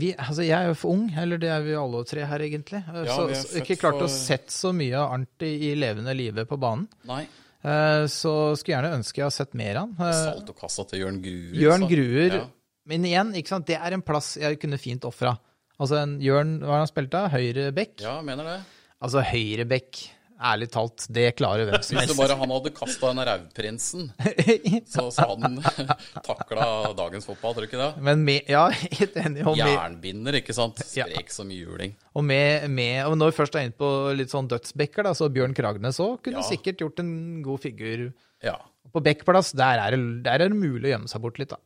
vi, 0.00 0.14
Altså, 0.16 0.42
jeg 0.46 0.56
er 0.56 0.68
jo 0.70 0.74
for 0.80 0.94
ung, 0.94 1.10
eller 1.12 1.36
det 1.42 1.50
er 1.52 1.60
vi 1.66 1.74
alle 1.76 2.04
tre 2.08 2.24
her, 2.24 2.38
egentlig. 2.46 2.80
Eh, 2.88 3.02
Ja, 3.04 3.16
så, 3.16 3.26
vi 3.28 3.34
har 3.36 3.42
så 3.44 3.60
ikke 3.62 3.76
klart 3.82 3.98
å 4.00 4.06
for- 4.06 4.14
sett 4.14 4.48
så 4.54 4.72
mye 4.72 4.94
av 4.96 5.12
Arnt 5.12 5.42
i, 5.44 5.50
i 5.70 5.74
levende 5.76 6.14
live 6.16 6.46
på 6.48 6.56
banen. 6.58 6.86
Nei. 7.04 7.26
Eh, 7.64 8.06
så 8.08 8.32
skulle 8.56 8.76
gjerne 8.78 8.94
ønske 8.96 9.18
jeg 9.20 9.26
har 9.26 9.34
sett 9.34 9.52
mer 9.58 9.76
av 9.82 9.92
han. 9.98 10.08
Eh, 10.08 10.22
Saltokassa 10.32 10.86
til 10.88 11.00
Jørn 11.04 11.20
Gruer. 11.20 11.60
Jørn? 11.60 11.86
Gruer. 11.90 12.34
Ja. 12.38 12.44
Men 12.88 13.04
igjen, 13.04 13.34
ikke 13.36 13.48
sant? 13.52 13.66
det 13.66 13.76
er 13.76 13.92
en 13.92 14.00
plass 14.02 14.36
jeg 14.40 14.58
kunne 14.62 14.78
fint 14.80 15.04
ofra. 15.04 15.36
Altså, 15.78 15.98
en 16.00 16.16
Jørn, 16.24 16.60
hva 16.62 16.78
har 16.78 16.78
han 16.86 16.88
spilt 16.90 17.12
av? 17.14 17.28
Høyre 17.30 17.68
bekk? 17.76 18.00
ja, 18.00 18.20
mener 18.22 18.44
det. 18.44 18.60
Altså, 19.04 19.20
høyre 19.22 19.66
bekk, 19.68 20.08
ærlig 20.38 20.68
talt, 20.70 21.06
det 21.10 21.32
klarer 21.38 21.66
hvem 21.66 21.82
som 21.82 21.96
Hvis 21.98 22.06
helst. 22.12 22.18
bare 22.20 22.36
han 22.38 22.52
hadde 22.54 22.70
kasta 22.76 23.08
den 23.10 23.20
rauvprinsen, 23.26 24.04
så, 24.92 25.08
så 25.10 25.26
hadde 25.32 25.48
han 25.48 25.88
takla 26.28 26.68
dagens 26.98 27.26
fotball, 27.26 27.56
tror 27.56 27.66
du 27.66 27.68
ikke 27.70 27.80
det? 27.80 27.88
Men 28.06 28.22
med, 28.26 28.46
ja, 28.50 28.68
helt 29.00 29.16
enig. 29.18 29.42
Og 29.46 29.56
med, 29.58 29.72
Jernbinder, 29.74 30.38
ikke 30.40 30.54
sant? 30.56 30.78
Ja. 30.94 31.08
Sprek 31.10 31.30
som 31.34 31.50
juling. 31.50 31.96
og, 32.14 32.24
med, 32.24 32.68
med, 32.70 33.02
og 33.08 33.16
når 33.18 33.32
vi 33.32 33.38
først 33.40 33.58
er 33.58 33.66
inne 33.68 33.78
på 33.78 33.90
litt 34.18 34.30
sånn 34.34 34.50
dødsbekker, 34.50 35.08
da, 35.10 35.14
så 35.18 35.30
Bjørn 35.34 35.56
Kragnes 35.58 35.98
òg 36.04 36.20
kunne 36.22 36.42
Ja. 36.44 36.48
sikkert 36.48 36.78
gjort 36.86 37.02
en 37.02 37.12
god 37.42 37.60
figur. 37.66 38.08
Ja. 38.44 38.54
På 38.94 39.02
bekkplass, 39.04 39.50
der 39.58 39.82
er, 39.82 39.96
det, 39.98 40.22
der 40.24 40.38
er 40.46 40.48
det 40.48 40.56
mulig 40.56 40.88
å 40.88 40.94
gjemme 40.94 41.10
seg 41.10 41.20
bort 41.26 41.38
litt, 41.42 41.50
da. 41.50 41.58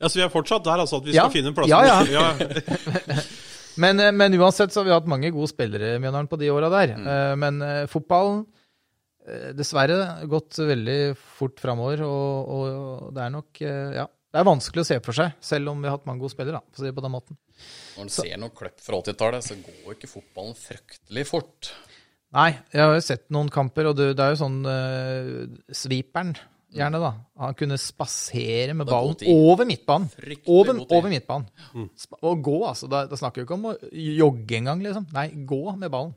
Ja, 0.00 0.08
Så 0.08 0.16
vi 0.16 0.22
er 0.24 0.30
fortsatt 0.32 0.64
der, 0.64 0.80
altså, 0.80 0.96
at 0.96 1.04
vi 1.04 1.12
Ja. 1.12 1.26
skal 1.28 1.34
finne 1.36 1.50
en 1.52 1.54
plass. 1.54 1.68
Ja, 1.68 1.84
ja. 2.08 3.20
Men, 3.78 4.00
eh, 4.00 4.12
men 4.12 4.34
uansett 4.34 4.72
så 4.72 4.80
har 4.80 4.88
vi 4.88 4.94
hatt 4.94 5.10
mange 5.10 5.30
gode 5.34 5.50
spillere 5.52 5.98
Mjøndalen, 6.02 6.30
på 6.30 6.38
de 6.40 6.50
åra 6.50 6.70
der. 6.72 6.94
Mm. 6.96 7.06
Eh, 7.06 7.34
Men 7.36 7.62
eh, 7.66 7.84
fotballen 7.90 8.46
dessverre 9.54 10.24
gått 10.26 10.56
veldig 10.58 11.12
fort 11.36 11.60
framover, 11.62 12.00
og, 12.02 12.48
og 12.50 13.10
det 13.14 13.22
er 13.22 13.30
nok 13.30 13.60
Ja. 13.62 14.06
Det 14.30 14.38
er 14.38 14.46
vanskelig 14.46 14.82
å 14.84 14.86
se 14.86 14.96
for 15.02 15.14
seg, 15.14 15.32
selv 15.42 15.72
om 15.72 15.80
vi 15.82 15.88
har 15.90 15.96
hatt 15.96 16.06
mange 16.06 16.22
gode 16.22 16.32
spillere. 16.32 16.58
da, 16.60 16.62
for 16.70 16.80
å 16.80 16.84
si 16.84 16.88
det 16.88 16.96
på 16.96 17.02
den 17.02 17.12
måten. 17.12 17.38
Når 17.96 18.04
en 18.04 18.12
ser 18.14 18.36
noen 18.38 18.52
kløpp 18.54 18.82
fra 18.82 19.00
80-tallet, 19.02 19.46
så 19.46 19.56
går 19.58 19.80
jo 19.84 19.94
ikke 19.96 20.10
fotballen 20.10 20.54
fryktelig 20.58 21.24
fort. 21.26 21.70
Nei, 22.38 22.52
jeg 22.70 22.82
har 22.84 22.94
jo 22.94 23.02
sett 23.02 23.24
noen 23.34 23.50
kamper, 23.50 23.88
og 23.90 23.96
det, 23.98 24.12
det 24.18 24.22
er 24.22 24.36
jo 24.36 24.38
sånn 24.38 24.60
uh, 24.62 25.74
Sviperen, 25.74 26.30
gjerne, 26.74 27.00
da. 27.02 27.12
Han 27.44 27.56
kunne 27.58 27.78
spasere 27.80 28.74
med 28.76 28.88
ballen 28.88 29.16
over 29.32 29.68
midtbanen. 29.68 30.10
Over, 30.46 30.82
over 30.86 31.12
midtbanen. 31.12 31.48
Mm. 31.74 31.88
Og 32.20 32.42
gå, 32.46 32.56
altså. 32.68 32.90
Da, 32.90 33.04
da 33.10 33.18
snakker 33.18 33.42
vi 33.42 33.48
ikke 33.48 33.58
om 33.58 33.70
å 33.72 33.76
jogge 33.92 34.58
engang, 34.60 34.84
liksom. 34.84 35.08
Nei, 35.16 35.28
gå 35.48 35.62
med 35.76 35.90
ballen. 35.92 36.14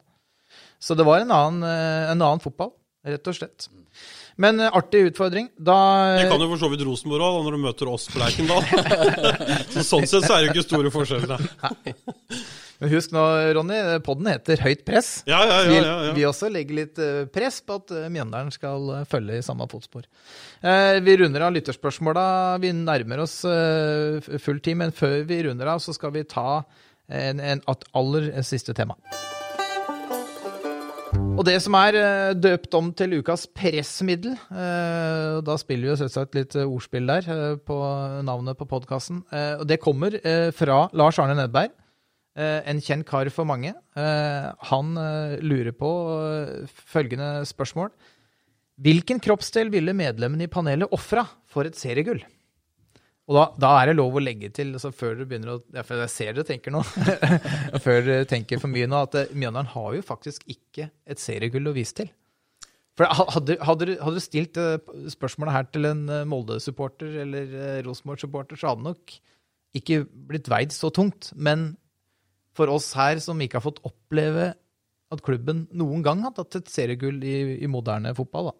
Så 0.84 0.97
det 0.99 1.06
var 1.08 1.24
en 1.24 1.32
annen, 1.34 1.64
eh, 1.66 2.12
en 2.12 2.22
annen 2.22 2.43
fotball, 2.43 2.74
rett 3.08 3.32
og 3.32 3.38
slett. 3.38 3.70
Men 4.41 4.60
eh, 4.60 4.74
artig 4.74 5.08
utfordring. 5.12 5.49
Da 5.58 5.78
Det 6.18 6.30
kan 6.32 6.41
jo 6.41 6.49
for 6.54 6.66
så 6.66 6.70
vidt 6.72 6.84
Rosenborg 6.86 7.26
òg, 7.28 7.39
når 7.45 7.56
du 7.58 7.64
møter 7.68 7.91
oss 7.93 8.10
på 8.12 8.22
Lerkendal. 8.22 8.66
så 9.74 9.86
sånn 9.86 10.10
sett 10.10 10.28
så 10.28 10.38
er 10.38 10.45
det 10.45 10.54
ikke 10.54 10.68
store 10.68 10.93
forskjeller. 10.93 11.34
da. 11.38 11.74
Men 12.82 12.90
husk 12.92 13.14
nå, 13.14 13.22
Ronny, 13.56 13.78
podden 14.04 14.28
heter 14.32 14.60
Høyt 14.66 14.82
press. 14.88 15.10
Ja, 15.30 15.40
ja, 15.48 15.58
ja, 15.68 15.76
ja, 15.78 15.96
ja. 16.08 16.14
vi 16.18 16.26
også 16.28 16.50
legger 16.52 16.80
litt 16.82 17.00
eh, 17.00 17.24
press 17.32 17.60
på 17.64 17.78
at 17.80 17.94
eh, 17.96 18.08
Mjøndalen 18.12 18.52
skal 18.56 18.90
eh, 18.98 19.04
følge 19.10 19.38
i 19.40 19.46
samme 19.46 19.68
fotspor. 19.72 20.08
Eh, 20.66 20.98
Vi 21.06 21.16
runder 21.22 21.46
av 21.48 21.54
lytterspørsmåla. 21.56 22.26
Vi 22.64 22.72
nærmer 22.76 23.24
oss 23.24 23.38
full 23.44 24.60
tid, 24.64 24.80
men 24.82 24.92
før 24.96 25.22
vi 25.30 25.42
runder 25.48 25.70
av, 25.76 25.84
så 25.84 25.94
skal 25.96 26.12
vi 26.16 26.26
ta 26.28 26.64
en, 27.08 27.40
en 27.44 27.62
at 27.70 27.86
aller 27.96 28.32
siste 28.46 28.74
tema. 28.78 28.98
Og 31.34 31.42
det 31.48 31.56
som 31.64 31.74
er 31.78 31.96
døpt 32.38 32.76
om 32.78 32.92
til 32.94 33.16
ukas 33.20 33.48
pressmiddel 33.58 34.36
Da 34.50 35.56
spiller 35.58 35.88
vi 35.88 35.90
jo 35.92 35.96
selvsagt 35.98 36.36
litt 36.38 36.54
ordspill 36.62 37.10
der 37.10 37.58
på 37.66 37.78
navnet 38.26 38.58
på 38.60 38.68
podkasten. 38.70 39.24
Og 39.34 39.66
det 39.70 39.80
kommer 39.82 40.18
fra 40.54 40.84
Lars 40.94 41.18
Arne 41.22 41.38
Nedberg. 41.40 41.74
Eh, 42.34 42.62
en 42.66 42.80
kjent 42.82 43.06
kar 43.06 43.30
for 43.30 43.46
mange. 43.46 43.70
Eh, 43.94 44.46
han 44.72 44.94
eh, 44.98 45.36
lurer 45.46 45.74
på 45.78 45.90
følgende 46.66 47.44
spørsmål. 47.46 47.92
Hvilken 48.84 49.20
kroppsdel 49.22 49.70
ville 49.74 49.94
medlemmene 49.94 50.48
i 50.48 50.52
panelet 50.52 50.90
ofra 50.96 51.28
for 51.46 51.70
et 51.70 51.78
seriegull? 51.78 52.24
Og 53.30 53.38
da, 53.38 53.44
da 53.62 53.70
er 53.80 53.92
det 53.92 54.00
lov 54.00 54.18
å 54.18 54.24
legge 54.24 54.50
til, 54.52 54.74
altså 54.76 54.90
før 54.92 55.14
du 55.20 55.28
begynner 55.30 55.54
å 55.54 55.60
ja, 55.72 55.84
Jeg 56.02 56.10
ser 56.12 56.34
dere 56.34 56.48
tenker 56.48 56.74
nå, 56.74 56.82
før 57.86 58.02
dere 58.04 58.26
tenker 58.28 58.60
for 58.60 58.74
mye 58.74 58.90
nå, 58.90 59.04
at 59.06 59.32
Mjøndalen 59.32 59.70
har 59.72 59.94
jo 59.96 60.02
faktisk 60.04 60.44
ikke 60.52 60.90
et 61.08 61.22
seriegull 61.22 61.70
å 61.70 61.76
vise 61.78 61.96
til. 62.02 62.10
For 62.98 63.08
Hadde, 63.08 63.56
hadde, 63.64 63.94
du- 63.94 64.20
stilt 64.22 64.58
spørsmålet 65.14 65.56
her 65.56 65.70
til 65.72 65.88
en 65.88 66.04
Molde-supporter 66.30 67.16
eller 67.24 67.56
Rosenborg-supporter, 67.88 68.60
så 68.60 68.74
hadde 68.74 68.84
det 68.84 68.92
nok 68.92 69.16
ikke 69.80 70.04
blitt 70.34 70.52
veid 70.52 70.76
så 70.76 70.92
tungt. 70.94 71.32
Men 71.34 71.72
for 72.58 72.70
oss 72.74 72.91
her 72.97 73.20
som 73.24 73.39
ikke 73.41 73.60
har 73.60 73.66
fått 73.66 73.82
oppleve 73.88 74.51
at 75.14 75.22
klubben 75.26 75.66
noen 75.78 76.01
gang 76.06 76.24
har 76.26 76.34
tatt 76.38 76.56
et 76.62 76.70
seriegull 76.74 77.20
i, 77.26 77.60
i 77.62 77.68
moderne 77.70 78.14
fotball, 78.18 78.51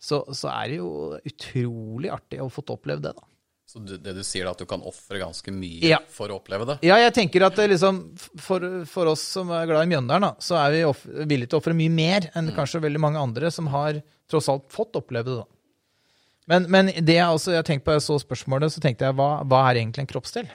så, 0.00 0.22
så 0.36 0.48
er 0.52 0.72
det 0.72 0.78
jo 0.80 0.90
utrolig 1.28 2.10
artig 2.12 2.40
å 2.40 2.46
ha 2.48 2.52
fått 2.52 2.72
oppleve 2.72 3.04
det. 3.04 3.12
da. 3.16 3.26
Så 3.70 3.78
det 3.86 4.14
du 4.16 4.22
sier, 4.26 4.42
er 4.42 4.50
at 4.50 4.58
du 4.58 4.66
kan 4.66 4.82
ofre 4.82 5.20
ganske 5.20 5.52
mye 5.54 5.86
Ja. 5.92 6.00
for 6.10 6.32
å 6.32 6.40
oppleve 6.40 6.66
det? 6.66 6.78
Ja, 6.88 6.96
jeg 6.98 7.12
tenker 7.14 7.44
at 7.46 7.60
liksom, 7.70 8.00
for, 8.18 8.64
for 8.90 9.12
oss 9.12 9.22
som 9.36 9.52
er 9.54 9.68
glad 9.70 9.86
i 9.86 9.92
Mjøndalen, 9.92 10.26
da, 10.26 10.32
så 10.42 10.56
er 10.58 10.74
vi 10.74 10.80
off 10.88 11.04
villige 11.06 11.52
til 11.52 11.60
å 11.60 11.62
ofre 11.62 11.76
mye 11.78 11.92
mer 11.94 12.26
enn 12.34 12.50
kanskje 12.56 12.80
veldig 12.82 13.02
mange 13.04 13.22
andre 13.22 13.52
som 13.54 13.68
har 13.70 14.00
tross 14.30 14.48
alt 14.50 14.66
fått 14.74 14.98
oppleve 14.98 15.28
det. 15.30 15.36
da. 15.44 15.46
Men, 16.50 16.66
men 16.72 16.90
det 16.98 17.14
jeg 17.20 17.30
også, 17.36 17.52
jeg 17.54 17.68
tenkte 17.68 17.86
på, 17.86 17.94
jeg 17.94 18.02
så 18.08 18.18
spørsmålet, 18.24 18.74
så 18.74 18.82
tenkte 18.82 19.06
jeg, 19.06 19.14
hva, 19.20 19.28
hva 19.46 19.62
er 19.70 19.84
egentlig 19.84 20.02
en 20.02 20.10
kroppsdel? 20.16 20.50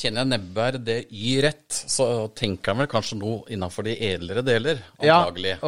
Kjenner 0.00 0.24
jeg 0.24 0.30
Nebberg 0.30 0.80
det 0.80 0.94
y 1.12 1.34
rett, 1.44 1.66
så 1.68 2.04
tenker 2.32 2.72
han 2.72 2.80
vel 2.80 2.88
kanskje 2.88 3.18
noe 3.20 3.42
innenfor 3.52 3.84
de 3.84 3.98
edlere 4.06 4.40
deler, 4.46 4.80
Ja, 5.04 5.18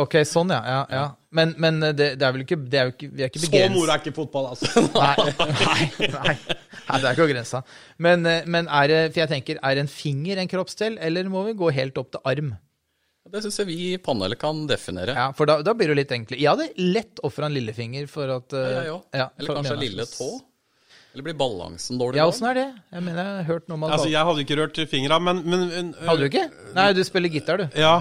ok, 0.01 0.23
sånn, 0.25 0.55
ja. 0.55 0.63
ja, 0.65 0.79
ja. 0.89 1.03
Men, 1.37 1.53
men 1.61 1.81
det, 1.93 2.15
det 2.21 2.25
er 2.25 2.33
vel 2.33 2.45
ikke, 2.47 2.57
det 2.57 2.81
er 2.81 2.89
jo 2.89 2.95
ikke, 2.95 3.11
vi 3.13 3.27
er 3.27 3.29
ikke 3.29 3.43
Så 3.43 3.51
moro 3.75 3.93
er 3.93 4.01
ikke 4.01 4.15
fotball, 4.17 4.49
altså. 4.55 4.87
Nei, 5.03 5.27
nei, 5.37 6.09
nei. 6.15 6.35
nei, 6.39 6.99
det 7.03 7.11
er 7.11 7.13
ikke 7.13 7.29
grensa. 7.29 7.61
Men, 8.01 8.25
eh, 8.29 8.49
men 8.49 8.71
er 8.73 8.89
det, 8.89 9.01
for 9.11 9.23
jeg 9.25 9.33
tenker, 9.35 9.61
er 9.61 9.81
en 9.83 9.91
finger 9.93 10.41
en 10.41 10.53
kroppsdel, 10.53 10.97
eller 11.01 11.29
må 11.33 11.45
vi 11.51 11.57
gå 11.61 11.69
helt 11.77 12.01
opp 12.01 12.15
til 12.17 12.25
arm? 12.33 12.55
Det 13.33 13.41
syns 13.45 13.61
jeg 13.61 13.69
vi 13.69 13.77
i 13.93 13.99
panelet 14.03 14.41
kan 14.41 14.65
definere. 14.69 15.13
Ja, 15.17 15.29
for 15.37 15.49
da, 15.49 15.59
da 15.65 15.77
blir 15.77 15.93
det 15.93 15.95
jo 15.95 16.01
litt 16.01 16.17
enkelt. 16.17 16.41
Jeg 16.41 16.51
hadde 16.51 16.89
lett 16.97 17.21
ofra 17.25 17.49
en 17.49 17.55
lillefinger 17.57 18.09
for 18.11 18.33
at 18.33 18.57
ja, 18.57 18.65
Ja, 18.65 18.97
jeg 19.13 19.23
ja, 19.23 19.29
Eller 19.37 19.61
kanskje 19.61 19.77
en 19.77 19.85
lille 19.85 20.09
tå. 20.09 20.31
Eller 21.13 21.27
blir 21.27 21.37
balansen 21.37 22.01
dårlig 22.01 22.21
Ja, 22.21 22.27
åssen 22.31 22.49
er 22.49 22.57
det? 22.57 22.67
Jeg 22.95 23.05
mener, 23.05 23.21
jeg 23.21 23.39
har 23.43 23.49
hørt 23.51 23.69
noe 23.69 23.77
om 23.77 23.87
at 23.87 23.97
Altså, 23.99 24.11
Jeg 24.13 24.29
hadde 24.29 24.45
ikke 24.47 24.59
rørt 24.63 24.83
fingra, 24.89 25.19
men, 25.21 25.43
men 25.45 25.65
men, 25.69 25.95
Hadde 26.09 26.25
du 26.25 26.29
ikke? 26.31 26.47
Nei, 26.77 26.87
du 26.97 27.03
spiller 27.05 27.33
gitar, 27.33 27.61
du. 27.61 27.79
Ja. 27.79 27.97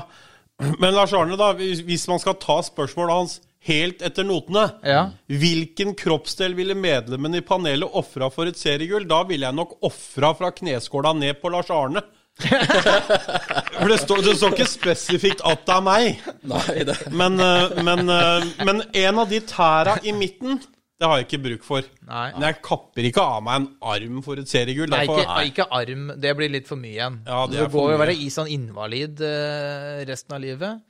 Men 0.82 0.94
Lars 0.94 1.14
Arne, 1.18 1.36
da, 1.40 1.52
hvis 1.58 2.06
man 2.08 2.22
skal 2.22 2.36
ta 2.40 2.60
spørsmålet 2.64 3.18
hans 3.18 3.40
helt 3.66 4.02
etter 4.06 4.26
notene 4.26 4.68
Ja. 4.86 5.04
Hvilken 5.28 5.96
kroppsdel 5.98 6.56
ville 6.58 6.78
medlemmene 6.78 7.42
i 7.42 7.46
panelet 7.46 7.98
ofra 7.98 8.30
for 8.34 8.50
et 8.50 8.60
seriegull? 8.62 9.08
Da 9.10 9.24
ville 9.30 9.48
jeg 9.48 9.58
nok 9.58 9.78
ofra 9.86 10.34
fra 10.38 10.52
kneskåla 10.56 11.14
ned 11.18 11.42
på 11.42 11.52
Lars 11.54 11.72
Arne. 11.74 12.04
For 12.42 13.90
det 13.92 13.98
står, 14.02 14.22
det 14.26 14.36
står 14.40 14.54
ikke 14.56 14.70
spesifikt 14.70 15.42
at 15.46 15.66
det 15.68 15.74
er 15.76 15.84
meg. 15.86 16.22
Nei, 16.48 16.84
det 16.88 16.96
Men, 17.14 17.36
eh, 17.44 17.82
men, 17.84 18.08
eh, 18.10 18.48
men 18.66 18.82
en 19.04 19.20
av 19.22 19.30
de 19.30 19.42
tæra 19.46 19.98
i 20.08 20.14
midten, 20.16 20.62
det 21.02 21.10
har 21.10 21.18
jeg 21.18 21.26
ikke 21.26 21.42
bruk 21.42 21.64
for. 21.66 21.86
Nei. 22.06 22.28
Men 22.36 22.44
jeg 22.46 22.58
kapper 22.62 23.08
ikke 23.10 23.24
av 23.26 23.42
meg 23.46 23.56
en 23.58 23.68
arm 23.94 24.20
for 24.26 24.42
et 24.42 24.52
seriegull. 24.52 24.92
Nei, 24.92 25.00
Derfor, 25.08 25.24
ikke, 25.24 25.46
ikke 25.50 25.66
arm. 25.80 26.04
Det 26.22 26.34
blir 26.38 26.52
litt 26.54 26.70
for 26.70 26.78
mye 26.78 26.94
igjen. 26.94 27.18
Ja, 27.26 27.40
det 27.50 27.58
du 27.58 27.64
er 27.66 27.72
går 27.74 27.90
jo 27.90 27.98
å 27.98 28.02
være 28.04 28.16
i 28.22 28.30
sånn 28.34 28.52
invalid 28.54 29.24
eh, 29.26 30.04
resten 30.10 30.38
av 30.38 30.44
livet. 30.44 30.84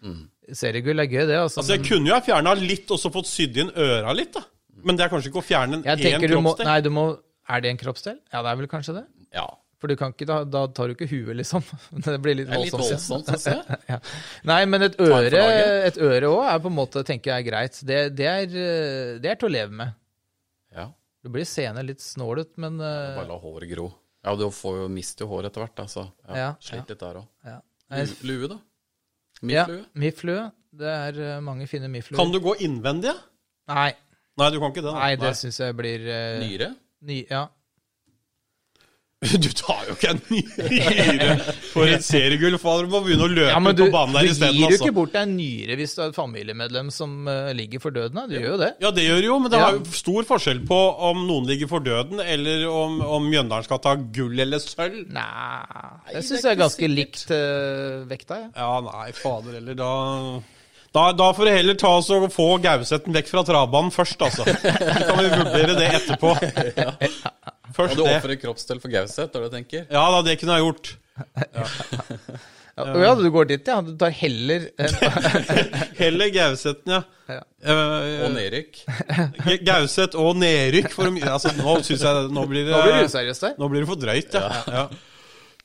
Seriegull 0.51 0.99
er 0.99 1.07
gøy, 1.07 1.23
det. 1.29 1.39
Altså, 1.39 1.61
altså, 1.61 1.77
jeg 1.77 1.85
men 1.85 1.89
kunne 1.93 2.11
jo 2.11 2.17
ha 2.17 2.25
fjerna 2.25 2.57
litt 2.59 2.91
og 2.91 2.99
så 2.99 3.13
fått 3.13 3.31
sydd 3.31 3.61
inn 3.63 3.71
øra 3.71 4.11
litt, 4.17 4.35
da. 4.35 4.43
Men 4.83 4.99
det 4.99 5.05
er 5.05 5.13
kanskje 5.13 5.31
ikke 5.31 5.43
å 5.43 5.45
fjerne 5.45 5.79
en 5.79 5.87
jeg 5.87 5.99
én 5.99 6.05
tenker 6.09 6.31
du 6.31 6.39
må, 6.39 6.51
kroppsdel. 6.51 6.67
nei, 6.67 6.77
du 6.81 6.91
må 6.93 7.07
Er 7.51 7.63
det 7.63 7.71
en 7.71 7.79
kroppsdel? 7.79 8.15
Ja, 8.33 8.41
det 8.41 8.51
er 8.51 8.59
vel 8.61 8.69
kanskje 8.71 8.95
det. 8.99 9.07
Ja. 9.35 9.47
For 9.81 9.89
du 9.89 9.97
kan 9.97 10.13
ikke, 10.13 10.27
da, 10.29 10.43
da 10.45 10.67
tar 10.69 10.91
du 10.91 10.93
ikke 10.93 11.07
huet, 11.09 11.33
liksom. 11.39 11.63
Det 12.05 12.19
blir 12.21 12.37
litt 12.37 12.51
voldsomt. 12.51 13.31
Ja. 13.47 13.61
ja. 13.95 13.97
Nei, 14.47 14.59
men 14.69 14.85
et 14.85 14.99
øre 15.01 15.31
laget. 15.31 15.71
Et 15.89 15.97
øre 16.05 16.29
òg 16.29 16.43
er 16.51 16.61
på 16.61 16.69
en 16.69 16.77
måte, 16.77 17.01
tenker 17.07 17.33
jeg, 17.33 17.47
greit. 17.49 17.79
Det, 17.87 18.03
det, 18.17 18.27
er, 18.29 18.59
eh, 18.61 19.15
det 19.23 19.33
er 19.33 19.39
til 19.41 19.49
å 19.49 19.55
leve 19.55 19.73
med. 19.79 19.97
Ja. 20.75 20.87
Du 21.21 21.29
blir 21.29 21.45
seende 21.45 21.83
litt 21.85 22.01
snålet, 22.01 22.55
men 22.61 22.79
uh, 22.81 23.15
Bare 23.17 23.27
la 23.29 23.37
håret 23.41 23.69
gro. 23.71 23.91
Ja, 24.25 24.35
du 24.37 24.45
får 24.53 24.83
jo 24.83 24.87
miste 24.93 25.25
håret 25.25 25.49
hår 25.49 25.49
etter 25.49 25.63
hvert, 25.65 25.83
altså. 25.83 26.07
så 26.09 26.29
ja, 26.31 26.37
Ja, 26.45 26.49
slit 26.61 26.89
litt 26.93 27.01
der 27.01 27.21
òg. 27.21 27.27
ja. 27.45 27.59
Lue, 28.23 28.47
da? 28.47 28.57
Ja, 29.41 29.65
Miflue? 29.65 29.85
Miflue. 29.97 30.43
Det 30.71 30.87
er 30.87 31.17
eh, 31.19 31.39
mange 31.43 31.65
fine 31.67 31.89
mifluer. 31.91 32.15
Kan 32.21 32.31
du 32.31 32.39
gå 32.39 32.53
innvendig? 32.63 33.11
Nei, 33.67 33.89
Nei, 34.39 34.47
du 34.53 34.59
kan 34.61 34.71
ikke 34.71 34.83
det. 34.85 34.87
da. 34.87 34.99
nei 35.01 35.15
det 35.19 35.31
syns 35.35 35.57
jeg 35.59 35.75
blir 35.75 36.05
uh, 36.07 36.37
Nyre? 36.39 36.69
ny, 37.03 37.17
Ja. 37.29 37.47
Du 39.21 39.51
tar 39.53 39.83
jo 39.85 39.93
ikke 39.93 40.15
en 40.15 40.21
nyre 40.33 41.33
for 41.69 41.85
et 41.85 42.01
seriegull. 42.01 42.55
Fader, 42.57 42.87
du 42.87 42.93
må 42.95 43.03
begynne 43.05 43.27
å 43.27 43.29
løpe 43.29 43.51
ja, 43.51 43.59
du, 43.77 43.83
på 43.83 43.93
banen 43.93 44.15
der 44.17 44.25
du 44.25 44.31
gir 44.33 44.55
jo 44.57 44.69
Altså. 44.71 44.79
ikke 44.79 44.95
bort 44.97 45.11
deg 45.13 45.27
en 45.27 45.35
nyre 45.37 45.75
hvis 45.77 45.93
du 45.93 45.99
er 46.01 46.07
et 46.09 46.17
familiemedlem 46.17 46.89
som 46.95 47.13
uh, 47.29 47.51
ligger 47.53 47.83
for 47.83 47.93
døden. 47.93 48.17
Du 48.25 48.33
Du 48.33 48.39
gjør 48.39 48.47
jo 48.55 48.57
det. 48.63 48.71
Ja, 48.81 48.89
det 48.97 49.03
gjør 49.05 49.27
jo, 49.27 49.35
men 49.43 49.53
det 49.53 49.59
Ja. 49.61 49.67
jo 49.75 49.93
stor 49.93 50.25
forskjell 50.31 50.63
på 50.65 50.79
om 51.11 51.21
noen 51.27 51.45
ligger 51.51 51.69
for 51.69 51.85
døden, 51.85 52.17
eller 52.25 52.65
om, 52.71 52.97
om 53.19 53.27
Mjøndalen 53.29 53.67
skal 53.69 53.83
ta 53.85 53.93
gull 54.17 54.41
eller 54.41 54.63
sølv. 54.65 55.03
Nei, 55.13 56.01
det 56.09 56.17
er 56.23 56.25
syns 56.25 56.41
jeg 56.41 56.55
er 56.55 56.61
ganske 56.63 56.81
sikkert. 56.81 56.97
likt 56.97 57.29
uh, 57.29 58.01
vekta. 58.09 58.41
Ja. 58.41 58.49
Ja, 58.57 58.81
nei, 58.89 59.11
fader 59.21 59.59
heller, 59.59 59.77
da 59.77 59.91
da, 60.91 61.03
da 61.15 61.27
får 61.33 61.47
du 61.47 61.51
heller 61.55 61.77
ta 61.79 61.93
oss 62.01 62.09
og 62.11 62.25
få 62.33 62.47
Gausetten 62.63 63.15
vekk 63.15 63.29
fra 63.31 63.43
travbanen 63.47 63.93
først, 63.95 64.21
altså. 64.27 64.43
Så 64.43 65.07
kan 65.07 65.21
vi 65.21 65.29
vurdere 65.31 65.77
det 65.79 65.87
etterpå. 66.01 66.33
Først 67.71 67.95
Og 67.95 68.01
du 68.01 68.03
det. 68.03 68.15
ofrer 68.17 68.39
kroppsdel 68.41 68.81
for 68.83 68.91
Gauseth, 68.91 69.29
er 69.29 69.37
det 69.37 69.47
du 69.47 69.55
tenker? 69.55 69.85
Ja 69.87 70.03
da, 70.11 70.19
det 70.27 70.35
kunne 70.41 70.57
jeg 70.57 70.65
gjort. 70.67 70.95
Ja, 72.81 72.85
ja, 73.03 73.11
du 73.15 73.27
går 73.31 73.47
dit, 73.49 73.67
ja. 73.67 73.77
Du 73.83 73.91
tar 73.99 74.13
heller 74.15 74.67
eh, 74.79 74.93
Heller 76.01 76.31
Gausetten, 76.33 76.93
ja. 76.95 77.01
Ja. 77.31 77.41
Uh, 77.63 78.25
Og 78.25 78.33
nedrykk. 78.35 78.81
Gauseth 79.67 80.19
og 80.19 80.39
nedrykk. 80.39 80.89
For, 80.95 81.11
altså, 81.27 81.53
nå 81.59 81.77
syns 81.85 82.03
jeg 82.07 82.31
Nå 82.33 82.45
blir 82.49 82.67
det, 82.67 82.73
Nå 82.73 82.81
blir 82.87 82.97
det 82.97 83.11
useriøst 83.11 83.47
nå 83.59 83.69
blir 83.71 83.83
det 83.85 83.89
for 83.91 84.01
drøyt, 84.01 84.35
ja. 84.35 84.63
ja. 84.71 84.85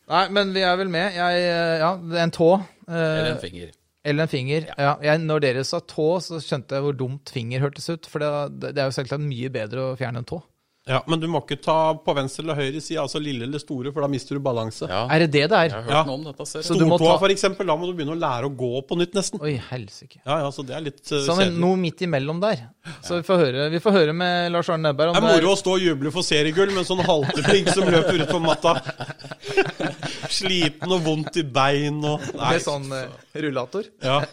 Nei, 0.06 0.24
men 0.34 0.52
vi 0.54 0.62
er 0.62 0.76
vel 0.78 0.90
med. 0.92 1.16
Jeg, 1.16 1.46
eh, 1.50 1.76
ja, 1.82 1.90
en 2.22 2.34
tå. 2.34 2.52
Uh, 2.86 2.94
Eller 2.94 3.32
en 3.32 3.42
finger. 3.42 3.72
Eller 4.06 4.22
en 4.28 4.30
finger. 4.30 4.68
Ja. 4.78 4.92
jeg, 5.02 5.18
når 5.26 5.40
dere 5.42 5.64
sa 5.66 5.80
tå, 5.82 6.08
så 6.22 6.38
skjønte 6.40 6.78
jeg 6.78 6.86
hvor 6.86 6.94
dumt 7.04 7.32
finger 7.34 7.64
hørtes 7.66 7.90
ut. 7.90 8.06
For 8.06 8.22
det, 8.22 8.30
det 8.70 8.78
er 8.78 8.86
jo 8.92 8.94
selvsagt 9.02 9.24
mye 9.26 9.50
bedre 9.50 9.90
å 9.90 9.96
fjerne 9.98 10.22
en 10.22 10.28
tå. 10.30 10.38
ja. 10.86 11.00
Men 11.10 11.18
du 11.18 11.24
må 11.26 11.40
ikke 11.42 11.56
ta 11.64 11.74
på 11.98 12.14
venstre 12.14 12.44
eller 12.44 12.54
høyre 12.60 12.78
side, 12.80 13.00
altså 13.02 13.18
lille 13.18 13.42
eller 13.48 13.58
store, 13.58 13.90
for 13.90 14.04
da 14.04 14.08
mister 14.12 14.38
du 14.38 14.42
balanse. 14.44 14.86
Ja, 14.86 15.00
Er 15.10 15.24
det 15.24 15.32
det 15.34 15.42
det 15.50 15.58
er? 15.58 15.64
jeg 15.66 15.72
har 15.74 15.82
hørt 15.82 15.90
Ja. 15.96 16.02
noe 16.06 16.14
om 16.20 16.24
dette. 16.28 16.46
Stortåa, 16.46 16.98
ta- 17.02 17.16
for 17.24 17.34
eksempel, 17.34 17.66
da 17.66 17.74
må 17.74 17.88
du 17.90 17.96
begynne 17.98 18.14
å 18.14 18.20
lære 18.22 18.46
å 18.46 18.52
gå 18.56 18.70
på 18.86 18.98
nytt, 19.00 19.12
nesten. 19.18 19.42
Oi, 19.42 19.56
helsike. 19.72 20.20
Ja, 20.24 20.38
ja, 20.44 20.50
så 20.54 20.62
det 20.64 20.76
er 20.78 20.84
litt 20.86 21.02
uh, 21.10 21.18
Så 21.26 21.34
men 21.34 21.48
kjedelig. 21.48 21.58
noe 21.64 21.76
midt 21.82 22.06
imellom 22.06 22.38
der. 22.40 22.62
Så 23.02 23.18
vi 23.18 23.26
får 23.26 23.42
høre, 23.42 23.66
vi 23.74 23.80
får 23.82 23.92
høre 23.98 24.14
med 24.14 24.52
Lars 24.54 24.70
Arne 24.70 24.86
Nebberg 24.92 25.10
om 25.10 25.14
Det 25.18 25.24
er 25.24 25.40
moro 25.42 25.56
å 25.56 25.58
stå 25.58 25.74
og 25.74 25.82
juble 25.82 26.12
for 26.14 26.22
seriegull 26.22 26.70
med 26.70 26.84
en 26.84 26.90
sånn 26.94 27.02
haltepigg 27.02 27.72
som 27.74 27.90
løper 27.90 28.22
ut 28.22 28.30
på 28.30 28.38
matta. 28.46 28.76
Sliten 30.36 30.92
og 30.96 31.02
vondt 31.06 31.36
i 31.40 31.44
bein 31.48 31.98
og 32.04 32.20
Nei, 32.36 32.52
med 32.56 32.64
sånn 32.64 32.86
uh, 32.92 33.06
rullator. 33.42 33.88
ja. 34.04 34.20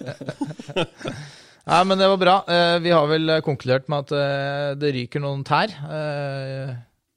Nei, 1.63 1.77
men 1.87 1.95
det 2.01 2.07
var 2.11 2.17
bra. 2.19 2.33
Uh, 2.43 2.77
vi 2.83 2.91
har 2.91 3.05
vel 3.07 3.29
eh, 3.37 3.43
konkludert 3.45 3.85
med 3.87 4.03
at 4.03 4.11
uh, 4.11 4.71
det 4.75 4.89
ryker 4.97 5.21
noen 5.23 5.45
tær. 5.47 5.71
eh, 5.71 6.73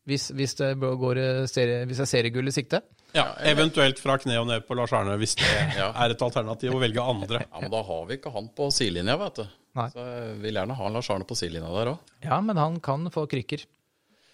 hvis, 0.07 0.29
hvis, 0.39 0.53
det 0.61 0.69
går 0.79 1.19
serie, 1.51 1.81
hvis 1.89 1.99
det 1.99 2.05
er 2.05 2.11
seriegull 2.13 2.47
i 2.47 2.55
sikte. 2.55 2.79
ja. 3.17 3.25
Eventuelt 3.51 3.99
fra 3.99 4.15
kne 4.23 4.37
og 4.39 4.47
ned 4.47 4.63
på 4.69 4.77
Lars 4.79 4.93
Arne, 4.95 5.17
hvis 5.19 5.35
det 5.41 5.49
Ja. 5.81 5.89
er 5.99 6.15
et 6.15 6.23
alternativ 6.23 6.77
å 6.77 6.79
velge 6.79 7.03
andre. 7.03 7.41
Ja, 7.43 7.63
men 7.65 7.73
da 7.75 7.81
har 7.89 8.05
vi 8.07 8.21
ikke 8.21 8.31
han 8.37 8.47
på 8.55 8.69
sidelinja, 8.71 9.17
vet 9.25 9.41
du. 9.43 9.49
Nei. 9.81 9.89
Så 9.91 10.05
jeg 10.07 10.37
vil 10.45 10.61
gjerne 10.61 10.77
ha 10.79 10.93
Lars 10.95 11.11
Arne 11.11 11.27
på 11.27 11.35
sidelinja 11.43 11.73
der 11.75 11.91
òg. 11.97 12.15
Ja, 12.23 12.39
men 12.47 12.63
han 12.63 12.79
kan 12.87 13.11
få 13.11 13.27
krykker. 13.35 13.67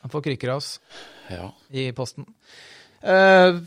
Han 0.05 0.12
får 0.12 0.26
krykker 0.28 0.53
av 0.53 0.61
oss 0.61 0.74
Ja. 1.32 1.48
i 1.72 1.86
posten. 1.96 2.28
Eh, 3.00 3.62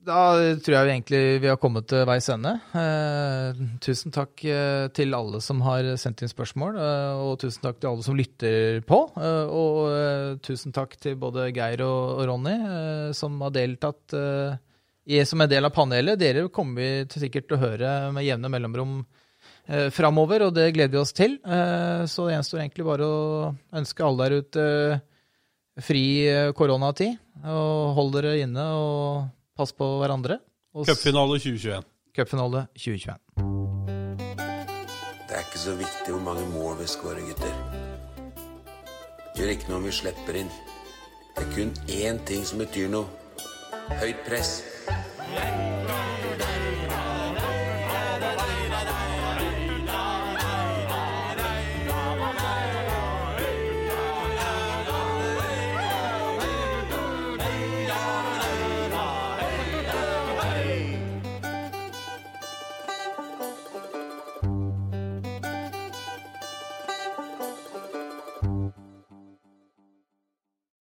da 0.00 0.20
tror 0.64 0.74
jeg 0.74 0.86
vi 0.86 0.92
egentlig 0.94 1.20
vi 1.42 1.48
har 1.50 1.58
kommet 1.60 1.84
til 1.90 2.06
veis 2.08 2.28
ende. 2.32 2.54
Eh, 2.72 3.58
tusen 3.84 4.12
takk 4.14 4.42
eh, 4.48 4.86
til 4.96 5.12
alle 5.16 5.42
som 5.44 5.60
har 5.66 5.84
sendt 6.00 6.22
inn 6.24 6.30
spørsmål, 6.30 6.78
eh, 6.80 7.20
og 7.20 7.34
tusen 7.42 7.66
takk 7.66 7.80
til 7.80 7.90
alle 7.90 8.06
som 8.06 8.16
lytter 8.16 8.80
på. 8.88 9.00
eh, 9.20 9.50
og 9.52 10.40
tusen 10.46 10.72
takk 10.72 10.96
til 11.02 11.18
både 11.20 11.50
Geir 11.52 11.82
og, 11.84 12.22
Ronny, 12.30 12.54
som 13.16 13.36
har 13.44 13.52
deltatt 13.52 14.14
eh, 14.16 15.24
som 15.28 15.42
en 15.44 15.50
del 15.50 15.68
av 15.68 15.74
panelet. 15.76 16.20
Dere 16.20 16.46
kommer 16.48 16.80
vi 16.80 17.20
sikkert 17.20 17.50
til 17.50 17.58
å 17.58 17.64
høre 17.64 17.90
med 18.14 18.24
jevne 18.24 18.50
mellomrom 18.52 18.94
eh, 19.68 19.90
framover, 19.92 20.46
og 20.46 20.54
det 20.56 20.70
gleder 20.76 20.94
vi 20.96 21.02
oss 21.02 21.12
til. 21.16 21.36
Så 21.44 22.24
det 22.28 22.38
gjenstår 22.38 22.62
egentlig 22.62 22.86
bare 22.88 23.04
å 23.04 23.50
ønske 23.82 24.06
alle 24.06 24.30
der 24.30 24.40
ute 24.40 24.64
fri 25.84 26.04
koronatid. 26.56 27.20
Og 27.44 27.92
hold 27.96 28.16
dere 28.16 28.38
inne 28.44 28.64
og 28.76 29.28
pass 29.60 29.72
på 29.76 29.86
hverandre. 30.00 30.38
Cupfinale 30.86 31.36
2021. 31.38 31.84
Cupfinale 32.16 32.66
2021. 32.74 33.18
Det 35.28 35.36
er 35.36 35.44
ikke 35.44 35.60
så 35.60 35.74
viktig 35.76 36.14
hvor 36.14 36.22
mange 36.24 36.46
mål 36.54 36.78
vi 36.80 36.86
skårer, 36.88 37.20
gutter. 37.28 37.54
Gjør 39.36 39.52
ikke 39.54 39.68
noe 39.68 39.80
om 39.82 39.88
vi 39.88 39.92
slipper 39.94 40.40
inn. 40.40 40.50
Det 41.36 41.44
er 41.44 41.52
kun 41.54 41.74
én 41.92 42.22
ting 42.26 42.46
som 42.48 42.62
betyr 42.62 42.88
noe. 42.92 43.06
Høyt 44.00 44.24
press. 44.26 44.60